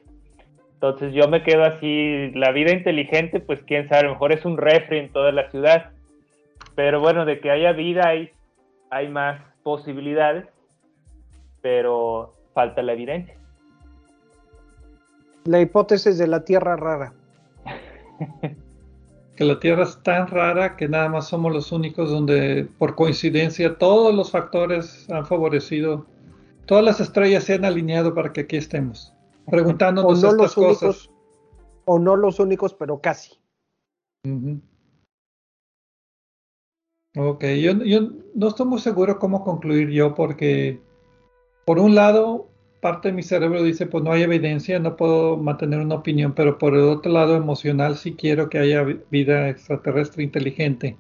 [0.84, 4.44] Entonces yo me quedo así, la vida inteligente, pues quién sabe, a lo mejor es
[4.44, 5.92] un refri en toda la ciudad,
[6.76, 8.32] pero bueno, de que haya vida hay,
[8.90, 10.46] hay más posibilidades,
[11.62, 13.34] pero falta la evidencia.
[15.46, 17.14] La hipótesis de la Tierra rara.
[19.38, 23.78] que la Tierra es tan rara que nada más somos los únicos donde por coincidencia
[23.78, 26.06] todos los factores han favorecido,
[26.66, 29.13] todas las estrellas se han alineado para que aquí estemos,
[29.50, 31.10] preguntándonos no estas cosas.
[31.86, 33.40] o no los únicos, pero casi.
[37.16, 40.82] Ok, yo, yo no estoy muy seguro cómo concluir yo porque
[41.66, 42.48] por un lado
[42.84, 46.58] parte de mi cerebro dice, pues no hay evidencia, no puedo mantener una opinión, pero
[46.58, 50.98] por el otro lado emocional sí quiero que haya vida extraterrestre inteligente.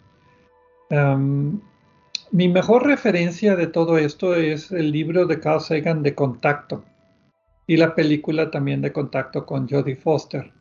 [2.31, 6.83] mi mejor referencia de todo esto es el libro de Carl Sagan de Contacto
[7.67, 10.51] y la película también de Contacto con Jodie Foster,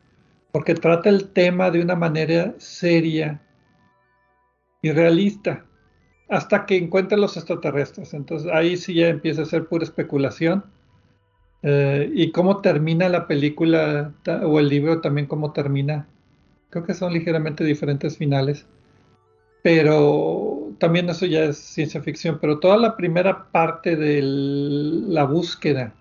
[0.51, 3.41] porque trata el tema de una manera seria
[4.81, 5.65] y realista
[6.29, 8.13] hasta que encuentre los extraterrestres.
[8.13, 10.63] Entonces ahí sí ya empieza a ser pura especulación
[11.61, 14.13] eh, y cómo termina la película
[14.43, 16.07] o el libro también cómo termina.
[16.69, 18.65] Creo que son ligeramente diferentes finales.
[19.61, 22.39] Pero también eso ya es ciencia ficción.
[22.41, 25.93] Pero toda la primera parte de la búsqueda,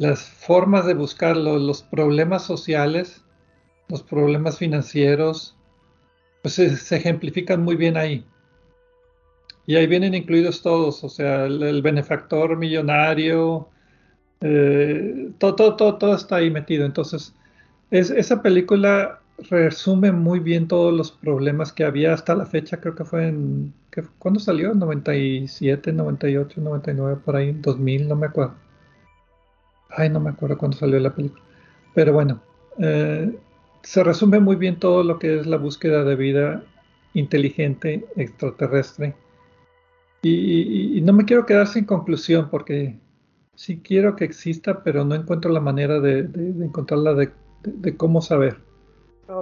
[0.00, 3.22] las formas de buscarlo, los problemas sociales,
[3.86, 5.58] los problemas financieros,
[6.40, 8.24] pues se, ejemplifican muy bien ahí.
[9.66, 13.68] Y ahí vienen incluidos todos, o sea, el, benefactor millonario,
[14.40, 16.86] eh, todo, todo, todo, está ahí metido.
[16.86, 17.34] Entonces,
[17.90, 19.20] es, esa película
[19.50, 23.74] resume muy bien todos los problemas que había hasta la fecha, creo que fue en...
[24.18, 24.72] ¿Cuándo salió?
[24.72, 27.52] ¿97, 98, 99, por ahí?
[27.52, 28.06] ¿2000?
[28.06, 28.69] No me acuerdo.
[29.90, 31.42] Ay, no me acuerdo cuándo salió la película.
[31.94, 32.40] Pero bueno,
[32.78, 33.34] eh,
[33.82, 36.62] se resume muy bien todo lo que es la búsqueda de vida
[37.14, 39.14] inteligente extraterrestre
[40.22, 42.98] y, no me quiero quedar sin conclusión porque
[43.54, 46.28] sí quiero que exista, pero no encuentro la manera de,
[46.62, 48.58] encontrarla de, cómo saber.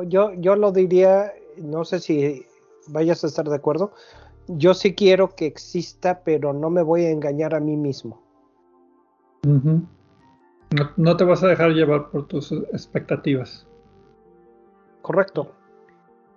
[0.07, 2.47] Yo, yo lo diría, no sé si
[2.89, 3.93] vayas a estar de acuerdo,
[4.47, 8.23] yo sí quiero que exista, pero no me voy a engañar a mí mismo.
[10.97, 13.67] No, te vas a dejar llevar por tus expectativas.
[15.03, 15.53] Correcto.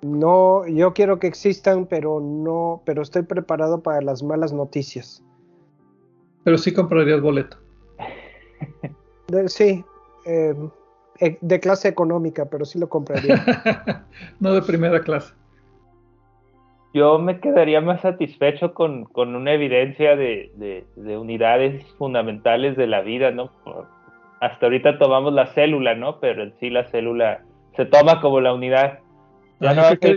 [0.01, 5.23] No, yo quiero que existan, pero no, pero estoy preparado para las malas noticias.
[6.43, 7.57] Pero sí comprarías boleto.
[9.47, 9.83] sí,
[10.25, 10.71] em,
[11.19, 13.43] e, de clase económica, pero sí lo compraría.
[14.39, 15.33] no de primera clase.
[16.93, 20.51] Yo me quedaría más satisfecho con, una evidencia de,
[20.95, 23.49] de, unidades fundamentales de la vida, ¿no?
[24.41, 26.19] Hasta ahorita tomamos la célula, ¿no?
[26.19, 27.43] Pero en sí la célula
[27.77, 28.99] se toma como la unidad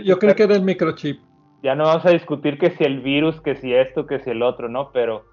[0.03, 1.19] yo, creo que era el microchip.
[1.61, 4.41] Ya no vamos a discutir que si el virus, que si esto, que si el
[4.41, 4.91] otro, ¿no?
[4.91, 5.23] Pero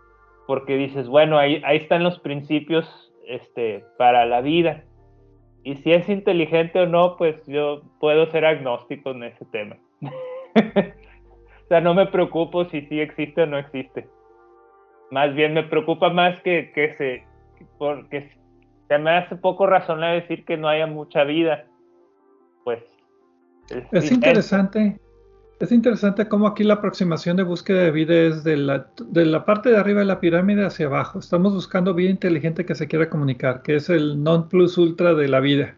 [0.47, 2.87] porque dices, bueno, ahí, ahí están los principios
[3.27, 4.85] este, para la vida.
[5.65, 9.77] Y si es inteligente o no, pues yo puedo ser agnóstico en ese tema.
[10.01, 14.09] o sea, no me preocupo si sí existe o no existe.
[15.11, 17.25] Más bien me preocupa más que, que se,
[17.79, 18.31] porque
[18.93, 21.65] se me hace poco razonable decir que no haya mucha vida.
[22.63, 22.81] Pues
[23.91, 25.01] es, interesante.
[25.61, 29.47] Es interesante cómo aquí la aproximación de búsqueda de vida es de la, de la
[29.47, 31.21] parte de arriba de la pirámide hacia abajo.
[31.21, 35.29] Estamos buscando vida inteligente que se quiera comunicar, que es el non plus ultra de
[35.29, 35.75] la vida,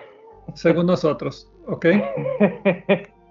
[0.54, 1.86] según nosotros, ¿ok?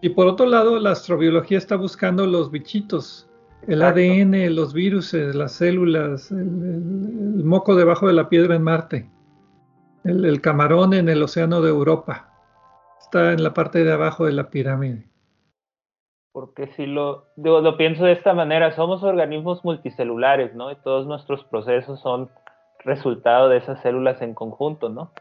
[0.02, 3.28] Y por otro lado, la astrobiología está buscando los bichitos,
[3.68, 9.10] el ADN, los virus, las células, el, moco debajo de la piedra en Marte,
[10.04, 12.30] el camarón en el océano de Europa
[13.00, 15.06] está en la parte de abajo de la pirámide.
[16.32, 20.72] Porque si lo, lo pienso de esta manera, somos organismos multicelulares, ¿no?
[20.72, 22.32] Y todos nuestros procesos son
[22.80, 25.12] resultado de esas células en conjunto, ¿no?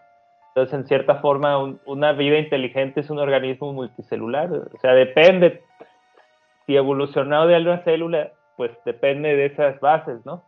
[0.49, 4.51] Entonces, en cierta forma, una vida inteligente es un organismo multicelular.
[4.53, 5.63] O sea, depende.
[6.67, 10.45] Si evolucionado de alguna célula, pues depende de esas bases, ¿no?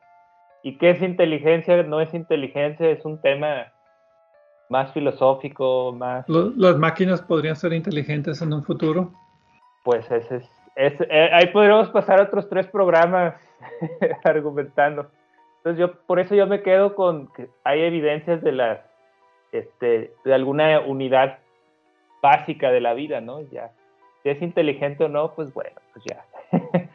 [0.62, 1.82] ¿Y qué es inteligencia?
[1.82, 3.73] No es inteligencia, es un tema
[4.68, 6.24] más filosófico, más...
[6.28, 9.12] ¿Las máquinas podrían ser inteligentes en un futuro?
[9.84, 13.34] Pues ese es, eh, ahí podríamos pasar otros tres programas
[14.24, 15.06] argumentando.
[15.58, 18.80] Entonces yo, por eso yo me quedo con que hay evidencias de las,
[19.52, 21.38] este, de alguna unidad
[22.22, 23.40] básica de la vida, ¿no?
[23.42, 23.70] Ya,
[24.22, 26.24] si es inteligente o no, pues bueno, pues ya.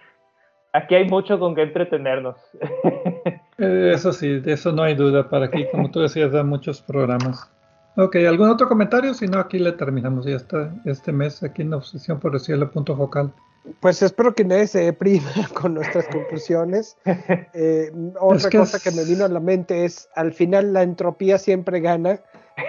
[0.73, 2.37] Aquí hay mucho con que entretenernos.
[3.61, 5.29] Eh, eso sí, de eso no hay duda.
[5.29, 7.51] Para aquí, como tú decías, da muchos programas.
[7.99, 9.13] Ok, ¿algún otro comentario?
[9.13, 12.71] Si no, aquí le terminamos ya está este mes aquí en Obsesión por el Cielo,
[12.71, 13.33] punto focal.
[13.81, 16.97] Pues espero que nadie se deprima con nuestras conclusiones.
[17.53, 21.81] Eh, otra cosa que me vino a la mente es, al final la entropía siempre
[21.81, 22.21] gana,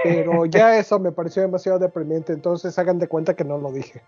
[0.02, 4.02] pero ya eso me pareció demasiado deprimente, entonces hagan de cuenta que no lo dije.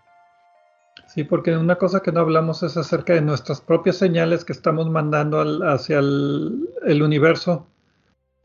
[1.07, 4.89] Sí, porque una cosa que no hablamos es acerca de nuestras propias señales que estamos
[4.89, 7.67] mandando hacia el, universo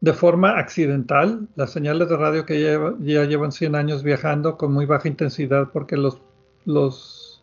[0.00, 1.48] de forma accidental.
[1.56, 5.96] Las señales de radio que ya, llevan 100 años viajando con muy baja intensidad porque
[5.96, 7.42] los,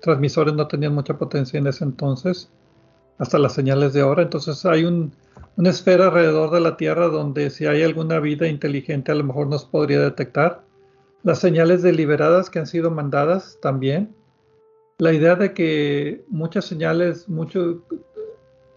[0.00, 2.50] transmisores no tenían mucha potencia en ese entonces,
[3.18, 4.22] hasta las señales de ahora.
[4.22, 9.14] Entonces hay una esfera alrededor de la Tierra donde si hay alguna vida inteligente a
[9.14, 10.62] lo mejor nos podría detectar.
[11.22, 14.14] Las señales deliberadas que han sido mandadas también
[14.98, 17.82] la idea de que muchas señales, mucho,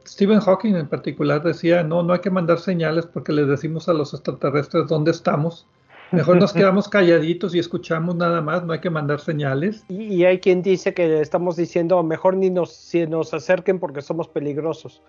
[0.08, 3.94] Stephen Hawking en particular decía, no, no hay que mandar señales porque les decimos a
[3.94, 5.68] los extraterrestres dónde estamos.
[6.12, 9.86] Mejor nos quedamos calladitos y escuchamos nada más, no hay que mandar señales.
[9.90, 14.30] Y, hay quien dice que estamos diciendo, mejor ni nos, si nos acerquen porque somos
[14.30, 15.04] peligrosos.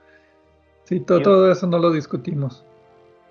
[0.84, 2.64] Sí, todo, todo eso no lo discutimos.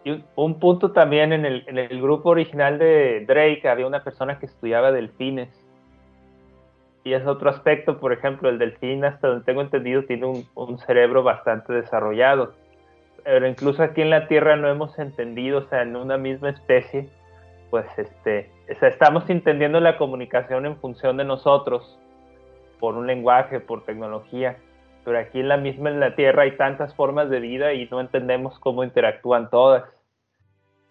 [0.06, 4.40] Y un, punto también en el, en el grupo original de Drake había una persona
[4.40, 5.67] que estudiaba delfines
[7.08, 11.24] y es otro aspecto, por ejemplo, el delfín, hasta donde tengo entendido, tiene un, cerebro
[11.24, 12.54] bastante desarrollado.
[13.24, 17.08] Pero incluso aquí en la Tierra no hemos entendido, o sea, en una misma especie,
[17.70, 21.98] pues este, o sea, estamos entendiendo la comunicación en función de nosotros,
[22.78, 24.58] por un lenguaje, por tecnología.
[25.06, 28.02] Pero aquí en la misma en la Tierra hay tantas formas de vida y no
[28.02, 29.86] entendemos cómo interactúan todas.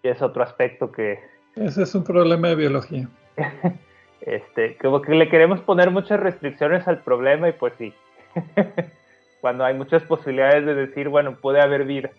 [0.01, 1.19] Y es otro aspecto que...
[1.55, 3.07] Ese es un problema de biología.
[4.21, 7.93] Este, como que le queremos poner muchas restricciones al problema y pues sí.
[9.41, 12.09] Cuando hay muchas posibilidades de decir, bueno, puede haber vida.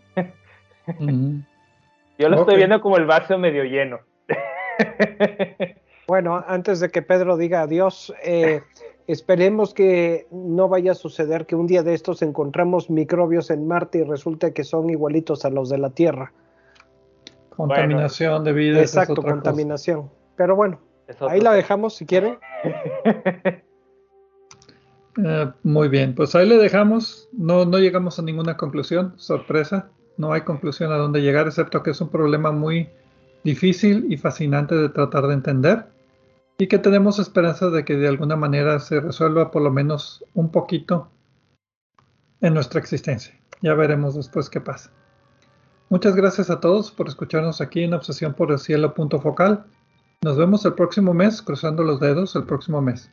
[2.18, 3.98] Yo lo estoy viendo como el vaso medio lleno.
[6.06, 8.62] bueno, antes de que Pedro diga adiós, eh,
[9.06, 13.98] esperemos que no vaya a suceder que un día de estos encontramos microbios en Marte
[13.98, 16.32] y resulte que son igualitos a los de la Tierra.
[17.50, 18.80] Contaminación de vida.
[18.80, 20.10] Exacto, contaminación.
[20.36, 20.78] Pero bueno,
[21.20, 22.38] Ahí la dejamos si quieren.
[25.24, 27.28] Eh, muy bien, pues ahí le dejamos.
[27.32, 29.90] No, no llegamos a ninguna conclusión, sorpresa.
[30.16, 32.88] No hay conclusión a dónde llegar, excepto que es un problema muy
[33.42, 35.86] difícil y fascinante de tratar de entender
[36.58, 40.50] y que tenemos esperanza de que de alguna manera se resuelva por lo menos un
[40.50, 41.08] poquito
[42.40, 43.38] en nuestra existencia.
[43.62, 44.90] Ya veremos después qué pasa.
[45.88, 49.66] Muchas gracias a todos por escucharnos aquí en Obsesión por el Cielo punto focal.
[50.24, 53.08] Nos vemos el próximo mes, cruzando los dedos el próximo mes.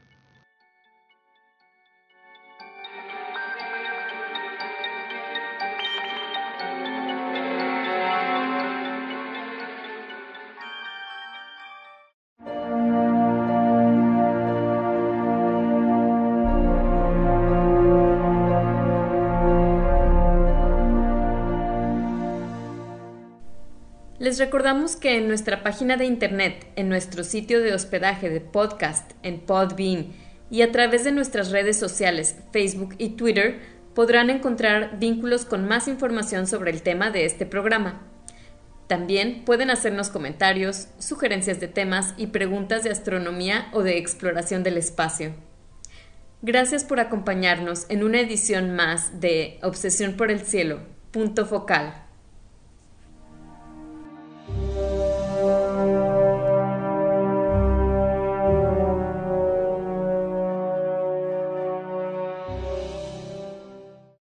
[24.36, 29.14] Les recordamos que en nuestra página de internet, en nuestro sitio de hospedaje de podcast,
[29.24, 30.08] en Podbean
[30.52, 33.62] y a través de nuestras redes sociales, Facebook y Twitter,
[33.94, 38.02] podrán encontrar vínculos con más información sobre el tema de este programa.
[38.88, 44.76] También pueden hacernos comentarios, sugerencias de temas y preguntas de astronomía o de exploración del
[44.76, 45.34] espacio.
[46.42, 50.82] Gracias por acompañarnos en una edición más de Obsesión por el Cielo,
[51.12, 52.05] punto focal.